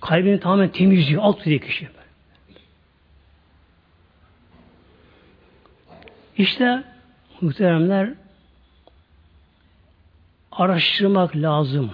kalbini 0.02 0.40
tamamen 0.40 0.70
temizliyor, 0.70 1.24
alt 1.24 1.46
diye 1.46 1.60
kişi. 1.60 1.90
İşte 6.38 6.84
muhteremler 7.42 8.14
araştırmak 10.52 11.36
lazım. 11.36 11.92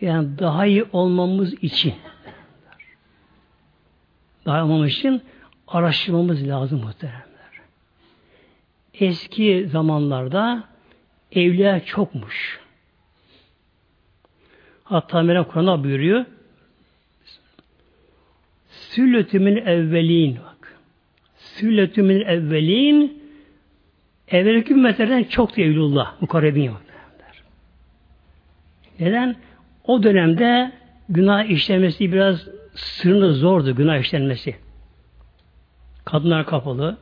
Yani 0.00 0.38
daha 0.38 0.66
iyi 0.66 0.84
olmamız 0.92 1.54
için 1.54 1.94
daha 4.46 4.58
iyi 4.58 4.62
olmamız 4.62 4.90
için 4.90 5.22
araştırmamız 5.68 6.48
lazım 6.48 6.80
muhterem. 6.80 7.27
Eski 9.00 9.68
zamanlarda 9.68 10.64
evliya 11.32 11.84
çokmuş. 11.84 12.60
Hatta 14.84 15.22
Meryem 15.22 15.44
Kur'an'a 15.44 15.84
buyuruyor. 15.84 16.24
Sülletümün 18.68 19.56
evvelin 19.56 20.36
bak. 20.36 20.78
Sülletümün 21.36 22.20
evvelin 22.20 23.22
evvelki 24.28 24.72
ümmetlerden 24.72 25.24
çok 25.24 25.58
evlullah 25.58 26.22
mukarrebin 26.22 26.62
yok. 26.62 26.82
Neden? 29.00 29.36
O 29.84 30.02
dönemde 30.02 30.72
günah 31.08 31.44
işlemesi 31.44 32.12
biraz 32.12 32.48
sırrında 32.74 33.32
zordu 33.32 33.76
günah 33.76 33.98
işlenmesi. 33.98 34.56
Kadınlar 36.04 36.46
kapalı, 36.46 36.96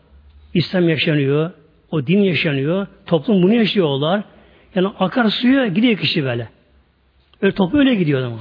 İslam 0.54 0.88
yaşanıyor, 0.88 1.50
o 1.90 2.06
din 2.06 2.18
yaşanıyor, 2.18 2.86
toplum 3.06 3.42
bunu 3.42 3.54
yaşıyorlar. 3.54 4.22
Yani 4.74 4.88
akar 4.88 5.28
suya 5.28 5.66
gidiyor 5.66 5.98
kişi 5.98 6.24
böyle. 6.24 6.48
Öyle 7.42 7.54
toplum 7.54 7.80
öyle 7.80 7.94
gidiyor 7.94 8.22
ama. 8.22 8.38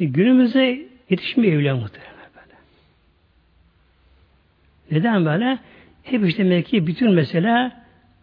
E, 0.00 0.04
günümüzde 0.04 0.88
yetişmiyor 1.10 1.52
evliya 1.54 1.76
muhtemelen 1.76 2.14
böyle. 2.36 2.54
Neden 4.90 5.24
böyle? 5.24 5.58
Hep 6.02 6.28
işte 6.28 6.44
demek 6.44 6.66
ki 6.66 6.86
bütün 6.86 7.12
mesele 7.12 7.72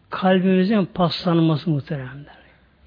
kalbimizin 0.10 0.86
paslanması 0.86 1.70
muhteremler. 1.70 2.44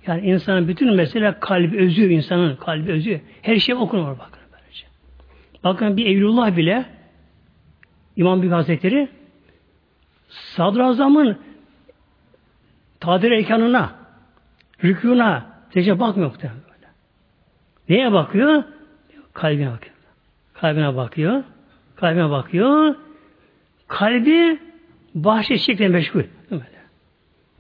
Yani 0.07 0.27
insanın 0.27 0.69
bütün 0.69 0.95
mesele 0.95 1.35
kalbi 1.41 1.79
özü, 1.79 2.13
insanın 2.13 2.57
kalbi 2.57 2.93
özü. 2.93 3.21
Her 3.43 3.57
şey 3.57 3.75
okunur 3.75 4.19
bakın 4.19 4.41
böylece. 4.53 4.87
Bakın 5.65 5.97
bir 5.97 6.07
Evlullah 6.07 6.57
bile 6.57 6.85
İmam 8.17 8.43
Büyük 8.43 8.55
Hazretleri 8.55 9.09
Sadrazamın 10.37 11.39
tadir 13.01 13.31
erkanına, 13.31 13.91
rükûna, 14.85 15.47
secde 15.71 16.01
bakmıyor 16.01 16.31
muhtemelen 16.31 16.61
böyle. 16.63 16.89
Neye 17.89 18.13
bakıyor? 18.13 18.65
Kalbine 19.33 19.71
bakıyor. 19.71 19.95
Kalbine 20.55 20.97
bakıyor. 20.97 21.43
Kalbine 21.97 22.31
bakıyor. 22.31 22.95
Kalbi 23.89 24.59
bahşiş 25.15 25.63
şekline 25.63 25.89
meşgul. 25.89 26.23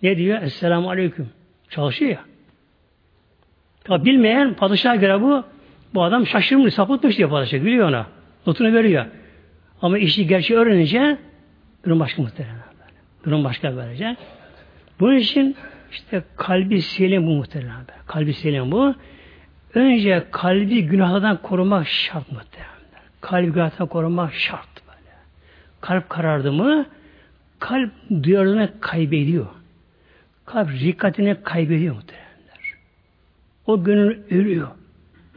Ne 0.02 0.16
diyor? 0.16 0.42
Esselamu 0.42 0.90
Aleyküm. 0.90 1.28
Çalışıyor 1.68 2.10
ya. 2.10 2.20
Tabi 3.84 4.04
bilmeyen 4.04 4.54
padişah 4.54 5.00
göre 5.00 5.20
bu 5.20 5.44
bu 5.94 6.02
adam 6.02 6.26
şaşırmış, 6.26 6.74
sapıtmış 6.74 7.18
diyor 7.18 7.30
padişah. 7.30 7.60
Biliyor 7.60 7.88
ona. 7.88 8.06
Notunu 8.46 8.74
veriyor. 8.74 9.06
Ama 9.82 9.98
işi 9.98 10.26
gerçeği 10.26 10.60
öğrenince 10.60 11.18
durum 11.84 12.00
başka 12.00 12.22
muhtemelen. 12.22 12.65
Durum 13.26 13.44
başka 13.44 13.76
verecek. 13.76 14.18
Bunun 15.00 15.16
için 15.16 15.56
işte 15.92 16.22
kalbi 16.36 16.82
selim 16.82 17.26
bu 17.26 17.30
muhtemelen. 17.30 17.86
Kalbi 18.06 18.34
selim 18.34 18.72
bu. 18.72 18.94
Önce 19.74 20.24
kalbi 20.30 20.82
günahlardan 20.82 21.42
korumak 21.42 21.86
şart 21.86 22.32
muhtemelen. 22.32 22.72
Kalbi 23.20 23.52
günahlardan 23.52 23.86
korumak 23.86 24.34
şart 24.34 24.68
böyle. 24.88 25.16
Kalp 25.80 26.08
karardı 26.08 26.52
mı 26.52 26.86
kalp 27.58 27.90
duyarlılığını 28.22 28.70
kaybediyor. 28.80 29.46
Kalp 30.44 30.70
rikkatini 30.70 31.36
kaybediyor 31.42 31.94
muhtemelenler. 31.94 32.74
O 33.66 33.84
gönül 33.84 34.18
ölüyor. 34.30 34.68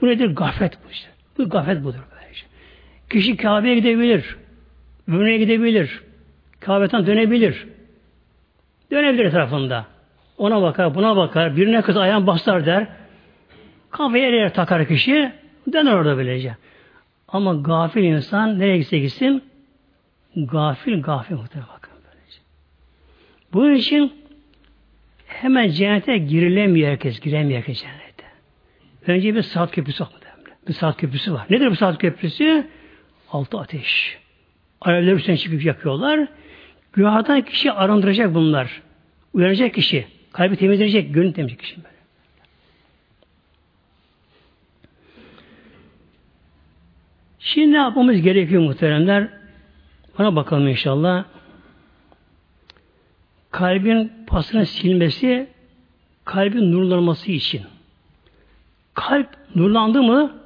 Bu 0.02 0.08
nedir? 0.08 0.36
Gaflet 0.36 0.78
bu 0.86 0.92
işte. 0.92 1.10
Bu 1.38 1.50
gaflet 1.50 1.84
budur 1.84 2.00
böylece. 2.16 2.46
Kişi 3.10 3.38
Kabe'ye 3.38 3.76
gidebilir. 3.76 4.38
Ömrüne 5.08 5.38
gidebilir. 5.38 6.04
Kabe'den 6.60 7.08
dönebilir. 7.08 7.68
Dönebilir 8.92 9.26
etrafında. 9.26 9.86
Ona 10.38 10.62
bakar, 10.62 10.96
buna 10.96 11.16
bakar, 11.16 11.56
birine 11.56 11.82
kız 11.82 11.98
ayağın 11.98 12.28
basar 12.28 12.66
der. 12.66 12.88
Kafaya 13.92 14.30
yer 14.30 14.54
takar 14.54 14.88
kişi, 14.88 15.32
döner 15.74 15.94
orada 15.94 16.18
böylece. 16.18 16.56
Ama 17.28 17.54
gafil 17.54 18.04
insan 18.04 18.60
nereye 18.60 18.78
gitse 18.78 19.00
gitsin, 19.00 19.44
gafil 20.36 21.02
gafil 21.02 21.36
muhtemelen 21.36 21.70
bakın 21.76 21.94
böylece. 22.06 22.40
Bunun 23.54 23.76
için 23.76 24.14
hemen 25.26 25.70
cennete 25.70 26.18
girilemiyor 26.18 26.90
herkes, 26.90 27.20
giremiyor 27.20 27.60
herkes 27.60 27.82
cennete. 27.82 28.26
Önce 29.08 29.36
bir 29.36 29.42
saat 29.42 29.72
köprüsü 29.72 30.04
var. 30.04 30.10
Bir 30.68 30.74
saat 30.74 30.98
köprüsü 30.98 31.34
var. 31.34 31.46
Nedir 31.50 31.72
bu 31.72 31.76
saat 31.76 31.98
köprüsü? 31.98 32.68
Altı 33.32 33.60
ateş. 33.60 34.18
Alevler 34.82 35.14
üstüne 35.14 35.38
çıkıp 35.38 35.66
yakıyorlar. 35.66 36.28
Günahdan 36.94 37.42
kişi 37.42 37.72
arındıracak 37.72 38.34
bunlar. 38.34 38.82
Uyanacak 39.34 39.74
kişi. 39.74 40.08
Kalbi 40.32 40.56
temizleyecek, 40.56 41.14
gönül 41.14 41.34
temizleyecek 41.34 41.60
kişi 41.60 41.78
böyle. 41.78 42.00
Şimdi 47.40 47.74
ne 47.74 47.78
yapmamız 47.78 48.22
gerekiyor 48.22 48.62
muhteremler? 48.62 49.30
Bana 50.20 50.36
bakalım 50.36 50.68
inşallah. 50.68 51.26
Kalbin 53.52 54.12
pasını 54.28 54.66
silmesi, 54.66 55.48
kalbin 56.26 56.72
nurlanması 56.72 57.32
için. 57.32 57.62
Kalp 58.94 59.28
nurlandı 59.56 60.04
mı 60.04 60.40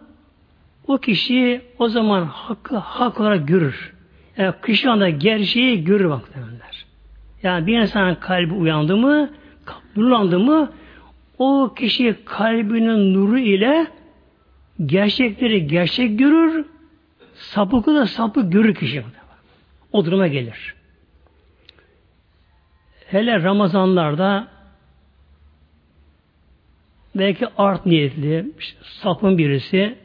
o 0.87 0.97
kişi 0.97 1.61
o 1.79 1.89
zaman 1.89 2.25
hakkı 2.25 2.77
hak 2.77 3.19
olarak 3.19 3.47
görür. 3.47 3.92
Yani 4.37 4.53
kişi 4.65 4.89
anda 4.89 5.09
gerçeği 5.09 5.83
görür 5.83 6.09
baktılar. 6.09 6.85
Yani 7.43 7.67
bir 7.67 7.79
insanın 7.79 8.15
kalbi 8.15 8.53
uyandı 8.53 8.97
mı, 8.97 9.29
nurlandı 9.95 10.39
mı, 10.39 10.71
o 11.37 11.73
kişi 11.75 12.15
kalbinin 12.25 13.13
nuru 13.13 13.39
ile 13.39 13.87
gerçekleri 14.85 15.67
gerçek 15.67 16.19
görür, 16.19 16.65
sapıkı 17.33 17.95
da 17.95 18.07
sapık 18.07 18.51
görür 18.51 18.75
kişi. 18.75 19.03
O 19.91 20.05
duruma 20.05 20.27
gelir. 20.27 20.75
Hele 23.07 23.43
Ramazanlarda 23.43 24.47
belki 27.15 27.47
art 27.57 27.85
niyetli 27.85 28.51
sapın 28.81 29.37
birisi 29.37 29.95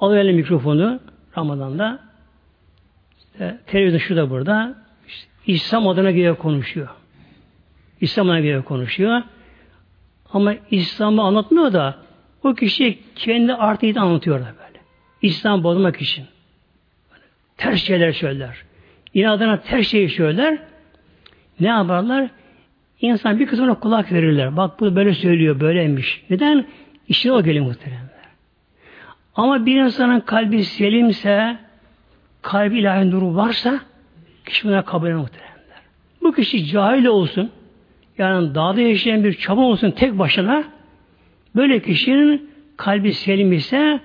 alıyor 0.00 0.24
mikrofonu 0.24 1.00
Ramazan'da 1.38 2.05
işte, 3.36 3.58
televizyon 3.66 3.98
şurada 3.98 4.30
burada 4.30 4.74
işte, 5.08 5.30
İslam 5.46 5.88
adına 5.88 6.10
göre 6.10 6.32
konuşuyor. 6.32 6.88
İslam 8.00 8.30
adına 8.30 8.40
göre 8.40 8.60
konuşuyor. 8.60 9.22
Ama 10.32 10.54
İslam'ı 10.70 11.22
anlatmıyor 11.22 11.72
da 11.72 11.96
o 12.42 12.54
kişi 12.54 12.98
kendi 13.14 13.54
artıyı 13.54 14.00
anlatıyor 14.00 14.40
da 14.40 14.44
böyle. 14.44 14.80
İslam 15.22 15.64
bozmak 15.64 16.02
için. 16.02 16.24
Böyle, 17.10 17.22
ters 17.56 17.82
şeyler 17.82 18.12
söyler. 18.12 18.56
İnadına 19.14 19.60
ters 19.60 19.88
şeyi 19.88 20.08
söyler. 20.08 20.58
Ne 21.60 21.68
yaparlar? 21.68 22.30
İnsan 23.00 23.38
bir 23.38 23.46
kısmına 23.46 23.74
kulak 23.74 24.12
verirler. 24.12 24.56
Bak 24.56 24.80
bu 24.80 24.96
böyle 24.96 25.14
söylüyor, 25.14 25.60
böyleymiş. 25.60 26.24
Neden? 26.30 26.66
İşte 27.08 27.32
o 27.32 27.42
geliyor 27.42 27.64
muhteremler. 27.64 28.10
Ama 29.34 29.66
bir 29.66 29.80
insanın 29.80 30.20
kalbi 30.20 30.64
selimse, 30.64 31.65
kalbi 32.46 32.78
ilahi 32.78 33.10
nuru 33.10 33.36
varsa 33.36 33.80
kişi 34.44 34.68
buna 34.68 34.84
kabul 34.84 35.10
muhteremler. 35.10 35.82
Bu 36.22 36.32
kişi 36.32 36.66
cahil 36.66 37.04
olsun, 37.04 37.50
yani 38.18 38.54
dağda 38.54 38.80
yaşayan 38.80 39.24
bir 39.24 39.34
çaba 39.34 39.60
olsun 39.60 39.90
tek 39.90 40.18
başına, 40.18 40.64
böyle 41.56 41.82
kişinin 41.82 42.50
kalbi 42.76 43.12
selim 43.12 43.52
ise 43.52 44.00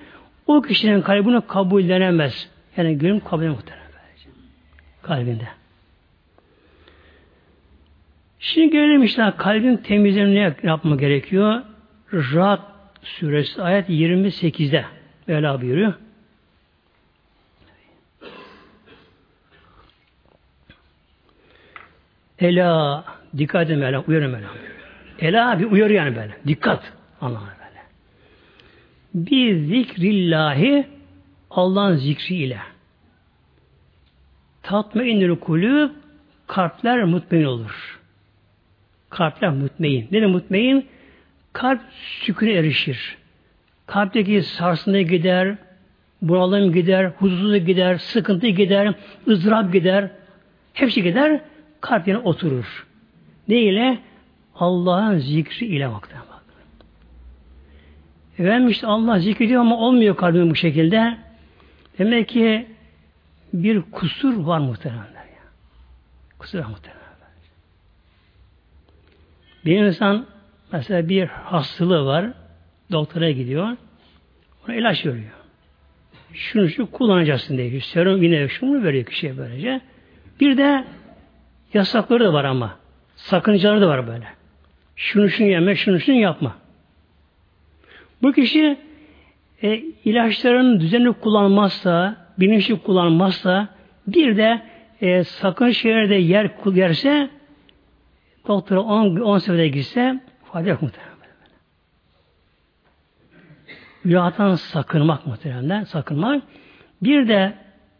o 0.46 0.62
kişinin 0.62 1.02
kalbi 1.02 1.24
bunu 1.24 1.46
kabullenemez. 1.46 2.48
Yani 2.76 2.98
gönül 2.98 3.20
kabul 3.20 3.46
muhterem. 3.46 3.82
Kalbinde. 5.02 5.48
Şimdi 8.38 8.70
gelelim 8.70 9.02
işte 9.02 9.32
kalbin 9.38 9.76
temizliğine 9.76 10.54
ne 10.62 10.70
yapma 10.70 10.96
gerekiyor? 10.96 11.62
Rahat 12.12 12.60
suresi 13.02 13.62
ayet 13.62 13.88
28'de 13.88 14.84
Mevla 15.26 15.60
buyuruyor. 15.60 15.94
Ela 22.42 23.04
dikkat 23.38 23.66
edin 23.66 23.78
Mevla 23.78 24.04
uyarın 24.08 24.30
Mevla. 24.30 24.48
Ela 25.18 25.58
bir 25.58 25.64
uyarı 25.64 25.92
yani 25.92 26.16
böyle. 26.16 26.36
Dikkat 26.46 26.92
anlamına 27.20 27.50
böyle. 27.50 27.82
Bir 29.14 29.56
zikrillahi 29.56 30.86
Allah'ın 31.50 31.94
zikri 31.94 32.34
ile 32.34 32.58
tatmainnül 34.62 35.36
kulüp 35.36 35.92
kalpler 36.46 37.04
mutmain 37.04 37.44
olur. 37.44 38.00
Kalpler 39.10 39.50
mutmain. 39.50 40.08
Ne 40.10 40.22
de 40.22 40.26
mutmain? 40.26 40.86
Kalp 41.52 41.80
sükune 42.20 42.52
erişir. 42.52 43.16
Kalpteki 43.86 44.42
sarsıntı 44.42 45.00
gider, 45.00 45.56
bunalım 46.22 46.72
gider, 46.72 47.04
huzursuzluk 47.18 47.66
gider, 47.66 47.96
sıkıntı 47.98 48.46
gider, 48.46 48.94
ızdırap 49.28 49.72
gider. 49.72 50.10
Hepsi 50.72 51.02
gider, 51.02 51.40
kalp 51.82 52.08
yerine 52.08 52.22
oturur. 52.22 52.86
Ne 53.48 53.60
ile? 53.60 53.98
Allah'ın 54.54 55.18
zikri 55.18 55.66
ile 55.66 55.90
bak. 55.90 56.08
Efendim 58.38 58.68
işte 58.68 58.86
Allah 58.86 59.18
zikrediyor 59.18 59.60
ama 59.60 59.78
olmuyor 59.78 60.16
kalbim 60.16 60.50
bu 60.50 60.54
şekilde. 60.54 61.18
Demek 61.98 62.28
ki 62.28 62.66
bir 63.52 63.82
kusur 63.82 64.36
var 64.36 64.58
muhtemelen. 64.58 65.02
Ya. 65.02 65.42
Kusur 66.38 66.58
var 66.58 66.66
muhtemelen. 66.66 67.02
Bir 69.64 69.78
insan 69.78 70.26
mesela 70.72 71.08
bir 71.08 71.26
hastalığı 71.26 72.06
var, 72.06 72.30
doktora 72.92 73.30
gidiyor, 73.30 73.76
ona 74.68 74.74
ilaç 74.76 75.06
veriyor. 75.06 75.30
Şunu 76.32 76.68
şu 76.68 76.90
kullanacaksın 76.90 77.58
diye. 77.58 77.80
Serum 77.80 78.22
yine 78.22 78.48
şunu 78.48 78.84
veriyor 78.84 79.04
kişiye 79.04 79.36
böylece. 79.36 79.80
Bir 80.40 80.56
de 80.56 80.84
yasakları 81.74 82.24
da 82.24 82.32
var 82.32 82.44
ama. 82.44 82.76
Sakıncaları 83.16 83.80
da 83.80 83.88
var 83.88 84.06
böyle. 84.06 84.26
Şunu 84.96 85.28
şunu 85.28 85.46
yeme, 85.46 85.74
şunu 85.74 86.00
şunu 86.00 86.16
yapma. 86.16 86.56
Bu 88.22 88.32
kişi 88.32 88.78
e, 89.62 89.74
ilaçların 90.04 90.80
düzenli 90.80 91.12
kullanmazsa, 91.12 92.16
bilinçli 92.38 92.78
kullanmazsa, 92.82 93.68
bir 94.06 94.36
de 94.36 94.62
e, 95.00 95.24
sakın 95.24 95.70
şeylerde 95.70 96.14
yer 96.14 96.50
yerse, 96.74 97.30
doktora 98.48 98.80
10 98.80 99.16
10 99.16 99.38
sefere 99.38 99.68
gitse 99.68 100.20
fayda 100.44 100.68
yok 100.68 100.82
muhtemelen. 100.82 101.12
Günahtan 104.04 104.54
sakınmak 104.54 105.26
muhtemelen, 105.26 105.84
sakınmak. 105.84 106.42
Bir 107.02 107.28
de 107.28 107.54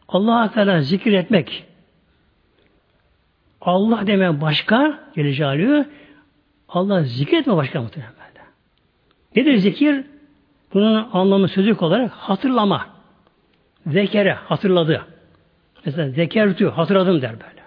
allah 0.08 0.50
Teala 0.52 0.80
zikir 0.80 1.12
etmek. 1.12 1.71
Allah 3.64 4.06
demek 4.06 4.40
başka, 4.40 5.00
Celle 5.14 5.86
Allah 6.68 7.02
zikretme 7.02 7.56
başka 7.56 7.82
muhtemelen. 7.82 8.12
Nedir 9.36 9.56
zikir? 9.56 10.04
Bunun 10.74 11.08
anlamı 11.12 11.48
sözlük 11.48 11.82
olarak 11.82 12.12
hatırlama. 12.12 12.86
Zekere, 13.86 14.32
hatırladı. 14.32 15.06
Mesela 15.84 16.10
zekertü, 16.10 16.68
hatırladım 16.68 17.22
der 17.22 17.30
böyle. 17.32 17.62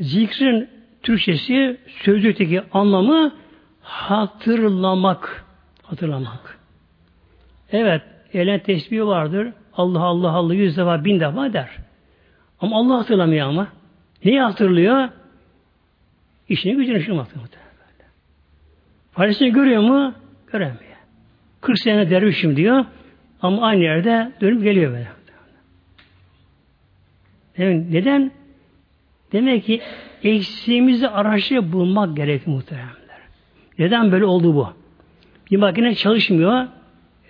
Zikrin 0.00 0.68
Türkçesi 1.02 1.80
sözlükteki 1.86 2.62
anlamı 2.72 3.34
hatırlamak. 3.80 5.44
Hatırlamak. 5.82 6.58
Evet, 7.72 8.02
elen 8.32 8.58
tesbih 8.58 9.02
vardır. 9.02 9.52
Allah 9.76 10.02
Allah 10.02 10.30
Allah 10.30 10.54
yüz 10.54 10.76
defa 10.76 11.04
bin 11.04 11.20
defa 11.20 11.52
der. 11.52 11.68
Ama 12.62 12.76
Allah 12.76 12.98
hatırlamıyor 12.98 13.48
ama. 13.48 13.68
Neyi 14.24 14.40
hatırlıyor? 14.40 15.08
İşini 16.48 16.76
gücünü 16.76 17.02
şunu 17.02 17.20
hatırlıyor. 17.20 17.48
Farisini 19.12 19.52
görüyor 19.52 19.82
mu? 19.82 20.14
Göremiyor. 20.52 20.96
40 21.60 21.78
sene 21.78 22.10
dervişim 22.10 22.56
diyor. 22.56 22.84
Ama 23.42 23.66
aynı 23.66 23.82
yerde 23.82 24.32
dönüp 24.40 24.62
geliyor 24.62 24.92
böyle. 24.92 25.08
Neden? 27.90 28.32
Demek 29.32 29.64
ki 29.64 29.80
eksiğimizi 30.22 31.08
araştırıp 31.08 31.72
bulmak 31.72 32.16
gerekiyor 32.16 32.56
muhteremler. 32.56 32.92
Neden 33.78 34.12
böyle 34.12 34.24
oldu 34.24 34.54
bu? 34.54 34.68
Bir 35.50 35.56
makine 35.56 35.94
çalışmıyor. 35.94 36.66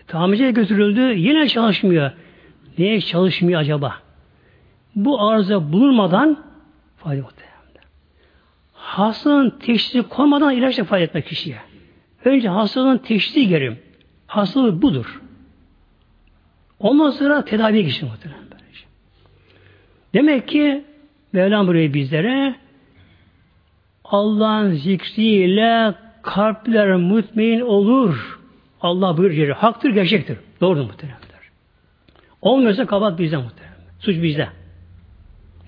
Tamirciye 0.07 0.51
götürüldü. 0.51 1.01
Yine 1.01 1.49
çalışmıyor. 1.49 2.11
Niye 2.79 3.01
çalışmıyor 3.01 3.61
acaba? 3.61 4.02
Bu 4.97 5.23
arıza 5.23 5.73
bulunmadan 5.73 6.45
fayda 6.97 7.23
muhteremler. 7.23 7.85
Hastanın 8.73 9.51
teşhisi 9.51 10.03
konmadan 10.03 10.57
ilaç 10.57 10.79
da 10.79 10.85
fayda 10.85 11.05
etmek 11.05 11.27
kişiye. 11.27 11.59
Önce 12.25 12.49
hastalığın 12.49 12.99
teşhisi 12.99 13.49
gerim. 13.49 13.79
Hastalık 14.27 14.83
budur. 14.83 15.23
Ondan 16.79 17.11
sonra 17.11 17.45
tedaviye 17.45 17.83
geçin 17.83 18.09
muhtemelen. 18.09 18.43
Demek 20.15 20.49
ki 20.49 20.85
Mevlam 21.33 21.67
burayı 21.67 21.95
bizlere 21.95 22.55
Allah'ın 24.05 24.73
zikriyle 24.73 25.95
kalpler 26.23 26.97
mutmain 26.97 27.61
olur. 27.61 28.41
Allah 28.81 29.17
buyuruyor. 29.17 29.57
Haktır, 29.57 29.91
gerçektir. 29.91 30.39
Doğrudur 30.61 30.85
muhteremler. 30.85 31.19
Olmuyorsa 32.43 32.87
kabahat 32.87 33.19
bizde 33.19 33.37
muhterem. 33.37 33.73
Suç 33.99 34.23
bizde. 34.23 34.49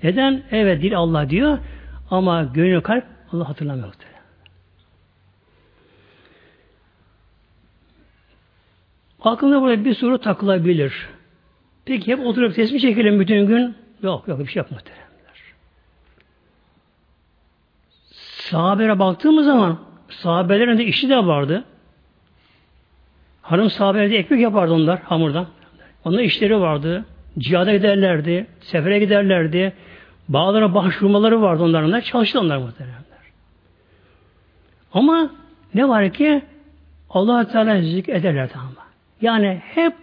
Neden? 0.05 0.43
Evet 0.51 0.83
dil 0.83 0.97
Allah 0.97 1.31
diyor 1.31 1.59
ama 2.11 2.45
gönül 2.45 2.81
kalp 2.81 3.05
Allah 3.33 3.49
hatırlamıyor. 3.49 3.95
Aklında 9.21 9.63
burada 9.63 9.85
bir 9.85 9.95
soru 9.95 10.19
takılabilir. 10.19 11.09
Peki 11.85 12.13
hep 12.13 12.21
oturup 12.21 12.55
tesbih 12.55 12.81
çekelim 12.81 13.21
bütün 13.21 13.47
gün? 13.47 13.75
Yok 14.03 14.29
yok 14.29 14.39
bir 14.39 14.47
şey 14.47 14.61
yok 14.61 14.71
muhteremler. 14.71 15.05
Sahabelere 18.51 18.99
baktığımız 18.99 19.47
zaman 19.47 19.79
sahabelerin 20.09 20.79
de 20.79 20.85
işi 20.85 21.09
de 21.09 21.17
vardı. 21.17 21.65
Hanım 23.43 23.71
sahabelerde 23.71 24.19
ekmek 24.19 24.41
yapardı 24.41 24.73
onlar 24.73 25.01
hamurdan. 25.01 25.47
Onun 26.05 26.19
işleri 26.19 26.61
vardı. 26.61 27.05
Cihada 27.39 27.73
giderlerdi. 27.77 28.47
Sefere 28.61 28.99
giderlerdi. 28.99 29.73
Bağlara 30.29 30.75
başvurmaları 30.75 31.43
vardı 31.43 31.63
onların 31.63 31.93
da. 31.93 32.01
Çalıştı 32.01 32.41
onlar 32.41 32.57
muhteremler. 32.57 33.05
Ama 34.93 35.31
ne 35.75 35.89
var 35.89 36.13
ki 36.13 36.43
allah 37.11 37.49
Teala 37.49 37.83
zik 37.83 38.09
ederler 38.09 38.49
tamam 38.53 38.73
Yani 39.21 39.63
hep 39.65 39.95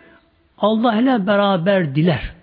Allah 0.57 0.95
ile 0.95 1.27
beraber 1.27 1.95
diler. 1.95 2.33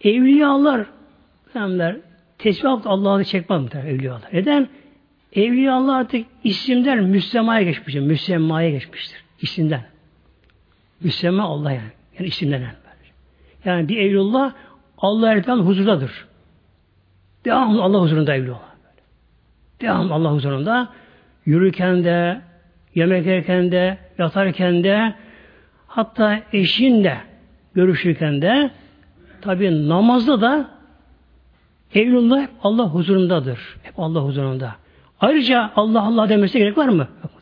Evliyalar 0.00 0.86
Peygamber 1.52 1.96
tesbih 2.38 2.70
Allah'ı 2.84 3.24
çekmez 3.24 3.60
muhtemelen 3.62 3.94
evliyalar. 3.94 4.22
Neden? 4.32 4.68
Evliyalar 5.32 6.00
artık 6.00 6.26
isimden 6.44 7.04
Müslüma'ya 7.04 7.62
geçmiştir. 7.62 8.00
Müslüma'ya 8.00 8.70
geçmiştir. 8.70 9.24
İsimden. 9.40 9.84
Müslüman 11.00 11.44
Allah 11.44 11.72
yani. 11.72 11.90
Yani 12.18 12.28
isimden. 12.28 12.81
Yani, 13.64 13.88
bir 13.88 13.96
evlullah 13.98 14.52
Allah 14.98 15.32
erken 15.32 15.56
huzurdadır. 15.56 16.26
Devamlı 17.44 17.82
Allah 17.82 18.00
huzurunda 18.00 18.34
evli 18.34 18.50
olan. 18.50 18.60
Devamlı 19.80 20.14
Allah 20.14 20.32
huzurunda 20.32 20.88
yürürken 21.46 22.04
de, 22.04 22.40
yemek 22.94 23.26
yerken 23.26 23.72
de, 23.72 23.98
yatarken 24.18 24.84
de, 24.84 25.14
hatta 25.86 26.40
eşinle 26.52 27.18
görüşürken 27.74 28.42
de, 28.42 28.70
tabi 29.40 29.88
namazda 29.88 30.40
da 30.40 30.70
evlullah 31.94 32.42
hep 32.42 32.50
Allah 32.62 32.84
huzurundadır. 32.88 33.58
Hep 33.82 33.98
Allah 33.98 34.20
huzurunda. 34.20 34.74
Ayrıca 35.20 35.70
Allah 35.76 36.02
Allah 36.02 36.28
demesi 36.28 36.58
gerek 36.58 36.78
var 36.78 36.88
mı? 36.88 37.08
Yok. 37.22 37.41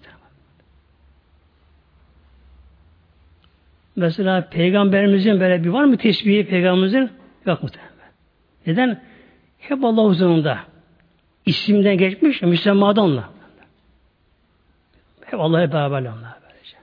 Mesela 3.97 4.49
peygamberimizin 4.49 5.41
böyle 5.41 5.64
bir 5.64 5.68
var 5.68 5.84
mı 5.84 5.97
tesbihi 5.97 6.47
peygamberimizin? 6.47 7.11
Yok 7.47 7.62
muhtemelen. 7.62 7.91
Neden? 8.66 9.03
Hep 9.59 9.84
Allah 9.84 10.05
huzurunda. 10.05 10.59
İsimden 11.47 11.99
geçmiş, 11.99 12.43
müsemmadan 12.43 13.05
onunla. 13.05 13.30
Hep 15.24 15.41
Allah'a 15.41 15.72
beraber 15.72 16.01
onlar 16.01 16.34
böylece. 16.43 16.76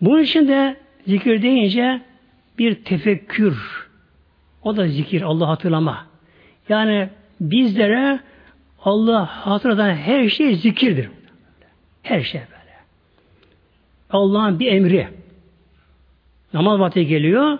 Bunun 0.00 0.22
için 0.22 0.48
de 0.48 0.76
zikir 1.06 1.42
deyince 1.42 2.02
bir 2.58 2.84
tefekkür 2.84 3.84
O 4.62 4.76
da 4.76 4.88
zikir, 4.88 5.22
Allah 5.22 5.48
hatırlama. 5.48 6.06
Yani 6.68 7.08
bizlere 7.40 8.20
Allah 8.84 9.26
hatırlatan 9.26 9.94
her 9.94 10.28
şey 10.28 10.56
zikirdir. 10.56 11.08
Her 12.02 12.20
şey 12.20 12.40
böyle. 12.40 12.74
Allah'ın 14.10 14.60
bir 14.60 14.72
emri. 14.72 15.08
Namaz 16.54 16.80
vakti 16.80 17.06
geliyor, 17.06 17.58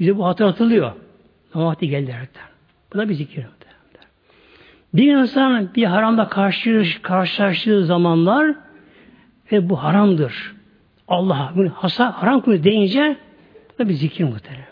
bize 0.00 0.18
bu 0.18 0.26
hatırlatılıyor. 0.26 0.92
Namaz 1.54 1.70
vakti 1.70 1.88
geldi 1.88 2.06
derken. 2.06 2.48
Bu 2.92 2.98
da 2.98 3.08
bir 3.08 3.14
zikir. 3.14 3.44
Bir 4.94 5.16
insan 5.16 5.74
bir 5.74 5.84
haramda 5.84 6.28
karşı, 6.28 6.84
karşılaştığı 7.02 7.84
zamanlar 7.84 8.54
ve 9.52 9.68
bu 9.68 9.82
haramdır. 9.82 10.54
Allah 11.08 11.52
bunu 11.56 11.70
hasa, 11.70 12.22
haram 12.22 12.40
kılıyor 12.40 12.64
deyince 12.64 13.16
bu 13.74 13.84
da 13.84 13.88
bir 13.88 13.94
zikir 13.94 14.24
muhteremler. 14.24 14.68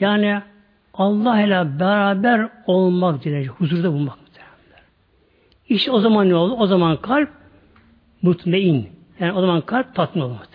Yani 0.00 0.40
Allah 0.94 1.40
ile 1.40 1.80
beraber 1.80 2.48
olmak 2.66 3.24
diye 3.24 3.46
huzurda 3.46 3.92
bulmak 3.92 4.20
muhteremler. 4.20 4.82
İşte 5.68 5.90
o 5.90 6.00
zaman 6.00 6.28
ne 6.28 6.34
oldu? 6.34 6.54
O 6.58 6.66
zaman 6.66 6.96
kalp 6.96 7.28
mutmain. 8.22 8.88
Yani 9.20 9.32
o 9.32 9.40
zaman 9.40 9.60
kalp 9.60 9.94
tatmin 9.94 10.22
olur. 10.22 10.49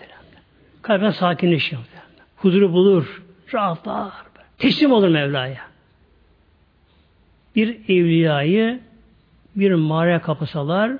Kalben 0.86 1.10
muhteremler. 1.10 1.78
Huzuru 2.36 2.72
bulur, 2.72 3.22
rahatlar, 3.54 4.12
teslim 4.58 4.92
olur 4.92 5.08
Mevla'ya 5.08 5.60
bir 7.56 7.68
evliyayı 7.88 8.80
bir 9.56 9.72
mağaraya 9.72 10.22
kapasalar, 10.22 10.92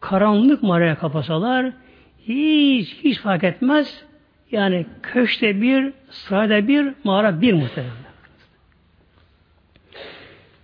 karanlık 0.00 0.62
mağaraya 0.62 0.98
kapasalar, 0.98 1.72
hiç 2.28 2.96
hiç 3.04 3.18
fark 3.18 3.44
etmez. 3.44 4.04
Yani 4.52 4.86
köşte 5.02 5.62
bir, 5.62 5.92
sırada 6.10 6.68
bir, 6.68 6.94
mağara 7.04 7.40
bir 7.40 7.52
muhtemelen. 7.52 7.94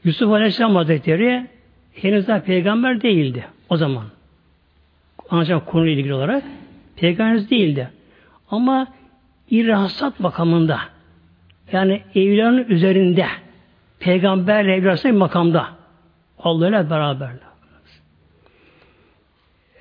Yusuf 0.05 0.33
Aleyhisselam 0.33 0.77
Hazretleri 0.77 1.47
henüz 1.95 2.29
daha 2.29 2.41
peygamber 2.41 3.03
değildi 3.03 3.47
o 3.69 3.77
zaman. 3.77 4.05
Ancak 5.31 5.67
konuyla 5.67 5.93
ilgili 5.93 6.15
olarak 6.15 6.45
peygamber 6.97 7.51
değildi. 7.51 7.96
Ama 8.51 8.87
irhasat 9.51 10.21
makamında 10.21 10.81
yani 11.73 12.03
evliyanın 12.15 12.65
üzerinde 12.65 13.27
peygamberle 13.99 14.75
evli 14.75 14.89
arasında 14.89 15.13
bir 15.13 15.19
makamda. 15.19 15.69
Allah 16.39 16.69
ile 16.69 16.91
beraberler. 16.91 17.47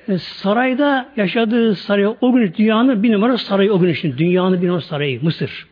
E, 0.07 0.17
sarayda 0.17 1.09
yaşadığı 1.15 1.75
saray 1.75 2.07
o 2.07 2.33
gün 2.33 2.53
dünyanın 2.57 3.03
bir 3.03 3.13
numara 3.13 3.37
sarayı 3.37 3.73
o 3.73 3.79
gün 3.79 3.89
için. 3.89 4.17
Dünyanın 4.17 4.61
bir 4.61 4.67
numara 4.67 4.81
sarayı 4.81 5.23
Mısır. 5.23 5.67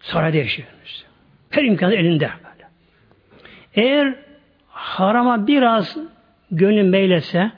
Sarayda 0.00 0.36
yaşıyor. 0.36 0.68
Her 1.50 1.64
imkanı 1.64 1.94
elinde. 1.94 2.30
Eğer 3.74 4.14
harama 4.68 5.46
biraz 5.46 5.96
gönlü 6.50 6.82
meylese 6.82 7.50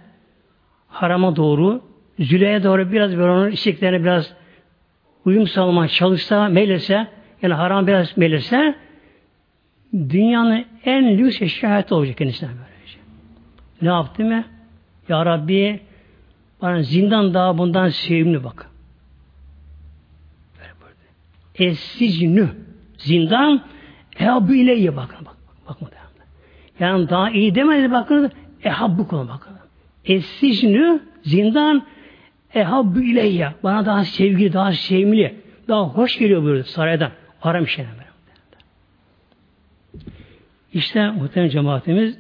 harama 0.89 1.37
doğru 1.37 1.83
Züleyha 2.19 2.63
doğru 2.63 2.93
biraz 2.93 3.17
böyle 3.17 3.31
onun 3.31 3.51
isteklerine 3.51 4.05
biraz 4.05 4.33
uyum 5.25 5.47
sağlamaya 5.47 5.89
çalışsa, 5.89 6.49
meylese 6.49 7.07
yani 7.43 7.55
haram 7.55 7.87
biraz 7.87 8.17
meylese 8.17 8.75
dünyanın 9.93 10.65
en 10.85 11.19
lüks 11.19 11.43
eşyası 11.43 11.97
olacak 11.97 12.17
kendisine 12.19 12.49
böylece. 12.49 12.99
Ne 13.83 13.89
yaptı 13.89 14.25
mı? 14.25 14.45
Ya 15.09 15.27
Rabbi 15.27 15.81
bana 16.63 16.83
zindan 16.83 17.35
daha 17.35 17.59
bundan 17.59 17.89
sevimli 17.89 18.45
bak. 18.45 18.71
Esicnü 21.59 22.49
zindan 22.99 23.63
ehabbu 24.19 24.55
ileyye 24.55 24.97
bakın 24.97 25.27
bak. 25.27 25.37
Bak 25.69 25.81
bak 25.81 25.93
Yani 26.81 27.09
daha 27.09 27.31
iyi 27.31 27.55
demedi 27.55 27.93
bakın 27.93 28.33
ehabbu 28.65 29.09
konu 29.09 29.29
bakın. 29.29 29.53
Esicnü 30.05 31.01
zindan 31.23 31.83
ehabbu 32.55 33.01
ileyye 33.01 33.53
bana 33.63 33.87
daha 33.87 34.05
sevgili, 34.05 34.53
daha 34.53 34.73
sevimli, 34.73 35.35
daha 35.69 35.83
hoş 35.83 36.19
geliyor 36.19 36.43
buyurdu 36.43 36.65
saraydan. 36.65 37.11
Aram 37.43 37.65
işlemi. 37.65 37.89
İşte 40.73 41.11
muhtemelen 41.11 41.51
cemaatimiz 41.51 42.19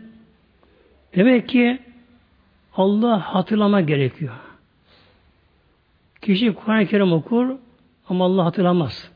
demek 1.16 1.49
ki 1.49 1.78
Allah 2.76 3.20
hatırlama 3.35 3.80
gerekiyor. 3.80 4.35
Kişi 6.22 6.55
Kur'an-ı 6.55 6.87
Kerim 6.87 7.12
okur 7.12 7.57
ama 8.09 8.24
Allah 8.24 8.45
hatırlamaz. 8.45 9.11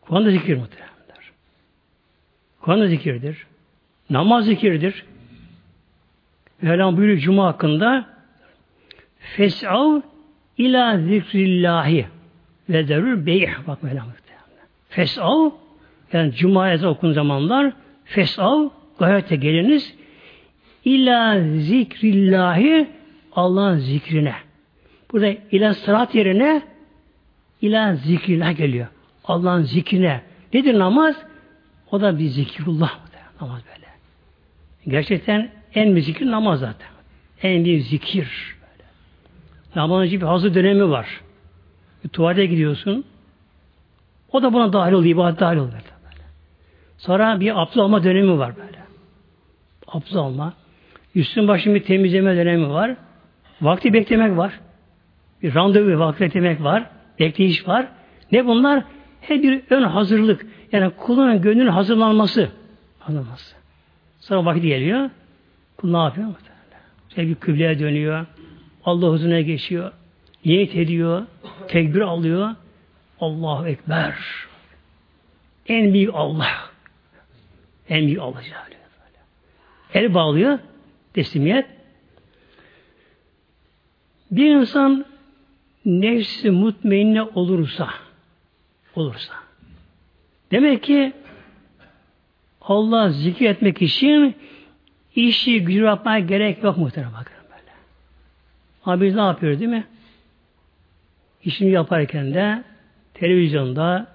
Kur'an 0.00 0.26
da 0.26 0.30
zikir 0.30 0.56
muhtemelenler. 0.56 1.32
Kur'an 2.60 2.80
da 2.80 2.86
zikirdir. 2.86 3.46
Namaz 4.10 4.44
zikirdir. 4.44 5.04
Mevlam 6.62 6.96
buyuruyor 6.96 7.18
Cuma 7.18 7.46
hakkında 7.46 8.06
Fes'av 9.18 10.00
ila 10.64 10.98
zikrillahi 10.98 12.06
ve 12.68 12.88
derül 12.88 13.26
beyh. 13.26 13.50
Bak 13.66 13.82
muhtemelen. 13.82 14.04
Fes'av 14.88 15.50
yani 16.12 16.32
Cuma 16.32 16.72
ezan 16.72 16.90
okun 16.90 17.12
zamanlar 17.12 17.72
Fesav 18.04 18.68
gayete 18.98 19.36
geliniz 19.36 19.94
ila 20.84 21.40
zikrillahi 21.56 22.88
Allah'ın 23.32 23.78
zikrine. 23.78 24.34
Burada 25.12 25.34
ila 25.52 25.74
sırat 25.74 26.14
yerine 26.14 26.62
ila 27.62 27.94
zikrillah 27.94 28.56
geliyor. 28.56 28.86
Allah'ın 29.24 29.62
zikrine. 29.62 30.20
Nedir 30.54 30.78
namaz? 30.78 31.16
O 31.90 32.00
da 32.00 32.18
bir 32.18 32.26
zikrullah. 32.26 32.98
Namaz 33.40 33.62
böyle. 33.74 33.86
Gerçekten 34.88 35.50
en 35.74 35.96
bir 35.96 36.00
zikir 36.00 36.30
namaz 36.30 36.60
zaten. 36.60 36.88
En 37.42 37.64
bir 37.64 37.78
zikir. 37.78 38.56
Böyle. 39.74 39.80
Namazın 39.80 40.10
bir 40.10 40.22
hazır 40.22 40.54
dönemi 40.54 40.90
var. 40.90 41.20
Bir 42.04 42.08
tuvalete 42.08 42.46
gidiyorsun. 42.46 43.04
O 44.32 44.42
da 44.42 44.52
buna 44.52 44.72
dahil 44.72 44.92
oluyor. 44.92 45.14
ibadet 45.14 45.40
dahil 45.40 45.56
oluyor. 45.56 45.80
Sonra 46.98 47.40
bir 47.40 47.62
abdest 47.62 47.78
alma 47.78 48.04
dönemi 48.04 48.38
var 48.38 48.56
böyle. 48.56 48.78
Abdest 49.86 50.16
alma. 50.16 50.52
Üstün 51.14 51.48
başın 51.48 51.74
bir 51.74 51.82
temizleme 51.82 52.36
dönemi 52.36 52.70
var. 52.70 52.96
Vakti 53.62 53.92
beklemek 53.92 54.36
var. 54.36 54.60
Bir 55.42 55.54
randevu 55.54 55.98
vakti 55.98 56.24
beklemek 56.24 56.62
var. 56.62 56.86
Bekleyiş 57.18 57.68
var. 57.68 57.88
Ne 58.32 58.46
bunlar? 58.46 58.84
Her 59.20 59.42
bir 59.42 59.62
ön 59.70 59.82
hazırlık. 59.82 60.46
Yani 60.72 60.90
kulun 60.90 61.42
gönlünün 61.42 61.70
hazırlanması. 61.70 62.48
Hazırlanması. 62.98 63.56
Sonra 64.20 64.44
vakit 64.44 64.62
geliyor. 64.62 65.10
Kul 65.76 65.90
ne 65.90 65.98
yapıyor? 65.98 66.28
İşte 67.08 67.26
bir 67.28 67.34
kıbleye 67.34 67.78
dönüyor. 67.78 68.26
Allah 68.84 69.08
huzuruna 69.08 69.40
geçiyor. 69.40 69.92
Niyet 70.44 70.76
ediyor. 70.76 71.26
Tekbir 71.68 72.00
alıyor. 72.00 72.54
Allahu 73.20 73.68
Ekber. 73.68 74.14
En 75.66 75.92
büyük 75.94 76.10
Allah. 76.14 76.70
En 77.88 78.06
büyük 78.06 78.20
Allah. 78.20 78.42
El 79.94 80.14
bağlıyor. 80.14 80.58
Teslimiyet. 81.14 81.66
Bir 84.30 84.50
insan 84.50 85.04
nefsi 85.84 86.50
mutmainne 86.50 87.22
olursa 87.22 87.88
olursa 88.96 89.34
demek 90.50 90.82
ki 90.82 91.12
Allah 92.60 93.10
zikir 93.10 93.50
etmek 93.50 93.82
için 93.82 94.36
işi 95.14 95.64
gücü 95.64 95.82
yapmaya 95.82 96.18
gerek 96.18 96.62
yok 96.62 96.76
muhtemelen 96.76 97.12
bakın. 97.12 97.39
Ama 98.90 99.00
biz 99.00 99.14
ne 99.14 99.20
yapıyoruz 99.20 99.60
değil 99.60 99.70
mi? 99.70 99.84
İşini 101.44 101.70
yaparken 101.70 102.34
de 102.34 102.64
televizyonda 103.14 104.06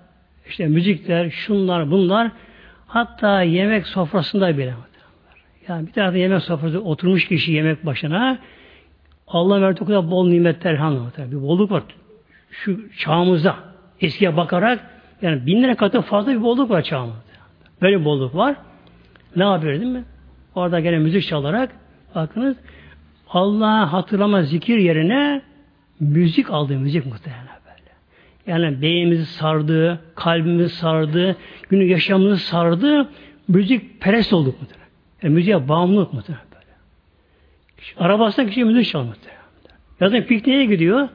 işte 0.49 0.67
müzikler, 0.67 1.29
şunlar, 1.29 1.91
bunlar 1.91 2.31
Hatta 2.87 3.41
yemek 3.41 3.87
sofrasında 3.87 4.57
bile. 4.57 4.73
Yani 5.67 5.87
bir 5.87 5.91
tarafta 5.91 6.17
yemek 6.17 6.41
sofrasında 6.41 6.81
oturmuş 6.81 7.27
kişi 7.27 7.51
yemek 7.51 7.85
başına 7.85 8.39
Allah 9.27 9.61
verdi 9.61 9.79
o 9.83 9.85
kadar 9.85 10.11
bol 10.11 10.27
nimetler 10.27 10.75
hanım. 10.75 11.11
Bir 11.17 11.41
bolluk 11.41 11.71
var. 11.71 11.83
Şu 12.51 12.97
çağımızda 12.97 13.55
eskiye 14.01 14.37
bakarak 14.37 14.79
yani 15.21 15.45
bin 15.45 15.63
lira 15.63 15.75
katı 15.75 16.01
fazla 16.01 16.31
bir 16.31 16.41
bolluk 16.41 16.69
var 16.69 16.81
çağımızda. 16.81 17.21
Böyle 17.81 17.99
bir 17.99 18.05
bolluk 18.05 18.35
var. 18.35 18.55
Ne 19.35 19.43
yapıyor 19.43 19.73
değil 19.73 19.91
mi? 19.91 20.03
Orada 20.55 20.79
gene 20.79 20.97
müzik 20.97 21.27
çalarak 21.27 21.71
bakınız 22.15 22.57
Allah'ı 23.35 23.85
hatırlama 23.85 24.43
zikir 24.43 24.77
yerine 24.77 25.41
müzik 25.99 26.49
aldı 26.49 26.79
müzik 26.79 27.05
muhtemelen. 27.05 27.55
Yani 28.47 28.81
beynimizi 28.81 29.25
sardı, 29.25 29.99
kalbimizi 30.15 30.75
sardı, 30.75 31.37
günü 31.69 31.83
yaşamımızı 31.83 32.45
sardı. 32.45 33.09
Müzik 33.47 34.01
perest 34.01 34.33
olduk 34.33 34.61
mu? 34.61 34.67
Yani 35.23 35.33
müziğe 35.33 35.67
bağımlılık 35.67 36.13
mu? 36.13 36.21
Böyle. 36.27 36.39
Arabasında 37.97 38.47
kişi 38.47 38.63
müzik 38.63 38.91
çalmak. 38.91 39.17
Ya 39.99 40.11
da 40.11 40.25
pikniğe 40.25 40.65
gidiyor. 40.65 41.09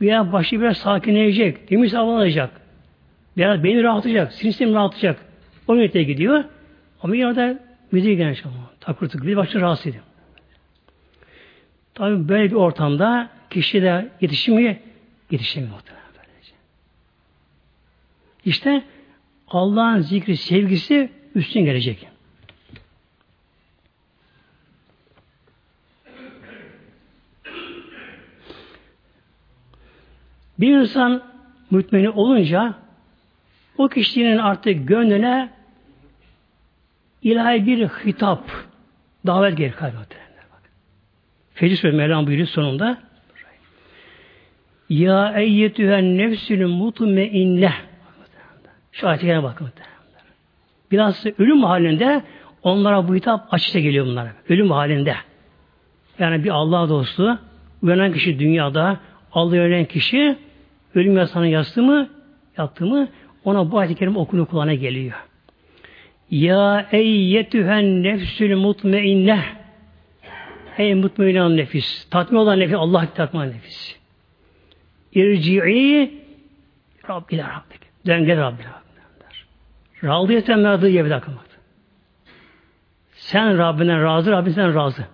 Yer 0.00 0.32
başı 0.32 0.60
biraz 0.60 0.76
sakinleyecek. 0.76 1.68
Temiz 1.68 1.94
hava 1.94 2.16
alacak. 2.16 2.50
Biraz 3.36 3.64
beni 3.64 3.82
rahatlayacak, 3.82 4.32
sinir 4.32 4.52
sistemi 4.52 4.74
rahatlayacak. 4.74 5.20
O 5.68 5.76
niyete 5.76 6.02
gidiyor. 6.02 6.44
Ama 7.02 7.16
yine 7.16 7.36
de 7.36 7.58
müziği 7.92 8.16
gene 8.16 8.34
çalıyor. 8.34 8.60
Takır 8.80 9.08
tıkır. 9.08 9.26
Bir 9.26 9.36
başını 9.36 9.62
rahatsız 9.62 9.86
ediyor. 9.86 10.04
Tabi 11.94 12.28
böyle 12.28 12.50
bir 12.50 12.56
ortamda 12.56 13.30
kişi 13.50 13.82
de 13.82 14.08
yetişemiyor, 14.20 14.76
yetişemiyor 15.30 15.74
böylece. 16.18 16.52
İşte 18.44 18.84
Allah'ın 19.48 20.00
zikri, 20.00 20.36
sevgisi 20.36 21.12
üstün 21.34 21.64
gelecek. 21.64 22.08
Bir 30.58 30.78
insan 30.78 31.22
mütmeni 31.70 32.10
olunca 32.10 32.74
o 33.78 33.88
kişinin 33.88 34.38
artık 34.38 34.88
gönlüne 34.88 35.50
ilahi 37.22 37.66
bir 37.66 37.88
hitap, 37.88 38.50
davet 39.26 39.56
gelir 39.56 39.72
kalbine. 39.72 40.23
Fecr 41.54 41.76
Suresi 41.76 41.96
Mevlam 41.96 42.26
buyuruyor 42.26 42.48
sonunda. 42.48 42.98
Ya 44.88 45.34
eyyetühen 45.36 46.18
nefsülü 46.18 46.66
mutmeinne. 46.66 47.72
Şu 48.92 49.08
ayetine 49.08 49.42
bakın. 49.42 49.68
Biraz 50.90 51.26
ölüm 51.38 51.62
halinde 51.62 52.22
onlara 52.62 53.08
bu 53.08 53.14
hitap 53.14 53.54
açıkça 53.54 53.80
geliyor 53.80 54.06
bunlara. 54.06 54.32
Ölüm 54.48 54.70
halinde. 54.70 55.14
Yani 56.18 56.44
bir 56.44 56.50
Allah 56.50 56.88
dostu 56.88 57.38
uyanan 57.82 58.12
kişi 58.12 58.38
dünyada 58.38 59.00
Allah'ı 59.32 59.60
ölen 59.60 59.84
kişi 59.84 60.36
ölüm 60.94 61.16
yasağını 61.16 61.48
yazdı 61.48 61.82
mı 61.82 62.08
yattı 62.58 62.86
mı 62.86 63.08
ona 63.44 63.70
bu 63.70 63.78
ayet-i 63.78 63.94
kerime 63.94 64.18
okunu 64.18 64.46
kulağına 64.46 64.74
geliyor. 64.74 65.14
Ya 66.30 66.88
eyyetühen 66.92 68.02
nefsül 68.02 68.56
mutmeinne 68.56 69.40
Ey 70.78 70.94
mutmain 70.94 71.36
olan 71.36 71.56
nefis, 71.56 72.06
tatmin 72.10 72.38
olan 72.38 72.58
nefis, 72.60 72.76
Allah 72.76 73.06
tatmin 73.14 73.40
olan 73.40 73.50
nefis. 73.50 73.96
İrci'i 75.14 76.22
Rabbine 77.08 77.42
Rabbik. 77.42 77.80
Dön 78.06 78.24
gel 78.24 78.40
Rabbine. 78.40 78.68
Radiyeten 80.04 80.58
merdı 80.58 80.88
diye 80.88 81.04
bir 81.04 81.10
dakika 81.10 81.32
Sen 83.14 83.58
Rabbinden 83.58 84.04
razı, 84.04 84.32
Rabbin 84.32 84.50
sen 84.50 84.74
razı. 84.74 85.04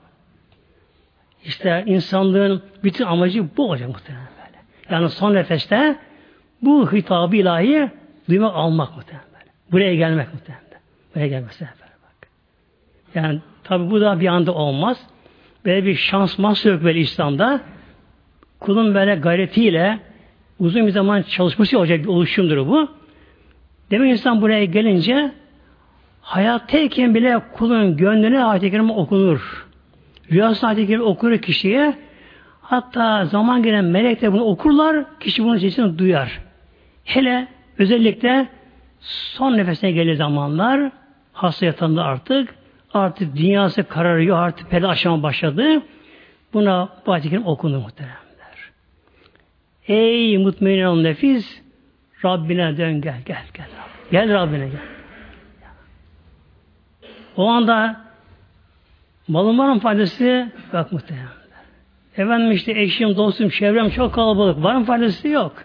İşte 1.44 1.84
insanlığın 1.86 2.62
bütün 2.84 3.04
amacı 3.04 3.56
bu 3.56 3.68
olacak 3.68 3.88
muhtemelen 3.88 4.28
böyle. 4.46 4.58
Yani 4.90 5.10
son 5.10 5.34
nefeste 5.34 5.98
bu 6.62 6.92
hitabı 6.92 7.36
ilahi 7.36 7.90
duymak 8.28 8.56
almak 8.56 8.96
muhtemelen 8.96 9.28
böyle. 9.32 9.50
Buraya 9.72 9.94
gelmek 9.94 10.34
muhtemelen. 10.34 10.64
Buraya 11.14 11.28
gelmek 11.28 11.48
muhtemelen. 11.48 11.76
Bak. 11.78 12.28
Yani 13.14 13.40
tabi 13.64 13.90
bu 13.90 14.00
da 14.00 14.20
bir 14.20 14.26
anda 14.26 14.54
olmaz. 14.54 15.06
Böyle 15.64 15.86
bir 15.86 15.94
şans 15.94 16.38
mas 16.38 16.66
yok 16.66 16.84
böyle 16.84 17.00
İslam'da. 17.00 17.60
Kulun 18.60 18.94
böyle 18.94 19.14
gayretiyle 19.14 19.98
uzun 20.58 20.86
bir 20.86 20.92
zaman 20.92 21.22
çalışması 21.22 21.78
olacak 21.78 22.00
bir 22.00 22.08
oluşumdur 22.08 22.66
bu. 22.66 22.88
Demek 23.90 24.10
insan 24.12 24.42
buraya 24.42 24.64
gelince 24.64 25.32
hayattayken 26.20 27.14
bile 27.14 27.40
kulun 27.52 27.96
gönlüne 27.96 28.44
ayet-i 28.44 28.80
okunur. 28.80 29.66
Rüyasında 30.32 30.70
ayet-i 30.70 31.00
okunur 31.00 31.38
kişiye. 31.38 31.94
Hatta 32.62 33.24
zaman 33.24 33.62
gelen 33.62 33.84
melekler 33.84 34.32
bunu 34.32 34.44
okurlar, 34.44 35.18
kişi 35.20 35.44
bunun 35.44 35.58
sesini 35.58 35.98
duyar. 35.98 36.40
Hele 37.04 37.48
özellikle 37.78 38.48
son 39.00 39.56
nefesine 39.56 39.90
gelir 39.90 40.14
zamanlar, 40.14 40.90
hasta 41.32 41.66
yatağında 41.66 42.04
artık 42.04 42.54
Artık 42.94 43.36
dünyası 43.36 43.84
kararıyor, 43.84 44.38
artık 44.38 44.70
perde 44.70 44.86
aşama 44.86 45.22
başladı. 45.22 45.82
Buna 46.52 46.88
bu 47.06 47.12
kerim 47.12 47.46
okundu 47.46 47.80
muhteremler. 47.80 48.70
Ey 49.88 50.38
mutmain 50.38 50.82
ol 50.82 51.00
nefis, 51.00 51.62
Rabbine 52.24 52.76
dön 52.76 53.00
gel, 53.00 53.20
gel, 53.26 53.44
gel. 53.54 53.66
Gel 54.10 54.32
Rabbine 54.32 54.68
gel. 54.68 54.80
O 57.36 57.46
anda 57.46 58.00
malın 59.28 59.58
var 59.58 59.72
mı 59.72 59.80
faydası? 59.80 60.52
Bak 60.72 60.92
muhteremler. 60.92 61.40
Efendim 62.16 62.52
işte 62.52 62.72
eşim, 62.80 63.16
dostum, 63.16 63.48
çevrem 63.48 63.90
çok 63.90 64.14
kalabalık. 64.14 64.62
Var 64.62 64.76
mı 64.76 64.84
faydası? 64.84 65.28
Yok. 65.28 65.64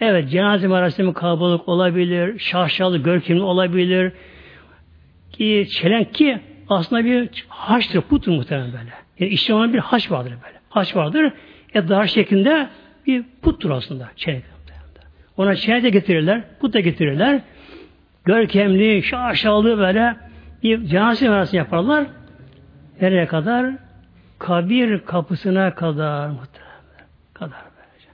Evet, 0.00 0.30
cenaze 0.30 0.68
merasimi 0.68 1.14
kalabalık 1.14 1.68
olabilir, 1.68 2.38
şaşalı, 2.38 2.98
görkemli 2.98 3.42
olabilir, 3.42 4.12
ki 5.38 5.68
çelenk 5.70 6.14
ki 6.14 6.40
aslında 6.68 7.04
bir 7.04 7.44
haçtır, 7.48 8.00
puttur 8.00 8.32
muhtemelen 8.32 8.72
böyle. 8.72 8.90
Yani 9.18 9.30
işte 9.30 9.54
olan 9.54 9.72
bir 9.72 9.78
haç 9.78 10.10
vardır 10.10 10.34
böyle. 10.44 10.60
Haç 10.68 10.96
vardır. 10.96 11.32
E 11.74 11.88
dar 11.88 12.06
şeklinde 12.06 12.68
bir 13.06 13.24
puttur 13.42 13.70
aslında 13.70 14.10
çelenk. 14.16 14.44
Ona 15.36 15.56
çelenk 15.56 15.84
de 15.84 15.90
getirirler, 15.90 16.42
put 16.60 16.74
da 16.74 16.80
getirirler. 16.80 17.40
Görkemli, 18.24 19.02
şaşalı 19.02 19.78
böyle 19.78 20.16
bir 20.62 20.86
cenaze 20.86 21.28
merasını 21.28 21.58
yaparlar. 21.58 22.06
Nereye 23.00 23.26
kadar? 23.26 23.74
Kabir 24.38 24.98
kapısına 24.98 25.74
kadar 25.74 26.28
muhtemelen. 26.28 27.06
Kadar 27.34 27.58
böylece. 27.76 28.08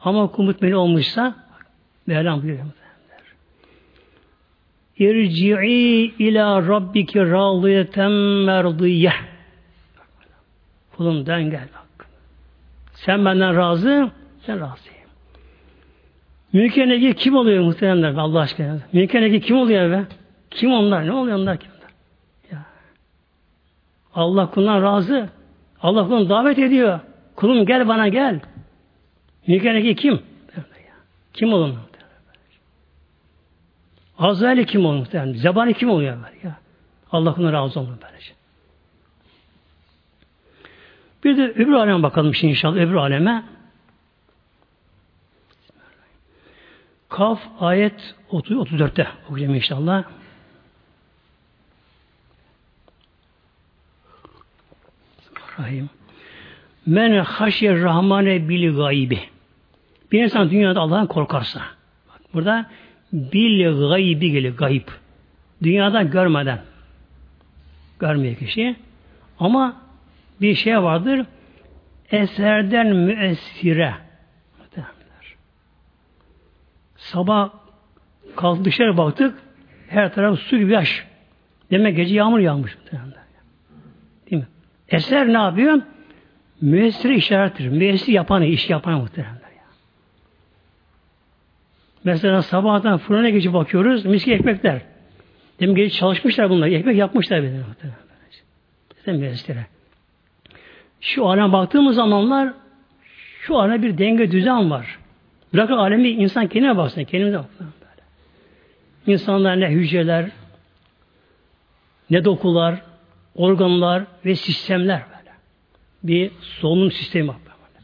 Ama 0.00 0.26
kumutmeli 0.26 0.76
olmuşsa 0.76 1.34
Mevlam 2.06 2.42
buyuruyor. 2.42 2.66
İrci'i 4.98 6.14
ila 6.18 6.68
rabbiki 6.68 7.20
radiyeten 7.20 8.12
merdiye. 8.46 9.12
Kulum 10.96 11.26
den 11.26 11.50
gel 11.50 11.68
bak. 11.74 12.06
Sen 12.92 13.24
benden 13.24 13.56
razı, 13.56 14.10
sen 14.46 14.60
razıyım. 14.60 14.94
Mülken 16.52 16.90
egi 16.90 17.14
kim 17.14 17.36
oluyor 17.36 17.64
muhteremler 17.64 18.14
Allah 18.14 18.40
aşkına? 18.40 18.78
Mülken 18.92 19.22
egi 19.22 19.40
kim 19.40 19.56
oluyor 19.56 19.90
be? 19.90 20.04
Kim 20.50 20.72
onlar? 20.72 21.06
Ne 21.06 21.12
oluyor 21.12 21.38
onlar? 21.38 21.58
Kim 21.58 21.70
onlar? 21.70 21.90
Ya. 22.52 22.64
Allah 24.14 24.50
kulundan 24.50 24.82
razı. 24.82 25.28
Allah 25.82 26.06
kulunu 26.06 26.28
davet 26.28 26.58
ediyor. 26.58 27.00
Kulum 27.36 27.66
gel 27.66 27.88
bana 27.88 28.08
gel. 28.08 28.40
Mülken 29.46 29.74
egi 29.74 29.94
kim? 29.94 30.20
Kim 31.32 31.52
olur? 31.52 31.74
Azrail 34.18 34.66
kim 34.66 34.86
olur 34.86 34.98
muhtemelen? 34.98 35.32
Zebani 35.32 35.74
kim 35.74 35.90
oluyor 35.90 36.16
böyle 36.16 36.38
ya? 36.42 36.56
Allah 37.12 37.34
ona 37.38 37.52
razı 37.52 37.80
olsun 37.80 37.98
böylece. 38.02 38.32
Bir 41.24 41.36
de 41.36 41.42
öbür 41.42 41.72
aleme 41.72 42.02
bakalım 42.02 42.34
şimdi 42.34 42.50
inşallah 42.50 42.76
öbür 42.76 42.94
aleme. 42.94 43.44
Kaf 47.08 47.40
ayet 47.60 48.14
30, 48.30 48.56
34'te 48.56 49.08
okuyacağım 49.28 49.54
inşallah. 49.54 50.04
Rahim. 55.58 55.90
Men 56.86 57.18
haşyer 57.18 57.80
rahmane 57.80 58.48
bil 58.48 58.76
gaybi. 58.76 59.20
Bir 60.12 60.22
insan 60.22 60.50
dünyada 60.50 60.80
Allah'tan 60.80 61.06
korkarsa. 61.06 61.60
Bak 62.08 62.20
burada 62.34 62.70
bil 63.14 63.88
gaybi 63.88 64.30
geliyor 64.30 64.56
gayb. 64.56 64.88
Dünyadan 65.62 66.10
görmeden. 66.10 66.58
Görmüyor 67.98 68.36
kişi. 68.36 68.76
Ama 69.38 69.76
bir 70.40 70.54
şey 70.54 70.82
vardır. 70.82 71.26
Eserden 72.10 72.96
müessire. 72.96 73.94
Sabah 76.96 77.50
kalk 78.36 78.64
dışarı 78.64 78.96
baktık. 78.96 79.38
Her 79.88 80.14
taraf 80.14 80.38
su 80.38 80.58
gibi 80.58 80.72
yaş. 80.72 81.06
Demek 81.70 81.96
gece 81.96 82.14
yağmur 82.14 82.38
yağmış. 82.38 82.78
Değil 84.30 84.42
mi? 84.42 84.48
Eser 84.88 85.28
ne 85.28 85.38
yapıyor? 85.38 85.82
Müessir 86.60 87.10
işarettir. 87.10 87.68
Müessir 87.68 88.12
yapan, 88.12 88.42
iş 88.42 88.70
yapan 88.70 89.00
muhtemelen. 89.00 89.43
Mesela 92.04 92.42
sabahtan 92.42 92.98
fırına 92.98 93.30
geçip 93.30 93.52
bakıyoruz, 93.52 94.04
miski 94.04 94.34
ekmekler. 94.34 94.80
Demin 95.60 95.74
gece 95.74 95.96
çalışmışlar 95.96 96.50
bunlar, 96.50 96.66
ekmek 96.66 96.96
yapmışlar 96.96 97.42
bir 97.42 97.48
de. 97.48 97.62
Şu 101.00 101.26
alem 101.26 101.52
baktığımız 101.52 101.96
zamanlar 101.96 102.52
şu 103.40 103.58
alem 103.58 103.82
bir 103.82 103.98
denge 103.98 104.30
düzen 104.30 104.70
var. 104.70 104.98
Bırakın 105.54 105.76
alemi 105.76 106.08
insan 106.08 106.46
kendine 106.46 106.76
baksın, 106.76 107.04
kendimize 107.04 107.38
baksın. 107.38 107.68
İnsanlar 109.06 109.60
ne 109.60 109.70
hücreler, 109.70 110.30
ne 112.10 112.24
dokular, 112.24 112.82
organlar 113.34 114.04
ve 114.24 114.34
sistemler 114.34 115.02
böyle. 115.18 115.30
Bir 116.02 116.30
solunum 116.40 116.90
sistemi 116.90 117.28
var. 117.28 117.36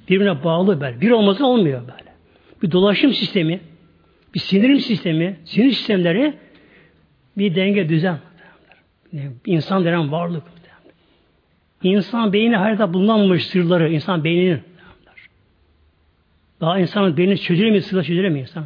Birbirine 0.09 0.45
bağlı 0.45 0.81
böyle. 0.81 1.01
Bir 1.01 1.11
olmasa 1.11 1.45
olmuyor 1.45 1.81
böyle. 1.81 2.11
Bir 2.63 2.73
dolaşım 2.73 3.13
sistemi, 3.13 3.61
Bir 4.35 4.41
sinirim 4.41 4.81
sistemi, 4.81 5.37
sinir 5.45 5.73
sistemleri 5.73 6.35
bir 7.39 7.55
denge 7.55 7.89
düzen. 7.89 8.19
İnsan 9.47 9.85
denen 9.85 10.13
varlık. 10.13 10.43
İnsan 11.83 12.33
beyni 12.33 12.57
hayata 12.57 12.93
bulunamamış 12.93 13.47
sırları, 13.47 13.93
insan 13.93 14.25
beyninin. 14.25 14.61
Daha 16.61 16.79
insanın 16.79 17.17
beyni 17.17 17.39
çözülemiyor, 17.39 17.83
sırla 17.83 18.03
çözülemiyor 18.03 18.49
insan. 18.49 18.65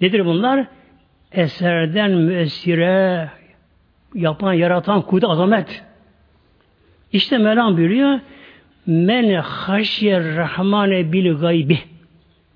Nedir 0.00 0.24
bunlar? 0.24 0.66
Eserden 1.32 2.10
müessire 2.10 3.30
yapan, 4.14 4.52
yaratan 4.52 5.02
kudret 5.02 5.30
azamet. 5.30 5.84
İşte 7.12 7.38
Mevlam 7.38 7.76
buyuruyor 7.76 8.20
Men 8.86 9.34
haşyer 9.34 10.36
rahmane 10.36 11.12
bil 11.12 11.34
gaybi. 11.34 11.78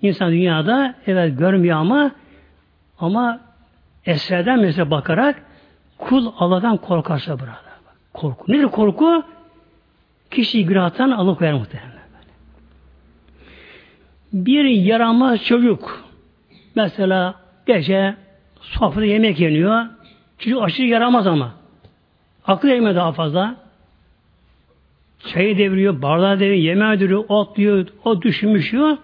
İnsan 0.04 0.32
dünyada 0.32 0.94
evet 1.06 1.38
görmüyor 1.38 1.78
ama 1.78 2.10
ama 2.98 3.40
esreden 4.06 4.60
mesela 4.60 4.90
bakarak 4.90 5.42
kul 5.98 6.32
Allah'tan 6.38 6.76
korkarsa 6.76 7.40
burada. 7.40 7.56
Korku. 8.12 8.52
Nedir 8.52 8.64
korku? 8.64 9.24
Kişiyi 10.30 10.66
günahtan 10.66 11.10
alıkoyar 11.10 11.52
muhtemelen. 11.52 11.92
Bir 14.32 14.64
yaramaz 14.64 15.44
çocuk 15.44 16.04
mesela 16.74 17.34
gece 17.66 18.14
sofrada 18.60 19.04
yemek 19.04 19.40
yeniyor. 19.40 19.86
Çocuk 20.38 20.62
aşırı 20.62 20.86
yaramaz 20.86 21.26
ama. 21.26 21.54
Aklı 22.46 22.68
yeme 22.68 22.94
daha 22.94 23.12
fazla. 23.12 23.56
Çayı 25.26 25.58
deviriyor, 25.58 26.02
bardağı 26.02 26.40
deviriyor, 26.40 26.62
yemeği 26.62 27.00
deviriyor, 27.00 27.24
otluyor, 27.28 27.86
o 28.04 28.22
düşünmüşüyor. 28.22 28.98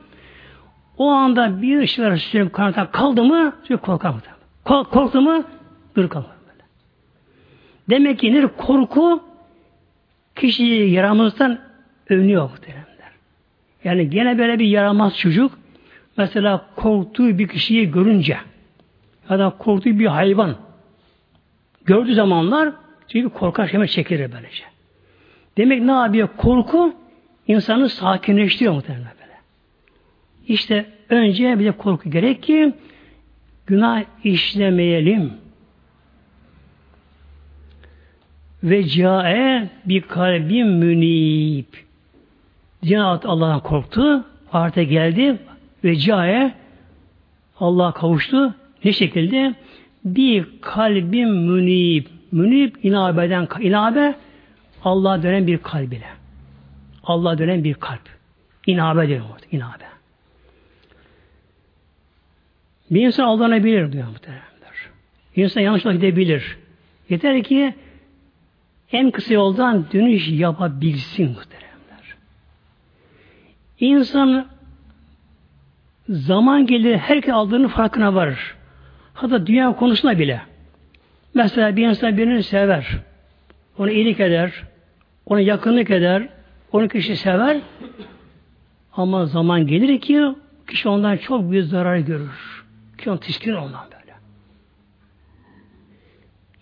O 1.00 1.08
anda 1.10 1.62
bir 1.62 1.78
ışıklar 1.78 2.16
sürekli 2.16 2.52
kanata 2.52 2.90
kaldı 2.90 3.24
mı 3.24 3.52
sürekli 3.64 3.82
korkar 3.82 4.10
mı? 4.10 4.20
Korktu 4.64 5.20
mu 5.20 5.44
dur 5.96 6.08
kalır. 6.08 6.26
Demek 7.90 8.18
ki 8.18 8.32
nedir? 8.32 8.48
Korku 8.56 9.22
kişiyi 10.36 10.90
yaramazdan 10.90 11.58
önlüyor 12.08 12.42
muhteremler. 12.50 13.12
Yani 13.84 14.10
gene 14.10 14.38
böyle 14.38 14.58
bir 14.58 14.66
yaramaz 14.66 15.18
çocuk 15.18 15.58
mesela 16.16 16.66
korktuğu 16.76 17.38
bir 17.38 17.48
kişiyi 17.48 17.90
görünce 17.90 18.38
ya 19.30 19.38
da 19.38 19.50
korktuğu 19.58 19.98
bir 19.98 20.06
hayvan 20.06 20.56
gördüğü 21.84 22.14
zamanlar 22.14 22.72
çünkü 23.08 23.28
korkar 23.28 23.72
hemen 23.72 23.86
çekilir 23.86 24.32
böylece. 24.32 24.64
Demek 25.56 25.82
ne 25.82 25.92
yapıyor? 25.92 26.28
Korku 26.36 26.94
insanı 27.46 27.88
sakinleştiriyor 27.88 28.74
muhtemelen. 28.74 29.19
İşte 30.50 30.86
önce 31.08 31.58
bir 31.58 31.64
de 31.64 31.72
korku 31.72 32.10
gerek 32.10 32.42
ki 32.42 32.72
günah 33.66 34.04
işlemeyelim. 34.24 35.32
Ve 38.62 38.88
cae 38.88 39.70
bir 39.84 40.00
kalbim 40.00 40.68
münib. 40.68 41.64
Cenab-ı 42.84 43.28
Allah'tan 43.28 43.60
korktu. 43.60 44.24
Artık 44.52 44.90
geldi 44.90 45.38
ve 45.84 45.96
cae 45.96 46.54
Allah'a 47.60 47.92
kavuştu. 47.92 48.54
Ne 48.84 48.92
şekilde? 48.92 49.54
Bir 50.04 50.46
kalbim 50.60 51.30
münib. 51.30 52.06
Münib 52.32 52.74
inabeden 52.82 53.48
inabe 53.60 54.14
Allah'a 54.84 55.22
dönen 55.22 55.46
bir 55.46 55.58
kalb. 55.58 55.92
Allah'a 57.04 57.38
dönen 57.38 57.64
bir 57.64 57.74
kalp. 57.74 58.08
İnabe 58.66 59.08
diyor 59.08 59.22
inabe. 59.52 59.99
Bir 62.90 63.06
insan 63.06 63.24
aldanabilir 63.24 63.92
diyor 63.92 64.08
muhteremler. 64.08 64.50
Bir 65.36 65.44
insan 65.44 65.60
yanlışla 65.60 65.92
gidebilir. 65.92 66.58
Yeter 67.08 67.42
ki 67.42 67.74
en 68.92 69.10
kısa 69.10 69.34
yoldan 69.34 69.84
dönüş 69.92 70.28
yapabilsin 70.28 71.28
muhteremler. 71.28 72.16
İnsan 73.80 74.46
zaman 76.08 76.66
gelir 76.66 76.96
herkes 76.96 77.34
aldığının 77.34 77.68
farkına 77.68 78.14
varır. 78.14 78.54
Hatta 79.14 79.46
dünya 79.46 79.76
konusunda 79.76 80.18
bile. 80.18 80.40
Mesela 81.34 81.76
bir 81.76 81.88
insan 81.88 82.16
birini 82.16 82.42
sever. 82.42 82.98
Onu 83.78 83.90
iyilik 83.90 84.20
eder. 84.20 84.52
Ona 85.26 85.40
yakınlık 85.40 85.90
eder. 85.90 86.28
Onu 86.72 86.88
kişi 86.88 87.16
sever. 87.16 87.60
Ama 88.92 89.26
zaman 89.26 89.66
gelir 89.66 90.00
ki 90.00 90.22
kişi 90.68 90.88
ondan 90.88 91.16
çok 91.16 91.50
büyük 91.50 91.66
zarar 91.66 91.96
görür. 91.96 92.59
Ki 93.00 93.10
on 93.10 93.16
tiskin 93.16 93.54
ondan 93.54 93.84
böyle. 93.84 94.14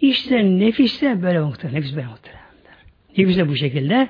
İşte 0.01 0.45
nefis 0.45 1.03
de 1.03 1.23
böyle 1.23 1.41
muhtemelen. 1.41 1.81
Nefis 1.81 1.97
böyle 1.97 2.07
muhtemelen. 2.07 2.43
Nefis 3.19 3.37
de 3.37 3.49
bu 3.49 3.57
şekilde. 3.57 4.09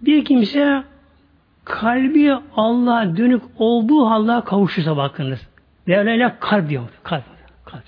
Bir 0.00 0.24
kimse 0.24 0.84
kalbi 1.64 2.32
Allah 2.56 3.16
dönük 3.16 3.42
olduğu 3.58 4.06
halde 4.06 4.44
kavuşursa 4.44 4.96
bakınız. 4.96 5.48
Devleyle 5.86 6.36
kalp 6.40 6.68
diyor. 6.68 6.88
Kalp. 7.02 7.24
kalp. 7.64 7.82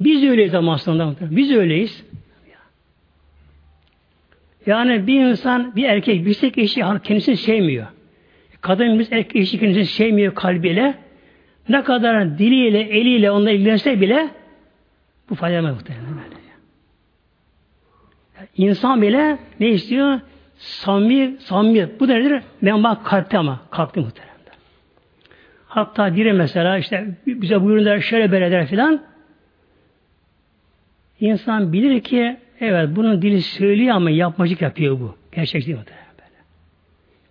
Biz 0.00 0.24
öyleyiz 0.24 0.54
ama 0.54 0.72
aslında. 0.72 1.14
Biz 1.20 1.52
öyleyiz. 1.52 2.04
Yani 4.66 5.06
bir 5.06 5.24
insan, 5.24 5.76
bir 5.76 5.84
erkek, 5.84 6.26
bir 6.26 6.34
tek 6.34 6.58
eşi 6.58 6.84
kendisini 7.04 7.36
sevmiyor. 7.36 7.86
Kadın 8.60 8.98
biz 8.98 9.12
erkek 9.12 9.36
eşi 9.36 9.60
kendisini 9.60 9.86
sevmiyor 9.86 10.34
kalbiyle. 10.34 10.94
Ne 11.68 11.84
kadar 11.84 12.38
diliyle, 12.38 12.80
eliyle 12.80 13.30
onunla 13.30 13.50
ilgilense 13.50 14.00
bile 14.00 14.28
bu 15.30 15.34
faydalı 15.34 15.72
muhtemelen. 15.72 16.04
İnsan 18.56 19.02
bile 19.02 19.38
ne 19.60 19.68
istiyor? 19.68 20.20
Samimi, 20.56 21.36
samimiyet. 21.38 22.00
Bu 22.00 22.08
nedir? 22.08 22.42
Ben 22.62 22.84
bak 22.84 23.06
kalpte 23.06 23.38
ama. 23.38 23.60
Kalpte 23.70 24.00
muhtemelen. 24.00 24.30
Hatta 25.66 26.16
biri 26.16 26.32
mesela 26.32 26.78
işte 26.78 27.06
bize 27.26 27.62
buyurun 27.62 27.98
şöyle 27.98 28.32
böyle 28.32 28.50
der 28.50 28.66
filan. 28.66 29.02
İnsan 31.20 31.72
bilir 31.72 32.00
ki 32.00 32.36
evet 32.60 32.88
bunun 32.96 33.22
dili 33.22 33.42
söylüyor 33.42 33.96
ama 33.96 34.10
yapmacık 34.10 34.62
yapıyor 34.62 35.00
bu. 35.00 35.14
Gerçek 35.32 35.66
değil 35.66 35.78
muhtemelen 35.78 36.06
böyle. 36.18 36.36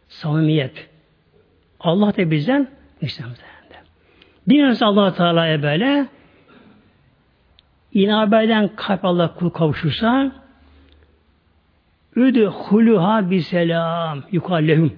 Samimiyet. 0.08 0.90
Allah 1.80 2.18
da 2.18 2.32
bizden 2.32 2.68
işte 3.02 3.24
Bir 4.48 4.68
insan 4.68 4.88
allah 4.88 5.14
Teala'ya 5.14 5.64
böyle 5.64 6.08
inabeden 7.94 8.70
kalp 8.76 9.06
Allah 9.06 9.34
kul 9.36 9.50
kavuşursa 9.50 10.32
Üdü 12.16 12.46
huluha 12.46 13.30
bi 13.30 13.44
selam 13.44 14.24
yukallehum. 14.32 14.94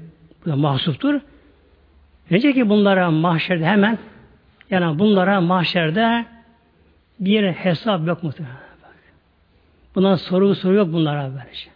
Bu 0.46 0.50
da 0.50 0.56
mahsuptur. 0.56 1.22
Nece 2.32 2.54
ki 2.54 2.70
bunlara 2.70 3.12
mahşerde 3.12 3.66
hemen 3.66 3.98
yani 4.70 5.00
bunlara 5.00 5.42
mahşerde 5.42 6.26
bir 7.20 7.52
hesap 7.52 8.08
yok 8.08 8.24
muhtemelen. 8.24 8.58
Buna 9.96 10.18
soru 10.18 10.56
soru 10.56 10.74
yok 10.74 10.94
bunlara 10.94 11.32
böylece. 11.32 11.70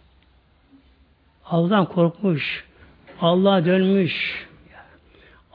Allah'tan 1.44 1.86
korkmuş. 1.86 2.64
Allah'a 3.20 3.64
dönmüş. 3.64 4.46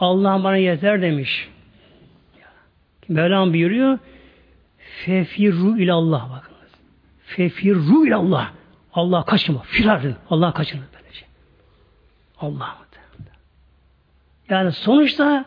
Allah 0.01 0.43
bana 0.43 0.57
yeter 0.57 1.01
demiş. 1.01 1.49
Mevlam 3.09 3.53
buyuruyor 3.53 3.99
Fefirru 4.77 5.77
ilallah 5.77 6.29
bakınız. 6.29 6.71
Fefirru 7.23 8.07
ilallah. 8.07 8.51
Allah 8.93 9.25
kaçınma. 9.25 9.61
Firar 9.61 10.01
Allah 10.29 10.53
kaçınma 10.53 10.83
böylece. 10.93 11.25
Allah 12.39 12.77
Yani 14.49 14.71
sonuçta 14.71 15.45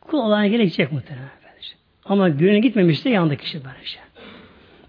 kul 0.00 0.18
Allah'a 0.18 0.46
gelecek 0.46 0.92
muhtemelen. 0.92 1.30
Böylece. 1.44 1.74
Ama 2.04 2.28
güne 2.28 2.60
gitmemişse 2.60 3.10
yandı 3.10 3.36
kişi 3.36 3.64
böylece. 3.64 3.98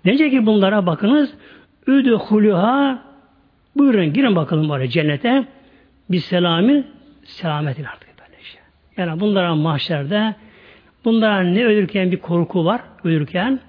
Diyecek 0.06 0.32
ki 0.32 0.46
bunlara 0.46 0.86
bakınız 0.86 1.34
Üdhuluha 1.88 3.04
buyurun 3.78 4.14
girin 4.14 4.36
bakalım 4.36 4.72
oraya 4.72 4.90
cennete 4.90 5.46
bir 6.10 6.20
selamin 6.20 6.88
selametin 7.24 7.84
artık. 7.84 8.11
Yani 9.02 9.20
bunlara 9.20 9.56
mahşerde 9.56 10.36
bunlara 11.06 11.40
ne 11.40 11.66
ölürken 11.66 12.12
bir 12.12 12.18
korku 12.18 12.66
var 12.66 12.82
ölürken 13.04 13.60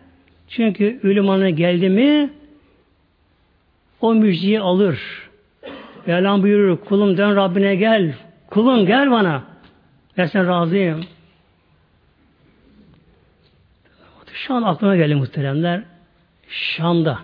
çünkü 0.49 1.01
ölüm 1.03 1.31
anına 1.31 1.51
geldi 1.51 1.89
mi 1.89 2.31
o 4.01 4.15
müjdeyi 4.15 4.61
alır. 4.61 5.01
Mevlam 6.07 6.43
buyurur, 6.43 6.77
kulum 6.77 7.17
dön 7.17 7.37
Rabbine 7.37 7.77
gel. 7.77 8.15
Kulum 8.51 8.87
gel 8.87 9.11
bana. 9.11 9.43
Ben 10.19 10.27
sen 10.27 10.47
razıyım. 10.47 11.05
Şu 14.33 14.55
an 14.55 14.63
aklıma 14.63 14.97
geldi 14.97 15.15
muhteremler. 15.15 15.83
Şam'da 16.49 17.19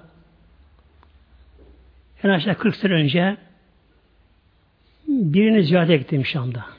en 2.23 2.29
aşağı 2.29 2.55
40 2.55 2.77
sene 2.77 2.93
önce 2.93 3.37
birini 5.09 5.65
ziyaret 5.65 5.91
ettim 5.91 6.25
Şam'da. 6.25 6.78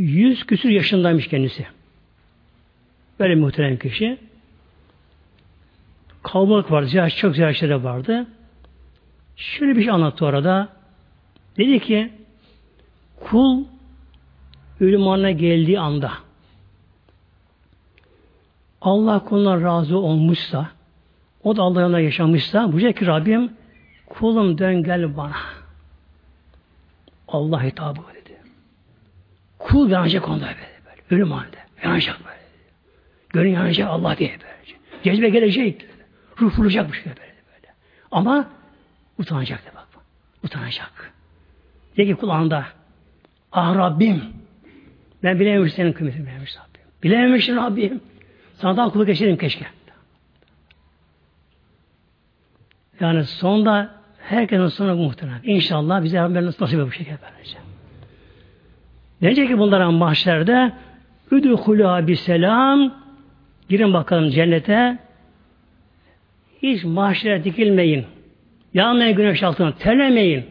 Yüz 0.00 0.46
küsür 0.46 0.68
yaşındaymış 0.68 1.28
kendisi. 1.28 1.66
Böyle 3.18 3.34
muhterem 3.34 3.78
kişi. 3.78 4.18
Kalabalık 6.22 6.70
vardı. 6.70 6.86
Ziyaret, 6.86 7.16
çok 7.16 7.34
ziyaretçileri 7.34 7.84
vardı. 7.84 8.26
Şöyle 9.36 9.76
bir 9.76 9.82
şey 9.82 9.90
anlattı 9.90 10.26
orada. 10.26 10.68
Dedi 11.56 11.80
ki 11.80 12.12
kul 13.20 13.64
ölüm 14.80 15.08
anına 15.08 15.30
geldiği 15.30 15.80
anda 15.80 16.12
Allah 18.80 19.24
kuluna 19.24 19.62
razı 19.62 19.98
olmuşsa 19.98 20.70
o 21.44 21.56
da 21.56 21.62
Allah'ın 21.62 21.98
yaşamışsa 21.98 22.72
bu 22.72 22.78
ki 22.78 23.06
Rabbim 23.06 23.52
kulum 24.06 24.58
dön 24.58 24.82
gel 24.82 25.16
bana. 25.16 25.36
Allah 27.28 27.64
hitabı. 27.64 28.19
Kul 29.70 29.90
yanacak 29.90 30.28
onda 30.28 30.44
böyle. 30.46 30.56
böyle. 30.86 31.02
Ölüm 31.10 31.32
anında. 31.32 31.56
Yanacak 31.84 32.18
böyle. 32.24 32.40
Gönül 33.28 33.52
yanacak 33.52 33.88
Allah 33.88 34.18
diye 34.18 34.30
böyle. 34.30 34.78
Cezbe 35.02 35.28
gelecek. 35.28 35.86
Ruh 36.40 36.58
vuracakmış 36.58 37.06
böyle 37.06 37.16
böyle. 37.16 37.74
Ama 38.10 38.48
utanacak 39.18 39.66
da 39.66 39.76
bak. 39.76 39.86
Utanacak. 40.44 41.12
De 41.96 42.06
ki 42.06 42.14
kulağında 42.14 42.66
Ah 43.52 43.74
Rabbim 43.74 44.22
ben 45.22 45.40
bilememiş 45.40 45.74
senin 45.74 45.92
kıymetini 45.92 46.26
bilememiş 46.26 46.56
Rabbim. 46.56 46.82
Bilememişsin 47.02 47.56
Rabbim. 47.56 48.00
Sana 48.54 48.76
daha 48.76 48.90
kulu 48.90 49.06
geçelim 49.06 49.36
keşke. 49.36 49.66
Yani 53.00 53.24
sonunda 53.24 53.94
herkesin 54.18 54.66
sonu 54.66 54.94
muhtemelen. 54.96 55.40
İnşallah 55.44 56.04
bize 56.04 56.18
Rabbim 56.18 56.46
nasip 56.46 56.60
bu 56.60 56.92
şekilde 56.92 57.18
vereceğim. 57.22 57.69
Diyecek 59.20 59.48
ki 59.48 59.58
bunlara 59.58 59.90
mahşerde 59.90 60.72
Üdühulâ 61.30 62.06
bir 62.06 62.16
selam 62.16 62.94
girin 63.68 63.92
bakalım 63.92 64.30
cennete 64.30 64.98
hiç 66.62 66.84
mahşere 66.84 67.44
dikilmeyin. 67.44 68.04
Yanmayın 68.74 69.16
güneş 69.16 69.42
altına. 69.42 69.72
Terlemeyin. 69.72 70.44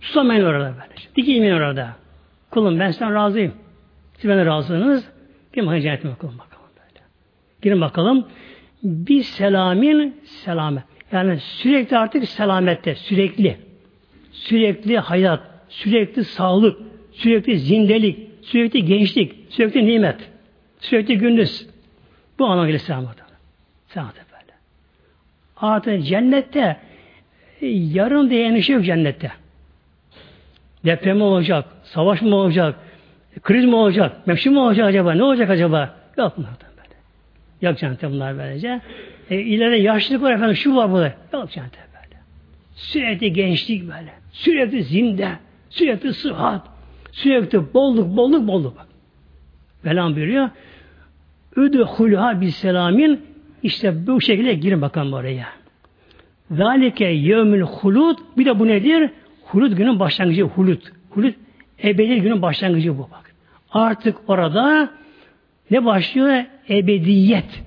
Susamayın 0.00 0.44
orada 0.44 0.74
böylece. 0.80 1.08
Dikilmeyin 1.16 1.54
orada. 1.54 1.96
Kulum 2.50 2.80
ben 2.80 2.90
sen 2.90 3.14
razıyım. 3.14 3.52
Siz 4.18 4.30
bana 4.30 4.46
razısınız. 4.46 5.08
Girin 5.52 5.66
bakalım 5.66 5.82
cennetime 5.82 6.14
kulum 6.14 6.38
bakalım 6.38 6.66
böyle. 6.76 7.04
Girin 7.62 7.80
bakalım. 7.80 8.26
Bir 8.82 9.22
selamin 9.22 10.16
selamet. 10.24 10.84
Yani 11.12 11.38
sürekli 11.38 11.98
artık 11.98 12.28
selamette. 12.28 12.94
Sürekli. 12.94 13.56
Sürekli 14.32 14.98
hayat. 14.98 15.40
Sürekli 15.68 16.24
sağlık. 16.24 16.91
Sürekli 17.12 17.58
zindelik. 17.58 18.18
Sürekli 18.42 18.84
gençlik. 18.84 19.34
Sürekli 19.48 19.86
nimet. 19.86 20.16
Sürekli 20.80 21.18
gündüz. 21.18 21.66
Bu 22.38 22.46
anlamıyla 22.46 22.78
selamet. 22.78 23.16
Selamet 23.88 24.14
böyle. 24.32 24.52
Artık 25.56 26.04
cennette 26.04 26.76
yarın 27.70 28.30
diye 28.30 28.46
endişe 28.46 28.72
yok 28.72 28.84
cennette. 28.84 29.32
Deprem 30.84 31.16
mi 31.16 31.22
olacak? 31.22 31.64
Savaş 31.84 32.22
mı 32.22 32.36
olacak? 32.36 32.74
Kriz 33.42 33.64
mi 33.64 33.74
olacak? 33.74 34.26
Mevsim 34.26 34.52
mi 34.52 34.58
olacak 34.58 34.86
acaba? 34.86 35.12
Ne 35.12 35.22
olacak 35.22 35.50
acaba? 35.50 35.96
Yok 36.18 36.32
bunlardan 36.36 36.68
böyle. 36.76 36.94
Yok 37.62 37.78
cennette 37.78 38.10
bunlar 38.10 38.38
böylece. 38.38 38.80
E, 39.30 39.40
ileride 39.40 39.76
yaşlılık 39.76 40.22
var 40.22 40.32
efendim, 40.32 40.56
şu 40.56 40.76
var 40.76 40.92
burada. 40.92 41.14
Yok 41.32 41.50
cennette 41.50 41.78
böyle. 41.94 42.20
Sürekli 42.74 43.32
gençlik 43.32 43.82
böyle. 43.82 44.12
Sürekli 44.32 44.82
zinde. 44.82 45.28
Sürekli 45.70 46.14
sıhhat. 46.14 46.71
Sürekli 47.12 47.74
bolluk, 47.74 48.16
bolluk, 48.16 48.48
bolluk. 48.48 48.74
Velam 49.84 50.16
buyuruyor. 50.16 50.50
Üdhulha 51.56 52.40
bis 52.40 52.56
selamin 52.56 53.20
işte 53.62 54.06
bu 54.06 54.20
şekilde 54.20 54.54
girin 54.54 54.82
bakalım 54.82 55.12
oraya. 55.12 55.48
Zalike 56.50 57.04
yevmül 57.04 57.60
hulud 57.60 58.18
bir 58.36 58.44
de 58.44 58.58
bu 58.58 58.66
nedir? 58.66 59.10
Hulud 59.44 59.72
günün 59.72 60.00
başlangıcı 60.00 60.42
hulud. 60.42 60.80
Hulud 61.10 61.34
ebedi 61.82 62.20
günün 62.20 62.42
başlangıcı 62.42 62.98
bu 62.98 63.02
bak. 63.02 63.34
Artık 63.70 64.16
orada 64.28 64.90
ne 65.70 65.84
başlıyor? 65.84 66.44
Ebediyet. 66.68 67.62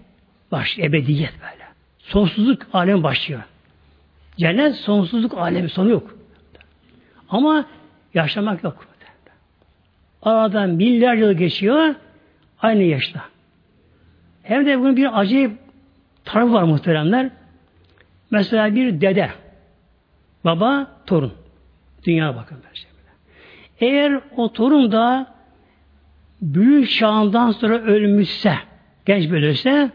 Baş, 0.51 0.79
ebediyet 0.79 1.33
böyle. 1.41 1.65
Sonsuzluk 1.99 2.61
alemi 2.73 3.03
başlıyor. 3.03 3.41
Cennet 4.37 4.75
sonsuzluk 4.75 5.37
alemi 5.37 5.69
sonu 5.69 5.89
yok. 5.89 6.17
Ama 7.29 7.65
yaşamak 8.13 8.63
yok. 8.63 8.87
Aradan 10.26 10.69
milyar 10.69 11.15
yıl 11.15 11.34
geçiyor 11.34 11.95
aynı 12.61 12.84
yaşta. 12.84 13.21
Hem 14.43 14.65
de 14.65 14.80
bunun 14.80 14.97
bir 14.97 15.19
acayip 15.19 15.51
tarafı 16.26 16.53
var 16.53 16.63
muhteremler. 16.63 17.30
Mesela 18.32 18.76
bir 18.76 19.01
dede, 19.01 19.30
baba, 20.45 20.88
torun. 21.05 21.34
Dünya 22.03 22.36
bakın 22.36 22.57
böyle 22.63 22.76
şey. 22.76 22.89
Eğer 23.80 24.19
o 24.38 24.53
torun 24.53 24.91
da 24.91 25.28
büyük 26.41 26.89
çağından 26.89 27.51
sonra 27.51 27.78
ölmüşse, 27.78 28.55
genç 29.05 29.32
bölürse, 29.32 29.91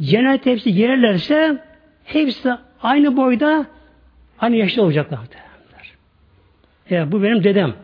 cennet 0.00 0.46
hepsi 0.46 0.74
girerlerse, 0.74 1.64
hepsi 2.04 2.52
aynı 2.82 3.16
boyda, 3.16 3.66
aynı 4.38 4.56
yaşta 4.56 4.82
olacaklar. 4.82 5.18
Evet, 6.90 7.12
bu 7.12 7.22
benim 7.22 7.44
dedem. 7.44 7.74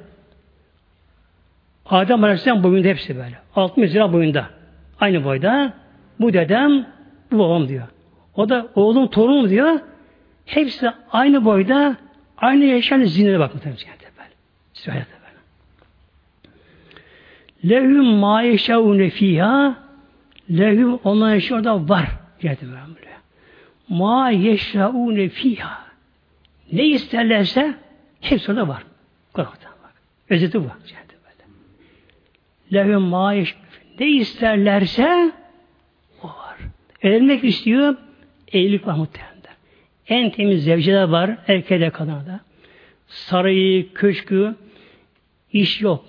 Adem 1.93 2.25
Aleyhisselam 2.25 2.63
boyunda 2.63 2.89
hepsi 2.89 3.17
böyle. 3.17 3.39
60 3.57 3.95
lira 3.95 4.13
boyunda. 4.13 4.47
Aynı 5.01 5.25
boyda. 5.25 5.73
Bu 6.21 6.33
dedem, 6.33 6.87
bu 7.33 7.39
babam 7.39 7.69
diyor. 7.69 7.89
O 8.37 8.49
da 8.49 8.67
oğlum 8.75 9.09
torunum 9.09 9.51
diyor. 9.51 9.81
Hepsi 10.47 10.91
aynı 11.13 11.45
boyda, 11.45 11.97
aynı 12.37 12.65
yaşayan 12.65 13.05
zinlere 13.05 13.39
bakmak 13.39 13.67
lazım. 13.67 13.89
Söyle 14.73 15.07
böyle. 17.65 17.75
Lehum 17.75 18.07
ma 18.07 18.43
yeşâune 18.43 19.11
fîhâ 19.11 19.75
lehum 20.51 21.01
onlar 21.05 21.37
için 21.37 21.55
orada 21.55 21.89
var. 21.89 22.09
Cennet-i 22.41 22.67
böyle. 22.67 23.13
Ma 23.89 24.31
yeşâune 24.31 25.29
fîhâ 25.29 25.79
ne 26.73 26.87
isterlerse 26.87 27.75
hepsi 28.21 28.53
orada 28.53 28.69
var. 28.69 28.83
Kur'an'da 29.33 29.53
bak. 29.83 29.93
Özeti 30.31 30.61
bu. 30.61 30.69
Cennet-i 30.87 30.93
böyle. 31.09 31.12
Lehum 32.73 33.03
ma 33.03 33.35
ne 34.01 34.07
isterlerse 34.09 35.33
o 36.23 36.27
var. 36.27 36.57
Evlenmek 37.03 37.45
istiyor, 37.45 37.97
evlilik 38.53 38.87
var 38.87 38.95
muhtemelen. 38.95 39.33
En 40.09 40.31
temiz 40.31 40.65
zevceler 40.65 41.09
var, 41.09 41.37
erkeğe 41.49 41.91
kadına 41.91 42.41
Sarayı, 43.07 43.93
köşkü, 43.93 44.55
iş 45.53 45.81
yok. 45.81 46.05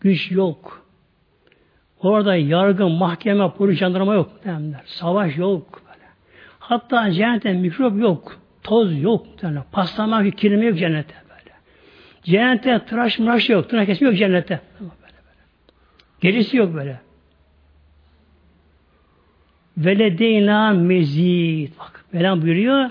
Güç 0.00 0.30
yok. 0.30 0.86
Orada 2.00 2.36
yargı, 2.36 2.88
mahkeme, 2.88 3.50
polis, 3.50 3.78
jandarma 3.78 4.14
yok. 4.14 4.30
Derler. 4.44 4.80
Savaş 4.84 5.36
yok. 5.36 5.82
Böyle. 5.86 6.06
Hatta 6.58 7.12
cennette 7.12 7.52
mikrop 7.52 8.00
yok. 8.00 8.40
Toz 8.62 9.02
yok. 9.02 9.26
Derler. 9.42 9.62
Paslamak, 9.72 10.38
kirlime 10.38 10.64
yok 10.64 10.78
cennette. 10.78 11.14
Böyle. 11.28 11.56
Cennette 12.22 12.84
tıraş 12.86 13.18
mıraş 13.18 13.48
yok. 13.50 13.70
Tırnak 13.70 13.86
kesme 13.86 14.08
yok 14.08 14.16
cennette. 14.16 14.60
Böyle. 14.80 15.03
Gerisi 16.24 16.56
yok 16.56 16.74
böyle. 16.74 17.00
Veledeyna 19.76 20.72
mezid. 20.72 21.68
Bak 21.78 22.04
Mevlam 22.12 22.42
buyuruyor. 22.42 22.90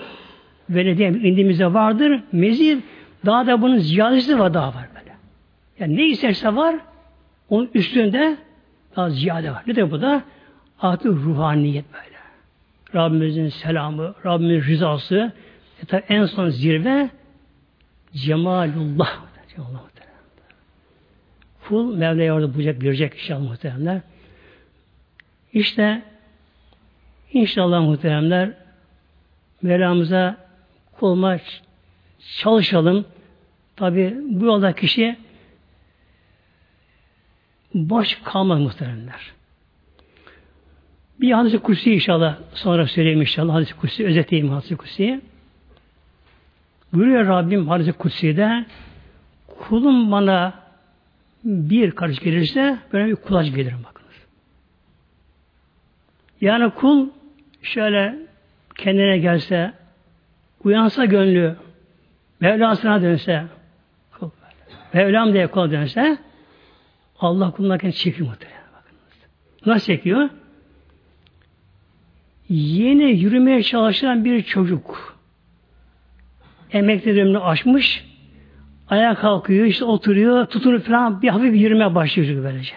Veledeyna 0.70 1.16
indimizde 1.16 1.74
vardır. 1.74 2.22
Mezid. 2.32 2.82
Daha 3.26 3.46
da 3.46 3.62
bunun 3.62 3.76
ziyadesi 3.76 4.38
var 4.38 4.54
daha 4.54 4.68
var 4.68 4.88
böyle. 4.98 5.16
Yani 5.78 5.96
ne 5.96 6.06
isterse 6.06 6.56
var 6.56 6.76
onun 7.48 7.70
üstünde 7.74 8.36
daha 8.96 9.10
ziyade 9.10 9.50
var. 9.50 9.62
Ne 9.66 9.76
demek 9.76 9.92
bu 9.92 10.00
da? 10.00 10.22
Artık 10.80 11.12
ruhaniyet 11.12 11.84
böyle. 11.92 12.14
Rabbimizin 12.94 13.48
selamı, 13.48 14.14
Rabbimizin 14.26 14.72
rızası 14.72 15.32
e 15.92 15.96
en 15.96 16.26
son 16.26 16.48
zirve 16.48 17.10
cemalullah. 18.12 19.18
Cemalullah 19.48 19.93
Kul 21.68 21.96
Mevla'ya 21.96 22.34
orada 22.34 22.54
bulacak, 22.54 22.80
görecek 22.80 23.14
inşallah 23.14 23.40
muhteremler. 23.40 24.00
İşte 25.52 26.02
inşallah 27.32 27.80
muhteremler 27.80 28.52
Mevlamıza 29.62 30.36
kulma 30.92 31.38
çalışalım. 32.38 33.06
Tabi 33.76 34.16
bu 34.30 34.44
yolda 34.44 34.72
kişi 34.72 35.16
boş 37.74 38.18
kalmaz 38.24 38.60
muhteremler. 38.60 39.32
Bir 41.20 41.32
hadis-i 41.32 41.58
kursi 41.58 41.94
inşallah 41.94 42.38
sonra 42.54 42.86
söyleyeyim 42.86 43.20
inşallah 43.20 43.54
hadis-i 43.54 43.76
kursi 43.76 44.06
özeteyim 44.06 44.48
hadis-i 44.48 44.76
kursiyi. 44.76 45.20
Buyuruyor 46.92 47.26
Rabbim 47.26 47.68
hadis-i 47.68 47.92
kutsi'de 47.92 48.66
kulum 49.46 50.12
bana 50.12 50.63
bir 51.44 51.90
karış 51.90 52.20
gelirse 52.20 52.78
böyle 52.92 53.06
bir 53.06 53.16
kulaç 53.16 53.54
gelir 53.54 53.74
bakınız. 53.84 54.14
Yani 56.40 56.70
kul 56.70 57.08
şöyle 57.62 58.18
kendine 58.76 59.18
gelse, 59.18 59.72
uyansa 60.64 61.04
gönlü, 61.04 61.56
Mevlasına 62.40 63.02
dönse, 63.02 63.44
Mevlam 64.92 65.32
diye 65.32 65.46
kula 65.46 65.70
dönse, 65.70 66.18
Allah 67.18 67.50
kuluna 67.50 67.78
kendini 67.78 67.94
çekiyor 67.94 68.28
muhtemelen. 68.28 68.60
Bakınız. 68.72 69.66
Nasıl 69.66 69.86
çekiyor? 69.86 70.28
Yeni 72.48 73.04
yürümeye 73.04 73.62
çalışan 73.62 74.24
bir 74.24 74.42
çocuk 74.42 75.18
emekli 76.72 77.16
dönemini 77.16 77.38
aşmış 77.38 78.13
ayağa 78.88 79.14
kalkıyor, 79.14 79.66
işte 79.66 79.84
oturuyor, 79.84 80.46
tutunup 80.46 80.86
falan 80.86 81.22
bir 81.22 81.28
hafif 81.28 81.54
yürümeye 81.54 81.94
başlıyor 81.94 82.44
böylece. 82.44 82.74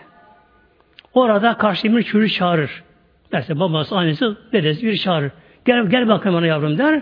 Orada 1.13 1.57
karşı 1.57 1.97
bir 1.97 2.03
çocuk 2.03 2.31
çağırır. 2.31 2.83
Derse 3.31 3.59
babası, 3.59 3.95
annesi, 3.95 4.25
dedesi 4.51 4.87
bir 4.87 4.97
çağırır. 4.97 5.31
Gel, 5.65 5.85
gel 5.85 6.07
bakalım 6.07 6.35
ona 6.35 6.45
yavrum 6.45 6.77
der. 6.77 7.01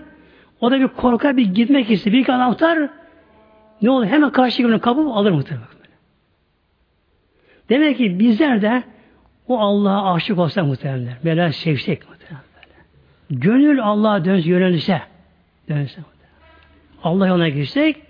O 0.62 0.72
da 0.72 0.80
bir 0.80 0.88
korkar, 0.88 1.38
bir 1.38 1.46
gitmek 1.46 1.92
ister. 1.92 2.14
Bir 2.14 2.20
iki 2.20 2.34
anahtar 2.34 2.90
ne 3.82 3.90
olur? 3.90 4.06
Hemen 4.06 4.32
karşı 4.32 4.62
gibi 4.62 4.80
kapıp 4.80 5.08
alır 5.08 5.32
muhtemelen. 5.32 5.68
Demek 7.70 7.98
ki 7.98 8.20
bizler 8.20 8.62
de 8.62 8.84
o 9.48 9.60
Allah'a 9.60 10.14
aşık 10.14 10.40
olsak 10.40 10.66
muhtemelen. 10.66 11.18
Böyle 11.26 11.52
sevsek 11.52 12.10
muhtemelen. 12.10 12.46
Gönül 13.30 13.84
Allah'a 13.84 14.26
dönse, 14.26 14.50
yönelirse 14.50 15.02
dönse 15.70 16.02
Allah 17.04 17.28
yoluna 17.28 17.50
girsek 17.50 18.02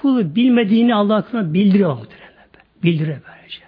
kulu 0.00 0.34
bilmediğini 0.34 0.94
Allah 0.94 1.22
kuluna 1.22 1.54
bildiriyor 1.54 1.96
muhtemelen. 1.96 2.28
Bildiriyor 2.82 3.18
böylece. 3.28 3.60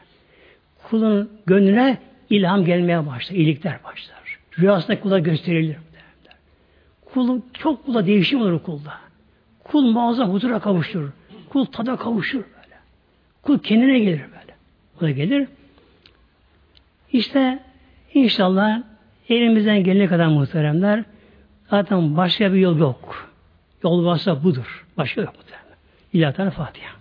Kulun 0.83 1.31
gönlüne 1.47 1.99
ilham 2.31 2.65
gelmeye 2.65 3.07
başlar, 3.07 3.37
iyilikler 3.37 3.85
başlar. 3.85 4.39
Rüyasında 4.59 5.01
kula 5.01 5.19
gösterilir. 5.19 5.77
Kul 7.05 7.41
çok 7.53 7.87
kula 7.87 8.07
değişim 8.07 8.41
olur 8.43 8.63
kulda. 8.63 8.93
Kul 9.65 9.83
muazzam 9.83 10.33
huzura 10.33 10.59
kavuşturur. 10.59 11.11
Kul 11.49 11.65
tada 11.65 11.97
kavuşur 11.97 12.39
böyle. 12.39 12.77
Kul 13.43 13.59
kendine 13.59 13.99
gelir 13.99 14.21
böyle. 14.21 14.55
O 14.99 15.01
da 15.01 15.11
gelir. 15.11 15.49
İşte 17.13 17.59
inşallah 18.15 18.83
elimizden 19.29 19.85
gelene 19.85 20.07
kadar 20.07 20.27
muhteremler 20.27 21.05
zaten 21.71 22.17
başka 22.17 22.53
bir 22.53 22.59
yol 22.59 22.79
yok. 22.79 23.31
Yol 23.85 24.05
varsa 24.05 24.45
budur. 24.45 24.87
Başka 24.97 25.21
yok 25.21 25.35
muhteremler. 25.37 25.60
İlahi 26.13 26.51
Fatiha. 26.51 27.00